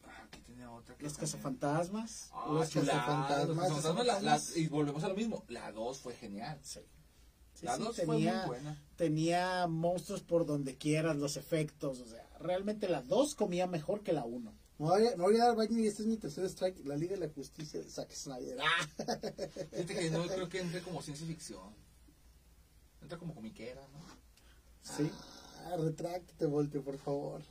ah, 0.02 0.24
Aquí 0.24 0.40
tenía 0.40 0.68
otra. 0.72 0.96
que 0.96 1.04
Los 1.04 1.16
cazafantasmas. 1.16 2.30
Ah, 2.34 2.48
Los 2.50 2.70
chulada, 2.70 3.06
cazafantasmas, 3.06 3.68
los 3.68 3.76
cazafantasmas, 3.76 4.56
y 4.56 4.66
volvemos 4.66 5.04
a 5.04 5.08
lo 5.10 5.14
mismo. 5.14 5.44
La 5.46 5.70
2 5.70 6.00
fue 6.00 6.14
genial. 6.16 6.58
Sí. 6.64 6.80
Sí, 7.54 7.66
La 7.66 7.76
sí, 7.76 7.84
2 7.84 7.96
fue 7.98 8.06
muy 8.06 8.24
buena. 8.48 8.82
tenía 8.96 9.68
monstruos 9.68 10.22
por 10.22 10.44
donde 10.44 10.76
quieras, 10.76 11.14
los 11.14 11.36
efectos. 11.36 12.00
O 12.00 12.06
sea, 12.08 12.28
realmente 12.40 12.88
la 12.88 13.02
2 13.02 13.36
comía 13.36 13.68
mejor 13.68 14.02
que 14.02 14.12
la 14.12 14.24
1. 14.24 14.52
Me 14.78 14.86
voy, 14.86 15.06
a, 15.08 15.16
me 15.16 15.22
voy 15.24 15.36
a 15.36 15.46
dar 15.46 15.56
baño 15.56 15.78
y 15.78 15.88
este 15.88 16.02
es 16.02 16.08
mi 16.08 16.16
tercer 16.16 16.44
strike, 16.44 16.84
la 16.84 16.96
Liga 16.96 17.14
de 17.14 17.26
la 17.26 17.32
Justicia 17.32 17.80
de 17.80 17.90
Zack 17.90 18.12
Snyder. 18.12 18.58
Ah. 18.60 18.88
Fíjate 19.72 19.94
que 19.94 20.10
no 20.10 20.26
creo 20.26 20.48
que 20.48 20.60
entre 20.60 20.82
como 20.82 21.02
ciencia 21.02 21.26
ficción. 21.26 21.74
Entra 23.02 23.18
como 23.18 23.34
comiquera, 23.34 23.80
¿no? 23.88 23.98
Sí. 24.82 25.10
Ah, 25.64 25.76
retráctate, 25.76 26.46
Volte, 26.46 26.78
por 26.80 26.96
favor. 26.96 27.42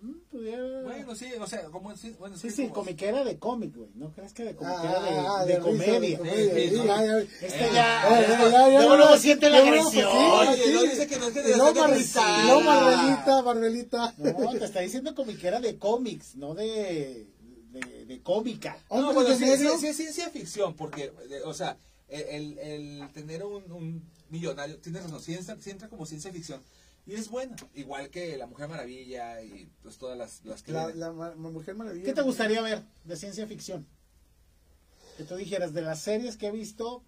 Mm, 0.00 0.12
pudiera- 0.30 0.82
Bueno, 0.82 1.14
sí, 1.16 1.26
o 1.40 1.46
sea, 1.46 1.64
como 1.64 1.96
sí, 1.96 2.14
bueno, 2.18 2.36
Sí, 2.36 2.50
sí, 2.50 2.62
como- 2.68 2.74
comiquera 2.84 3.24
de 3.24 3.36
cómic, 3.38 3.74
güey. 3.74 3.90
¿No 3.96 4.12
crees 4.12 4.32
que 4.32 4.44
de 4.44 4.50
Ah, 4.50 4.54
comiquera 4.56 5.00
de, 5.02 5.10
ah, 5.18 5.40
de 5.44 5.46
de 5.48 5.54
de 5.54 5.60
comedia, 5.60 6.18
Sí, 6.18 6.50
sí, 6.54 6.68
sí, 6.70 6.76
ya, 6.76 7.04
ya. 7.04 7.18
Este 7.18 7.46
Eh, 7.46 7.70
ya, 7.72 8.20
eh, 8.20 8.26
ya, 8.28 8.28
ya, 8.28 8.28
ya, 8.28 8.68
luego, 8.68 8.70
ya, 8.70 8.96
luego 8.96 9.12
ya, 9.14 9.18
siente 9.18 9.50
la 9.50 9.58
ya, 9.58 9.64
ya, 9.64 9.68
agresión. 9.70 10.10
sí, 10.12 10.18
Oye, 10.50 10.64
sí. 10.64 10.72
no 10.72 10.82
dice 10.82 11.06
que 11.08 11.18
no 11.18 11.26
es 11.28 11.34
que 11.34 11.42
Marvelita. 13.42 14.14
No, 14.18 14.52
te 14.58 14.64
está 14.64 14.80
diciendo 14.80 15.14
comiquera 15.14 15.60
de 15.60 15.78
cómics, 15.78 16.36
no 16.36 16.54
de, 16.54 17.26
de, 17.72 18.04
de 18.06 18.22
cómica. 18.22 18.78
No, 18.90 19.12
bueno, 19.12 19.34
sí, 19.34 19.44
sí, 19.56 19.68
sí 19.80 19.86
es 19.88 19.96
ciencia 19.96 20.30
ficción, 20.30 20.74
porque, 20.74 21.12
eh, 21.30 21.40
o 21.44 21.54
sea, 21.54 21.76
el, 22.08 22.58
el 22.58 23.08
tener 23.12 23.44
un, 23.44 23.70
un 23.72 24.02
millonario, 24.30 24.76
tienes 24.78 25.02
razón, 25.02 25.20
sí 25.20 25.34
entra, 25.34 25.56
sí 25.60 25.70
entra 25.70 25.88
como 25.88 26.06
ciencia 26.06 26.30
ficción. 26.32 26.62
Y 27.08 27.14
es 27.14 27.30
buena, 27.30 27.56
igual 27.72 28.10
que 28.10 28.36
La 28.36 28.46
Mujer 28.46 28.68
Maravilla 28.68 29.42
y 29.42 29.72
pues 29.82 29.96
todas 29.96 30.18
las, 30.18 30.44
las 30.44 30.62
que 30.62 30.72
La, 30.72 31.10
Mujer 31.36 31.74
Maravilla. 31.74 32.04
¿Qué 32.04 32.12
te 32.12 32.20
gustaría 32.20 32.60
ver 32.60 32.84
de 33.04 33.16
ciencia 33.16 33.46
ficción? 33.46 33.86
Que 35.16 35.24
tú 35.24 35.34
dijeras, 35.36 35.72
de 35.72 35.80
las 35.80 36.02
series 36.02 36.36
que 36.36 36.48
he 36.48 36.50
visto, 36.50 37.02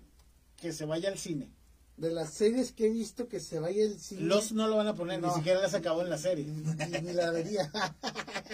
que 0.56 0.72
se 0.72 0.86
vaya 0.86 1.10
al 1.10 1.18
cine. 1.18 1.52
De 1.98 2.10
las 2.10 2.32
series 2.32 2.72
que 2.72 2.86
he 2.86 2.88
visto 2.88 3.28
que 3.28 3.40
se 3.40 3.60
vaya 3.60 3.84
el 3.84 4.00
cine. 4.00 4.22
Los 4.22 4.52
no 4.52 4.68
lo 4.68 4.76
van 4.76 4.86
a 4.86 4.94
poner, 4.94 5.20
No. 5.20 5.28
ni 5.28 5.34
siquiera 5.34 5.60
las 5.60 5.74
acabó 5.74 6.00
en 6.00 6.08
la 6.08 6.16
serie. 6.16 6.46
Ni, 6.46 7.00
ni 7.02 7.12
la 7.12 7.30
vería. 7.30 7.70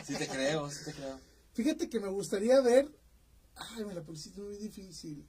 Sí 0.05 0.17
te 0.17 0.27
creo, 0.27 0.69
sí 0.69 0.87
te 0.87 0.95
creo. 0.95 1.21
Fíjate 1.53 1.89
que 1.89 2.01
me 2.01 2.09
gustaría 2.09 2.61
ver. 2.61 2.91
Ay, 3.55 3.85
me 3.85 3.95
la 3.95 4.03
pusiste 4.03 4.41
muy 4.41 4.57
difícil. 4.57 5.25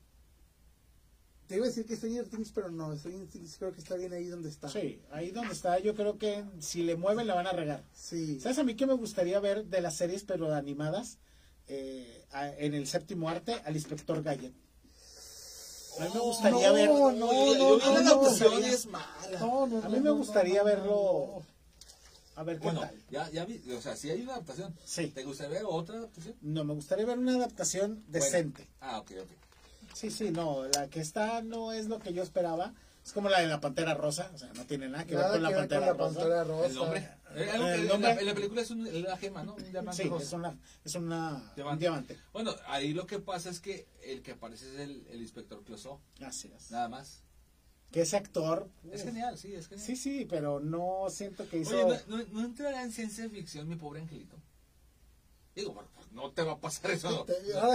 Te 1.47 1.55
iba 1.55 1.65
a 1.65 1.69
decir 1.69 1.85
que 1.85 1.95
Stranger 1.95 2.27
Things, 2.27 2.51
pero 2.53 2.69
no. 2.69 2.95
Stranger 2.97 3.27
Things 3.27 3.55
creo 3.57 3.71
que 3.71 3.79
está 3.79 3.95
bien 3.95 4.11
ahí 4.13 4.25
donde 4.27 4.49
está. 4.49 4.67
Sí, 4.69 5.01
ahí 5.11 5.31
donde 5.31 5.53
está, 5.53 5.79
yo 5.79 5.95
creo 5.95 6.17
que 6.17 6.43
si 6.59 6.83
le 6.83 6.95
mueven 6.97 7.25
la 7.27 7.35
van 7.35 7.47
a 7.47 7.51
regar. 7.53 7.83
Sí. 7.93 8.39
¿Sabes 8.41 8.57
a 8.59 8.63
mí 8.63 8.75
qué 8.75 8.85
me 8.85 8.93
gustaría 8.93 9.39
ver 9.39 9.65
de 9.65 9.81
las 9.81 9.95
series, 9.95 10.23
pero 10.23 10.53
animadas? 10.53 11.19
Eh, 11.67 12.25
a- 12.31 12.49
en 12.49 12.73
el 12.73 12.87
séptimo 12.87 13.29
arte, 13.29 13.61
al 13.65 13.75
inspector 13.75 14.21
Gadget. 14.23 14.53
A 15.99 16.03
mí 16.03 16.09
me 16.13 16.19
gustaría 16.19 16.67
no, 16.67 16.73
ver. 16.73 16.89
no, 16.89 17.11
no, 17.11 17.33
yo 17.33 17.77
no, 17.79 18.59
la 18.59 18.67
es 18.67 18.85
mala. 18.85 19.39
No, 19.39 19.65
no, 19.67 19.77
A 19.79 19.89
mí 19.89 19.95
no, 19.97 20.01
me 20.03 20.09
no, 20.09 20.15
gustaría 20.15 20.61
no, 20.63 20.69
no, 20.69 20.75
verlo. 20.75 21.43
A 22.35 22.43
ver 22.43 22.57
qué 22.59 22.65
Bueno, 22.65 22.81
tal. 22.81 22.95
ya, 23.09 23.29
ya 23.31 23.45
vi, 23.45 23.59
o 23.71 23.81
sea, 23.81 23.95
sí 23.95 24.09
hay 24.11 24.21
una 24.21 24.33
adaptación. 24.33 24.75
Sí. 24.85 25.07
¿Te 25.07 25.23
gustaría 25.23 25.53
ver 25.57 25.63
otra 25.67 25.97
adaptación? 25.97 26.35
No, 26.41 26.63
me 26.65 26.73
gustaría 26.75 27.05
ver 27.05 27.17
una 27.17 27.35
adaptación 27.35 28.03
decente. 28.07 28.67
Ah, 28.79 28.99
ok, 28.99 29.11
ok. 29.23 29.29
Sí, 29.97 30.11
sí, 30.11 30.29
no, 30.31 30.65
la 30.67 30.87
que 30.89 30.99
está 30.99 31.41
no 31.41 31.71
es 31.71 31.87
lo 31.87 31.97
que 31.99 32.13
yo 32.13 32.21
esperaba. 32.21 32.73
Es 33.03 33.13
como 33.13 33.29
la 33.29 33.39
de 33.39 33.47
la 33.47 33.59
Pantera 33.61 33.93
Rosa, 33.93 34.29
o 34.33 34.37
sea, 34.37 34.51
no 34.53 34.65
tiene 34.65 34.89
nada 34.89 35.05
que 35.05 35.15
Nada 35.15 35.31
ver 35.31 35.33
con 35.35 35.43
la 35.43 35.49
que 35.49 35.55
Pantera 35.55 35.79
con 35.79 35.87
la 35.87 35.93
Rosa. 36.03 36.19
Pantera 36.19 36.43
Rosa. 36.43 36.67
El 36.67 36.75
nombre. 36.75 37.09
Eh, 37.35 37.49
en 37.53 37.87
nombre. 37.87 38.13
la, 38.15 38.19
en 38.19 38.25
la 38.25 38.33
película 38.35 38.61
es 38.61 38.71
un, 38.71 38.85
es 38.87 38.93
la 39.01 39.17
gema, 39.17 39.43
¿no? 39.43 39.55
Un 39.55 39.71
diamante 39.71 40.03
Sí, 40.03 40.09
rosa. 40.09 40.23
es 40.25 40.33
una, 40.33 40.57
es 40.85 40.95
una 40.95 41.29
Diamante. 41.55 41.63
un 41.73 41.79
diamante. 41.79 42.17
Bueno, 42.33 42.53
ahí 42.67 42.93
lo 42.93 43.07
que 43.07 43.19
pasa 43.19 43.49
es 43.49 43.59
que 43.59 43.87
el 44.03 44.21
que 44.21 44.31
aparece 44.33 44.67
es 44.73 44.79
el, 44.81 45.07
el 45.09 45.21
inspector 45.21 45.63
Clouseau, 45.63 45.99
Así 46.21 46.51
es. 46.55 46.69
nada 46.71 46.89
más. 46.89 47.23
Que 47.91 48.01
ese 48.01 48.17
actor. 48.17 48.69
Es 48.91 49.01
uf, 49.01 49.07
genial, 49.07 49.37
sí, 49.37 49.53
es 49.55 49.67
genial. 49.67 49.85
Sí, 49.87 49.95
sí, 49.95 50.27
pero 50.29 50.59
no 50.59 51.05
siento 51.09 51.47
que 51.49 51.59
hizo. 51.59 51.87
Oye, 51.87 51.99
¿no, 52.07 52.17
no, 52.17 52.23
no 52.33 52.41
entrará 52.45 52.83
en 52.83 52.91
ciencia 52.91 53.29
ficción 53.29 53.67
mi 53.69 53.77
pobre 53.77 54.01
angelito? 54.01 54.35
Digo, 55.55 55.71
bueno, 55.73 55.89
no 56.11 56.31
te 56.31 56.41
va 56.43 56.53
a 56.53 56.59
pasar 56.59 56.91
eso. 56.91 57.25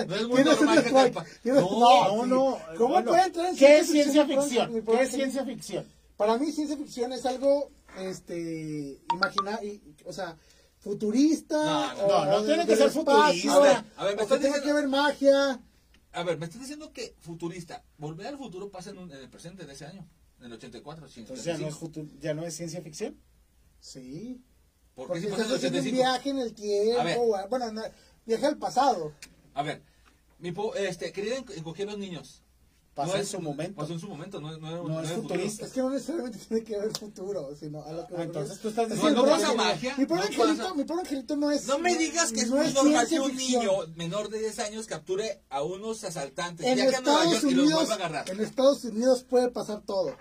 No, 0.09 0.14
es 0.16 0.28
muy 0.28 0.43
normal 0.45 0.83
que 0.83 0.91
te 0.91 1.11
pa- 1.11 1.24
No, 1.45 2.26
no. 2.26 2.59
¿Cómo 2.76 2.95
bueno, 2.95 3.11
puede 3.11 3.24
entrar 3.24 3.47
en 3.51 3.57
¿Qué 3.57 3.78
es 3.78 3.87
ciencia 3.89 4.26
ficción? 4.26 4.85
¿Qué 4.85 5.03
es 5.03 5.11
ciencia 5.11 5.45
ficción? 5.45 5.87
Para 6.16 6.39
mí 6.39 6.53
ciencia 6.53 6.76
ficción 6.76 7.12
es 7.12 7.24
algo, 7.26 7.70
este, 7.99 9.01
imaginar, 9.12 9.61
o 10.05 10.12
sea, 10.12 10.37
futurista. 10.78 11.95
No, 11.95 12.05
o- 12.07 12.24
no, 12.26 12.45
tiene 12.45 12.66
que 12.66 12.76
ser 12.76 12.91
futurista. 12.91 13.55
A 13.55 13.59
ver, 13.61 13.85
a 13.97 14.05
ver, 14.05 14.16
me 14.16 14.22
o 14.22 14.26
que 14.28 14.35
estás 14.35 14.41
tenga 14.41 14.57
diciendo- 14.57 14.66
que 14.66 14.72
ver 14.72 14.89
magia. 14.89 15.61
A 16.14 16.22
ver, 16.24 16.39
me 16.39 16.45
estás 16.45 16.61
diciendo 16.61 16.93
que 16.93 17.14
futurista, 17.20 17.83
volver 17.97 18.26
al 18.26 18.37
futuro 18.39 18.70
pasa 18.70 18.91
en, 18.91 18.99
un- 18.99 19.11
en 19.11 19.18
el 19.18 19.30
presente 19.30 19.64
de 19.64 19.72
ese 19.72 19.87
año, 19.87 20.07
en 20.41 20.47
el 20.47 20.53
84, 20.53 21.07
Entonces 21.16 21.45
ya 21.45 21.57
no 21.57 21.66
es, 21.68 21.74
85. 21.74 22.18
ya 22.20 22.35
no 22.35 22.45
es 22.45 22.55
ciencia 22.55 22.83
ficción. 22.83 23.16
Sí. 23.80 24.41
¿Por 24.95 25.07
qué 25.07 25.12
Porque 25.12 25.26
estás 25.26 25.41
haciendo 25.41 25.55
un 25.55 25.59
85? 25.61 25.97
viaje 25.97 26.30
en 26.30 26.39
el 26.39 26.53
tiempo. 26.55 27.01
A 27.01 27.05
ver. 27.05 27.16
o- 27.18 27.49
bueno, 27.49 27.72
no, 27.72 27.83
viaje 28.26 28.46
al 28.46 28.58
pasado. 28.58 29.12
A 29.54 29.62
ver, 29.62 29.82
mi 30.38 30.52
po- 30.52 30.74
este, 30.74 31.12
quería 31.12 31.38
enco- 31.38 31.56
encoger 31.56 31.88
a 31.88 31.92
los 31.92 32.00
niños. 32.00 32.42
Pasó 32.94 33.12
No 33.12 33.16
en 33.16 33.22
es- 33.22 33.28
su 33.28 33.40
momento. 33.40 33.80
Pasó 33.80 33.94
en 33.94 34.00
su 34.00 34.06
momento, 34.08 34.38
no, 34.38 34.54
no, 34.58 34.68
era- 34.68 34.76
No 34.78 34.88
no 34.88 35.00
es 35.02 35.10
futurista. 35.12 35.64
Es 35.64 35.72
que 35.72 35.80
no 35.80 35.88
necesariamente 35.88 36.38
tiene 36.48 36.62
que 36.62 36.78
ver 36.78 36.90
futuro, 36.98 37.56
sino 37.58 37.82
a 37.82 37.90
lo 37.92 38.06
que 38.06 38.14
Ah, 38.16 38.22
entonces 38.24 38.58
tú 38.60 38.68
estás 38.68 38.84
Es 38.84 38.88
que 38.90 38.94
diciendo 38.96 39.22
mi 39.22 39.28
no 39.30 39.34
pasa 39.34 39.46
angelito- 39.48 39.64
magia, 39.64 39.94
Mi 39.96 40.04
pobre 40.06 40.20
no 40.20 40.26
angelito, 40.26 40.62
pasa- 40.62 40.74
mi 40.74 40.84
pobre 40.84 41.00
angelito 41.00 41.36
no 41.36 41.50
es. 41.50 41.66
No 41.66 41.78
me 41.78 41.96
digas 41.96 42.32
que 42.32 42.40
es 42.40 42.50
no 42.50 42.56
muy 42.56 42.70
normal 42.72 43.02
que 43.04 43.08
ciencia 43.08 43.22
un 43.22 43.30
ficción. 43.30 43.60
niño 43.64 43.72
menor 43.96 44.28
de 44.28 44.40
10 44.40 44.58
años 44.58 44.86
capture 44.86 45.40
a 45.48 45.62
unos 45.62 46.04
asaltantes, 46.04 46.66
En 46.66 46.74
viaje 46.74 46.96
a 46.96 47.00
Nueva 47.00 47.24
Estados 47.24 47.44
Unidos, 47.44 47.90
a 47.90 47.94
agarrar. 47.94 48.30
en 48.30 48.40
Estados 48.40 48.84
Unidos 48.84 49.24
puede 49.24 49.48
pasar 49.50 49.80
todo. 49.86 50.14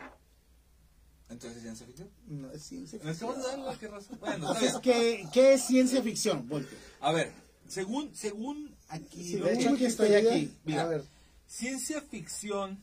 Entonces 1.29 1.57
es 1.57 1.63
ciencia 1.63 1.85
ficción. 1.87 2.09
No 2.27 2.51
es 2.51 2.61
ciencia 2.63 2.99
¿Me 3.03 3.13
ficción. 3.13 3.35
la 3.65 3.77
que? 3.77 3.87
Bueno. 4.19 4.53
¿qué, 4.81 5.53
es 5.53 5.61
ciencia 5.65 6.01
ficción? 6.01 6.47
Voltio? 6.47 6.77
A 6.99 7.11
ver, 7.13 7.31
según, 7.71 8.13
según 8.15 8.75
aquí, 8.89 9.23
Sí, 9.23 9.37
lo 9.37 9.45
de 9.45 9.53
que- 9.53 9.59
hecho, 9.59 9.69
aquí 9.73 9.85
estoy 9.85 10.13
aquí. 10.13 10.51
Mira. 10.65 10.83
A 10.83 10.87
ver, 10.87 11.03
ciencia 11.47 12.01
ficción, 12.01 12.79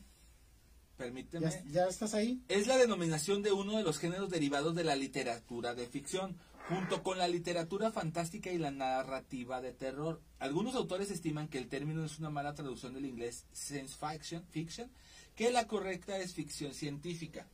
permíteme, 0.97 1.49
¿Ya, 1.49 1.63
ya 1.71 1.87
estás 1.87 2.13
ahí? 2.13 2.41
es 2.47 2.67
la 2.67 2.77
denominación 2.77 3.41
de 3.41 3.51
uno 3.51 3.77
de 3.77 3.83
los 3.83 3.99
géneros 3.99 4.29
derivados 4.29 4.75
de 4.75 4.83
la 4.83 4.95
literatura 4.95 5.73
de 5.75 5.87
ficción, 5.87 6.37
junto 6.67 7.01
con 7.03 7.17
la 7.17 7.27
literatura 7.27 7.91
fantástica 7.91 8.51
y 8.51 8.57
la 8.57 8.69
narrativa 8.71 9.61
de 9.61 9.71
terror. 9.73 10.21
Algunos 10.39 10.75
autores 10.75 11.09
estiman 11.09 11.47
que 11.47 11.57
el 11.57 11.67
término 11.67 12.03
es 12.05 12.19
una 12.19 12.29
mala 12.29 12.53
traducción 12.53 12.93
del 12.93 13.05
inglés 13.05 13.45
science 13.53 13.95
fiction, 13.97 14.43
fiction 14.49 14.91
que 15.35 15.51
la 15.51 15.67
correcta 15.67 16.17
es 16.19 16.33
ficción 16.33 16.73
científica. 16.73 17.47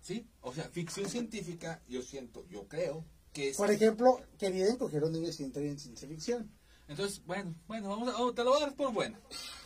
¿Sí? 0.00 0.24
O 0.40 0.54
sea, 0.54 0.68
ficción 0.68 1.08
científica, 1.10 1.82
yo 1.88 2.00
siento, 2.00 2.46
yo 2.48 2.68
creo 2.68 3.04
que 3.36 3.50
es... 3.50 3.56
por 3.56 3.70
ejemplo, 3.70 4.20
quería 4.38 4.66
encoger 4.68 5.02
a 5.02 5.06
un 5.06 5.12
niño 5.12 5.26
en 5.28 5.78
ciencia 5.78 6.08
ficción. 6.08 6.50
Entonces, 6.88 7.20
bueno, 7.26 7.54
bueno, 7.66 7.88
vamos 7.90 8.08
a, 8.08 8.18
oh, 8.18 8.32
te 8.32 8.42
lo 8.44 8.50
voy 8.50 8.62
a 8.62 8.66
dar 8.66 8.74
por 8.74 8.92
buena. 8.92 9.18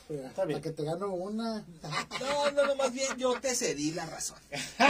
Está 0.09 0.45
bien. 0.45 0.59
Para 0.59 0.63
que 0.63 0.71
te 0.77 0.85
gano 0.85 1.13
una. 1.15 1.65
No, 2.21 2.51
no, 2.51 2.67
no, 2.67 2.75
más 2.77 2.93
bien 2.93 3.17
yo 3.17 3.39
te 3.41 3.55
cedí 3.55 3.93
la 3.93 4.07
razón. 4.07 4.39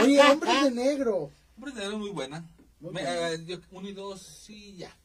Oye, 0.01 0.19
hombres 0.19 0.63
de 0.63 0.71
negro. 0.71 1.29
Hombre, 1.55 1.73
te 1.73 1.89
muy 1.89 2.09
buena. 2.09 2.43
Muy 2.79 2.91
Me- 2.93 3.03
buena. 3.03 3.29
eh, 3.31 3.45
yo- 3.45 3.59
uno 3.71 3.87
y 3.89 3.93
dos, 3.93 4.21
sí, 4.21 4.75
ya. 4.77 4.95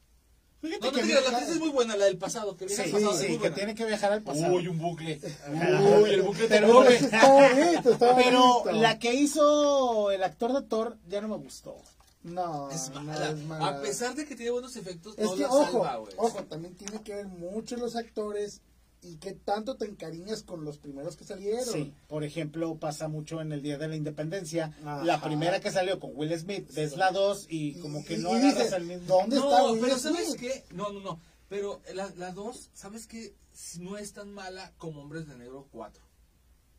Fíjate 0.61 0.87
No, 0.87 0.91
no 0.91 0.97
que 0.97 1.03
te 1.05 1.13
la 1.21 1.29
actriz 1.37 1.49
es 1.49 1.59
muy 1.59 1.69
buena, 1.69 1.95
la 1.95 2.05
del 2.05 2.17
pasado, 2.17 2.57
que 2.57 2.65
viene 2.65 2.83
Sí, 2.83 2.89
al 2.89 2.91
pasado, 2.95 3.17
sí, 3.17 3.25
es 3.25 3.29
muy 3.29 3.39
que 3.39 3.51
tiene 3.51 3.75
que 3.75 3.85
viajar 3.85 4.11
al 4.11 4.23
pasado. 4.23 4.53
Uy, 4.55 4.67
un 4.67 4.79
bucle. 4.79 5.19
Uy, 6.01 6.09
el 6.09 6.21
bucle 6.23 6.47
te 6.47 6.55
Pero- 6.59 6.73
come. 6.73 6.95
Está 6.95 7.27
bonito, 7.31 7.91
está 7.91 8.15
Pero 8.15 8.41
bonito. 8.63 8.71
la 8.81 8.97
que 8.97 9.13
hizo 9.13 10.09
el 10.11 10.23
actor 10.23 10.53
de 10.53 10.67
Thor 10.67 10.97
ya 11.07 11.21
no 11.21 11.27
me 11.27 11.37
gustó. 11.37 11.75
No, 12.23 12.69
Es 12.71 12.89
no 12.89 13.03
mala. 13.03 13.29
es 13.29 13.37
mala. 13.45 13.67
A 13.67 13.81
pesar 13.81 14.15
de 14.15 14.25
que 14.25 14.35
tiene 14.35 14.51
buenos 14.51 14.75
efectos, 14.75 15.15
Es 15.17 15.25
no 15.25 15.35
que, 15.35 15.41
la 15.43 15.47
ojo, 15.49 15.63
salva, 15.71 15.95
güey. 15.97 16.13
ojo, 16.17 16.43
también 16.43 16.75
tiene 16.75 17.01
que 17.01 17.15
ver 17.15 17.27
mucho 17.27 17.77
los 17.77 17.95
actores 17.95 18.61
y 19.01 19.17
qué 19.17 19.31
tanto 19.33 19.77
te 19.77 19.85
encariñas 19.85 20.43
con 20.43 20.65
los 20.65 20.77
primeros 20.79 21.15
que 21.15 21.23
salieron. 21.23 21.63
Sí, 21.71 21.93
por 22.07 22.23
ejemplo, 22.23 22.75
pasa 22.79 23.07
mucho 23.07 23.39
en 23.39 23.51
el 23.53 23.61
Día 23.61 23.77
de 23.77 23.87
la 23.87 23.95
Independencia. 23.95 24.75
Ajá. 24.83 25.03
La 25.05 25.21
primera 25.21 25.61
que 25.61 25.71
salió 25.71 25.99
con 25.99 26.11
Will 26.15 26.37
Smith 26.37 26.75
es 26.77 26.97
la 26.97 27.11
2 27.11 27.45
y 27.49 27.79
como 27.79 28.03
que 28.03 28.15
Y- 28.15 28.17
no 28.17 28.31
y 28.33 28.37
agarras 28.37 28.55
dices, 28.57 28.73
al 28.73 28.83
mismo. 28.85 29.05
¿dónde 29.07 29.35
está 29.37 29.59
No, 29.59 29.71
Will 29.71 29.81
pero 29.81 29.97
Smith? 29.97 30.13
¿sabes 30.15 30.35
qué? 30.35 30.65
No, 30.73 30.91
no, 30.91 30.99
no. 30.99 31.19
Pero 31.47 31.79
la, 31.93 32.11
la 32.17 32.31
dos, 32.33 32.69
¿sabes 32.73 33.07
qué? 33.07 33.35
No 33.79 33.97
es 33.97 34.11
tan 34.11 34.33
mala 34.33 34.73
como 34.77 35.01
Hombres 35.01 35.27
de 35.27 35.37
Negro 35.37 35.67
4, 35.71 36.03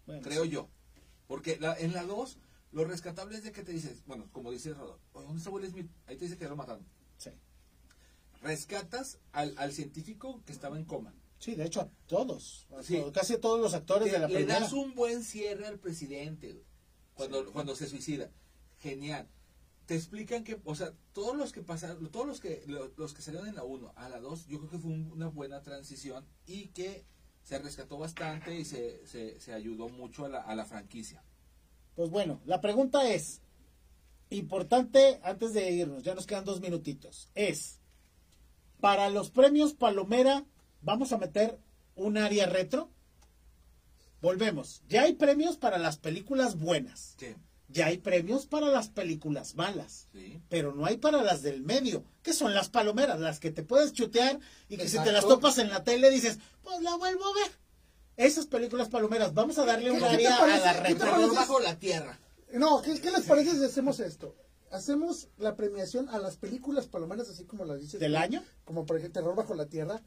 Bueno, 0.07 0.20
creo 0.22 0.43
sí. 0.45 0.51
yo. 0.51 0.68
Porque 1.26 1.57
la- 1.59 1.78
en 1.78 1.93
la 1.95 2.03
2, 2.03 2.36
lo 2.72 2.84
rescatable 2.84 3.36
es 3.36 3.44
de 3.44 3.52
que 3.52 3.62
te 3.62 3.72
dices, 3.72 4.02
bueno, 4.06 4.28
como 4.32 4.50
dice 4.50 4.74
Rodolfo, 4.74 5.00
"Oye, 5.12 5.26
¿dónde 5.26 5.38
está 5.38 5.50
Will 5.50 5.66
Smith? 5.70 5.90
Ahí 6.06 6.16
te 6.16 6.24
dice 6.26 6.36
que 6.36 6.44
ya 6.44 6.50
lo 6.50 6.56
mataron. 6.56 6.86
Sí. 7.16 7.30
Rescatas 8.42 9.18
al, 9.32 9.54
al 9.58 9.72
científico 9.72 10.42
que 10.46 10.52
estaba 10.52 10.78
en 10.78 10.84
coma. 10.84 11.12
Sí, 11.38 11.54
de 11.54 11.64
hecho 11.66 11.80
a 11.80 11.88
todos, 12.06 12.66
a 12.76 12.82
Sí. 12.82 12.96
todos, 12.98 13.12
casi 13.12 13.34
a 13.34 13.40
todos 13.40 13.60
los 13.60 13.74
actores 13.74 14.06
Te- 14.08 14.12
de 14.12 14.18
la 14.18 14.28
le 14.28 14.34
primera. 14.34 14.60
das 14.60 14.72
un 14.72 14.94
buen 14.94 15.22
cierre 15.24 15.66
al 15.66 15.78
presidente 15.78 16.52
güey, 16.52 16.64
cuando, 17.14 17.52
cuando 17.52 17.74
se 17.76 17.86
suicida. 17.86 18.30
Genial. 18.80 19.28
Te 19.86 19.94
explican 19.96 20.44
que, 20.44 20.60
o 20.64 20.74
sea, 20.74 20.92
todos 21.12 21.36
los 21.36 21.52
que 21.52 21.62
pasaron, 21.62 22.10
todos 22.10 22.26
los 22.26 22.40
que 22.40 22.62
lo- 22.66 22.92
los 22.96 23.14
que 23.14 23.22
salieron 23.22 23.48
en 23.48 23.54
la 23.54 23.64
1 23.64 23.92
a 23.96 24.08
la 24.08 24.20
2, 24.20 24.46
yo 24.46 24.58
creo 24.58 24.70
que 24.70 24.78
fue 24.78 24.90
un- 24.92 25.10
una 25.12 25.28
buena 25.28 25.62
transición 25.62 26.26
y 26.46 26.68
que 26.68 27.04
se 27.42 27.58
rescató 27.58 27.98
bastante 27.98 28.54
y 28.58 28.64
se, 28.64 29.04
se, 29.06 29.40
se 29.40 29.52
ayudó 29.52 29.88
mucho 29.88 30.26
a 30.26 30.28
la, 30.28 30.40
a 30.42 30.54
la 30.54 30.64
franquicia. 30.66 31.24
Pues 31.99 32.11
bueno, 32.11 32.40
la 32.46 32.61
pregunta 32.61 33.11
es, 33.11 33.40
importante 34.30 35.18
antes 35.24 35.53
de 35.53 35.68
irnos, 35.72 36.05
ya 36.05 36.14
nos 36.14 36.28
quedan 36.28 36.44
dos 36.44 36.61
minutitos, 36.61 37.28
es, 37.34 37.80
para 38.80 39.11
los 39.11 39.30
premios 39.32 39.74
Palomera, 39.74 40.44
¿vamos 40.80 41.12
a 41.12 41.18
meter 41.18 41.59
un 41.96 42.16
área 42.16 42.46
retro? 42.46 42.88
Volvemos, 44.22 44.80
ya 44.88 45.03
hay 45.03 45.14
premios 45.14 45.57
para 45.57 45.76
las 45.76 45.99
películas 45.99 46.57
buenas, 46.57 47.16
Sí. 47.18 47.34
ya 47.66 47.86
hay 47.86 47.99
premios 47.99 48.46
para 48.46 48.68
las 48.68 48.90
películas 48.90 49.57
malas. 49.57 50.07
Sí. 50.12 50.40
Pero 50.49 50.72
no 50.72 50.86
hay 50.86 50.99
para 50.99 51.24
las 51.24 51.42
del 51.42 51.64
medio, 51.64 52.05
que 52.22 52.32
son 52.32 52.55
las 52.55 52.68
palomeras, 52.68 53.18
las 53.18 53.40
que 53.40 53.51
te 53.51 53.64
puedes 53.64 53.92
chutear 53.92 54.38
y 54.68 54.76
que 54.76 54.88
si 54.88 55.03
te 55.03 55.11
las 55.11 55.26
topas 55.26 55.59
en 55.59 55.68
la 55.68 55.82
tele 55.82 56.11
dices, 56.11 56.38
pues 56.62 56.80
la 56.80 56.94
vuelvo 56.94 57.24
a 57.24 57.34
ver. 57.34 57.67
Esas 58.18 58.46
películas 58.46 58.88
palomeras, 58.88 59.32
vamos 59.32 59.58
a 59.58 59.64
darle 59.64 59.90
un 59.92 59.98
¿Qué- 60.00 60.08
qué 60.10 60.16
te 60.18 60.26
área 60.26 60.36
a 60.58 60.74
la. 60.74 60.82
Terror 60.82 61.34
bajo 61.34 61.60
la 61.60 61.78
tierra. 61.78 62.18
No, 62.52 62.82
¿qué, 62.82 63.00
qué 63.00 63.10
les 63.12 63.24
parece 63.24 63.56
si 63.56 63.64
hacemos 63.64 64.00
esto? 64.00 64.34
Hacemos 64.72 65.28
la 65.38 65.54
premiación 65.56 66.08
a 66.10 66.18
las 66.18 66.36
películas 66.36 66.86
palomeras, 66.88 67.28
así 67.30 67.44
como 67.44 67.64
las 67.64 67.80
dices. 67.80 68.00
¿Del 68.00 68.12
tú, 68.12 68.18
año? 68.18 68.44
Como 68.64 68.84
por 68.86 68.96
ejemplo 68.98 69.20
Terror 69.22 69.36
bajo 69.36 69.54
la 69.54 69.66
tierra, 69.66 70.02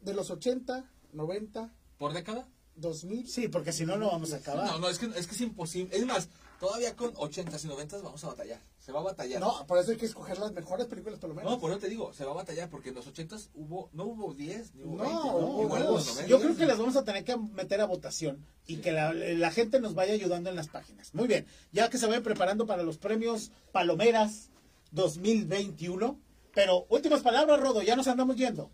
de 0.00 0.14
los 0.14 0.30
80, 0.30 0.90
90, 1.12 1.72
¿Por 1.98 2.14
década? 2.14 2.48
2000. 2.76 3.28
Sí, 3.28 3.48
porque 3.48 3.72
si 3.72 3.84
no, 3.84 3.96
no 3.98 4.06
vamos 4.10 4.32
a 4.32 4.36
acabar. 4.36 4.66
No, 4.66 4.78
no, 4.78 4.88
es 4.88 4.98
que, 4.98 5.06
es 5.14 5.26
que 5.26 5.34
es 5.34 5.40
imposible. 5.42 5.94
Es 5.94 6.06
más, 6.06 6.30
todavía 6.60 6.94
con 6.94 7.12
80s 7.14 7.64
y 7.64 7.68
90s 7.68 8.02
vamos 8.02 8.22
a 8.22 8.28
batallar. 8.28 8.60
Se 8.78 8.92
va 8.92 9.00
a 9.00 9.02
batallar. 9.02 9.40
No, 9.40 9.66
por 9.66 9.78
eso 9.78 9.90
hay 9.90 9.96
que 9.96 10.06
escoger 10.06 10.38
las 10.38 10.52
mejores 10.52 10.86
películas 10.86 11.18
palomeras. 11.18 11.50
No, 11.50 11.58
por 11.58 11.70
eso 11.70 11.80
te 11.80 11.88
digo, 11.88 12.12
se 12.12 12.24
va 12.24 12.32
a 12.32 12.34
batallar 12.34 12.68
porque 12.70 12.90
en 12.90 12.94
los 12.96 13.06
80s 13.08 13.48
hubo, 13.54 13.88
no 13.92 14.04
hubo 14.04 14.34
10 14.34 14.74
ni 14.74 14.84
hubo 14.84 14.96
No, 14.96 15.02
20. 15.04 15.16
hubo 15.28 15.62
Igual 15.64 15.82
en 15.82 15.88
dos. 15.88 15.96
los 16.06 16.06
90. 16.16 16.28
Yo 16.28 16.40
creo 16.40 16.56
que 16.56 16.66
las 16.66 16.78
vamos 16.78 16.96
a 16.96 17.04
tener 17.04 17.24
que 17.24 17.36
meter 17.36 17.80
a 17.80 17.86
votación 17.86 18.44
y 18.66 18.76
que 18.76 18.92
la, 18.92 19.12
la 19.12 19.50
gente 19.50 19.80
nos 19.80 19.94
vaya 19.94 20.12
ayudando 20.12 20.50
en 20.50 20.56
las 20.56 20.68
páginas. 20.68 21.14
Muy 21.14 21.26
bien, 21.26 21.46
ya 21.72 21.88
que 21.90 21.98
se 21.98 22.06
vayan 22.06 22.22
preparando 22.22 22.66
para 22.66 22.82
los 22.82 22.98
premios 22.98 23.50
Palomeras 23.72 24.50
2021. 24.92 26.18
Pero 26.54 26.84
últimas 26.88 27.22
palabras, 27.22 27.60
Rodo, 27.60 27.82
ya 27.82 27.96
nos 27.96 28.08
andamos 28.08 28.36
yendo. 28.36 28.70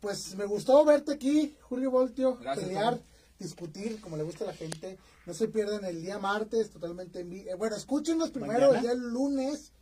Pues 0.00 0.34
me 0.36 0.44
gustó 0.44 0.84
verte 0.84 1.12
aquí, 1.14 1.56
Julio 1.62 1.90
Voltio, 1.90 2.36
Gracias, 2.36 2.66
pelear. 2.66 3.00
Discutir 3.38 4.00
como 4.00 4.16
le 4.16 4.22
gusta 4.22 4.44
a 4.44 4.48
la 4.48 4.54
gente. 4.54 4.98
No 5.26 5.34
se 5.34 5.48
pierdan 5.48 5.84
el 5.84 6.00
día 6.02 6.18
martes, 6.18 6.70
totalmente 6.70 7.20
en 7.20 7.30
vivo. 7.30 7.56
bueno, 7.56 7.76
escúchenos 7.76 8.30
primero 8.30 8.72
Mañana. 8.72 8.76
el 8.76 8.82
día 8.82 8.94
lunes 8.94 9.72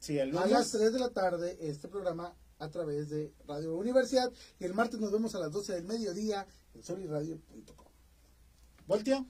Sí, 0.00 0.18
el 0.18 0.30
a 0.30 0.40
lunes. 0.42 0.50
las 0.50 0.70
3 0.70 0.92
de 0.92 0.98
la 0.98 1.10
tarde 1.10 1.58
este 1.60 1.88
programa 1.88 2.34
a 2.60 2.68
través 2.70 3.08
de 3.10 3.32
Radio 3.46 3.76
Universidad 3.76 4.32
y 4.58 4.64
el 4.64 4.74
martes 4.74 5.00
nos 5.00 5.12
vemos 5.12 5.34
a 5.34 5.38
las 5.40 5.52
12 5.52 5.74
del 5.74 5.84
mediodía 5.84 6.46
en 6.74 6.82
soliradio.com. 6.82 7.86
Voltio. 8.86 9.26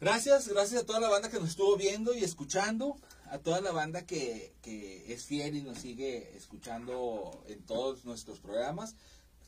Gracias, 0.00 0.46
gracias 0.48 0.82
a 0.82 0.86
toda 0.86 1.00
la 1.00 1.08
banda 1.08 1.28
que 1.28 1.40
nos 1.40 1.48
estuvo 1.50 1.76
viendo 1.76 2.14
y 2.14 2.22
escuchando, 2.22 2.96
a 3.30 3.38
toda 3.38 3.60
la 3.60 3.72
banda 3.72 4.06
que, 4.06 4.54
que 4.62 5.12
es 5.12 5.24
fiel 5.24 5.56
y 5.56 5.62
nos 5.62 5.78
sigue 5.78 6.36
escuchando 6.36 7.42
en 7.48 7.64
todos 7.66 8.04
nuestros 8.04 8.38
programas. 8.38 8.94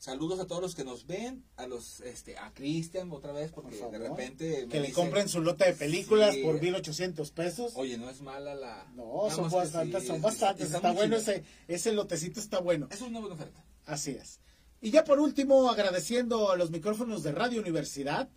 Saludos 0.01 0.39
a 0.39 0.47
todos 0.47 0.63
los 0.63 0.73
que 0.73 0.83
nos 0.83 1.05
ven, 1.05 1.45
a 1.57 1.67
los 1.67 1.99
este 2.01 2.35
a 2.35 2.51
Cristian 2.55 3.11
otra 3.11 3.33
vez 3.33 3.51
porque 3.51 3.75
Por 3.77 3.91
de 3.91 3.99
repente 3.99 4.67
Que 4.67 4.79
le 4.79 4.87
dice, 4.87 4.93
compren 4.99 5.29
su 5.29 5.41
lote 5.41 5.65
de 5.65 5.73
películas 5.73 6.33
Sí. 6.33 6.41
por 6.41 6.59
1800 6.59 7.29
pesos. 7.29 7.73
Oye, 7.75 7.99
no 7.99 8.09
es 8.09 8.19
mala 8.19 8.55
la 8.55 8.91
No, 8.95 9.29
son 9.29 9.51
bastantes, 9.51 10.01
sí, 10.01 10.07
son 10.07 10.15
es- 10.15 10.21
bastantes. 10.23 10.73
Está, 10.73 10.91
bueno 10.93 11.19
chido. 11.19 11.31
ese, 11.33 11.43
ese 11.67 11.91
lotecito, 11.91 12.39
está 12.39 12.59
bueno. 12.59 12.87
Es 12.89 12.99
una 13.01 13.19
buena 13.19 13.35
oferta. 13.35 13.63
Así 13.85 14.09
es. 14.09 14.39
Y 14.81 14.89
ya 14.89 15.03
por 15.03 15.19
último, 15.19 15.69
agradeciendo 15.69 16.49
a 16.49 16.55
los 16.57 16.71
micrófonos 16.71 17.21
de 17.21 17.33
Radio 17.33 17.61
Universidad 17.61 18.27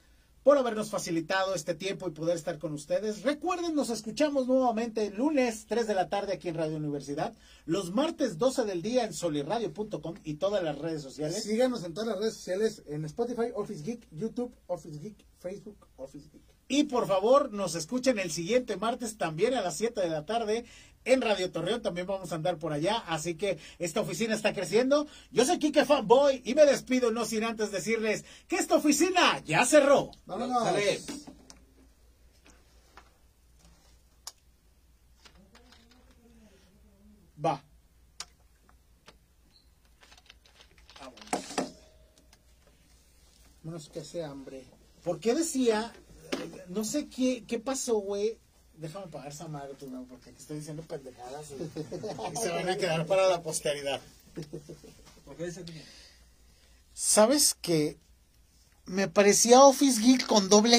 por 0.45 0.59
habernos 0.59 0.91
facilitado 0.91 1.55
este 1.55 1.75
tiempo 1.75 2.07
y 2.07 2.13
poder 2.13 2.37
estar 2.37 2.59
con 2.59 2.75
ustedes. 2.75 3.23
Recuerden, 3.23 3.75
nos 3.75 3.89
escuchamos 3.89 4.47
nuevamente 4.47 5.07
el 5.07 5.17
lunes 5.17 5.65
3 5.67 5.87
de 5.87 5.95
la 5.95 6.11
tarde 6.11 6.35
aquí 6.35 6.49
en 6.49 6.55
Radio 6.55 6.77
Universidad, 6.77 7.35
los 7.65 7.93
martes 7.93 8.37
12 8.37 8.65
del 8.65 8.83
día 8.83 9.05
en 9.05 9.15
soliradio.com 9.15 10.15
y 10.23 10.35
todas 10.35 10.63
las 10.63 10.79
redes 10.79 11.03
sociales. 11.03 11.43
Síganos 11.43 11.83
en 11.83 11.95
todas 11.95 12.11
las 12.11 12.19
redes 12.19 12.35
sociales, 12.35 12.83
en 12.87 13.07
Spotify, 13.07 13.53
Office 13.55 13.83
Geek, 13.83 14.07
YouTube, 14.13 14.55
Office 14.67 14.99
Geek, 15.01 15.17
Facebook, 15.39 15.89
Office 15.97 16.29
Geek. 16.31 16.43
Y 16.69 16.85
por 16.85 17.07
favor, 17.07 17.53
nos 17.53 17.75
escuchen 17.75 18.19
el 18.19 18.31
siguiente 18.31 18.77
martes 18.77 19.17
también 19.17 19.55
a 19.55 19.63
las 19.63 19.77
7 19.79 20.01
de 20.01 20.09
la 20.09 20.27
tarde 20.27 20.67
en 21.05 21.21
Radio 21.21 21.51
Torreón. 21.51 21.83
También 21.83 22.07
vamos 22.07 22.33
a 22.33 22.35
andar 22.37 22.59
por 22.59 22.73
allá. 22.73 22.99
Así 23.07 23.35
que 23.37 23.59
esta 23.79 24.01
oficina 24.01 24.35
está 24.35 24.53
creciendo. 24.53 25.07
Yo 25.31 25.45
soy 25.45 25.59
Kike 25.59 25.85
Fanboy 25.85 26.43
y 26.45 26.55
me 26.55 26.65
despido 26.67 27.11
no 27.11 27.25
sin 27.25 27.45
antes 27.45 27.71
decirles 27.71 28.25
que 28.49 28.57
esta 28.57 28.77
oficina 28.77 29.41
ya 29.45 29.65
cerró. 29.65 30.11
Vámonos. 30.27 30.63
Sale. 30.65 31.01
Va. 37.37 37.55
Menos 43.63 43.89
que 43.89 44.01
hace 44.01 44.23
hambre. 44.25 44.65
¿Por 45.03 45.19
qué 45.21 45.35
decía? 45.35 45.93
eh, 46.33 46.65
No 46.69 46.85
sé 46.85 47.09
qué, 47.09 47.45
qué 47.47 47.59
pasó, 47.59 47.97
güey. 47.97 48.39
Déjame 48.77 49.07
pagar 49.07 49.29
esa 49.33 49.47
madre 49.49 49.75
porque 49.79 50.31
aquí 50.31 50.39
estoy 50.41 50.59
diciendo 50.59 50.83
pendejadas 50.83 51.47
y, 51.53 51.63
y 51.63 52.37
se 52.37 52.49
van 52.51 52.69
a 52.69 52.77
quedar 52.77 53.07
para 53.07 53.29
la 53.29 53.43
posteridad. 53.43 54.01
¿Por 55.25 55.37
qué 55.37 55.47
dice 55.47 55.65
que- 55.65 55.83
¿Sabes 56.93 57.57
qué? 57.61 57.97
Me 58.87 59.09
parecía 59.09 59.63
Office 59.63 60.01
Geek 60.01 60.27
con 60.27 60.49
doble 60.49 60.77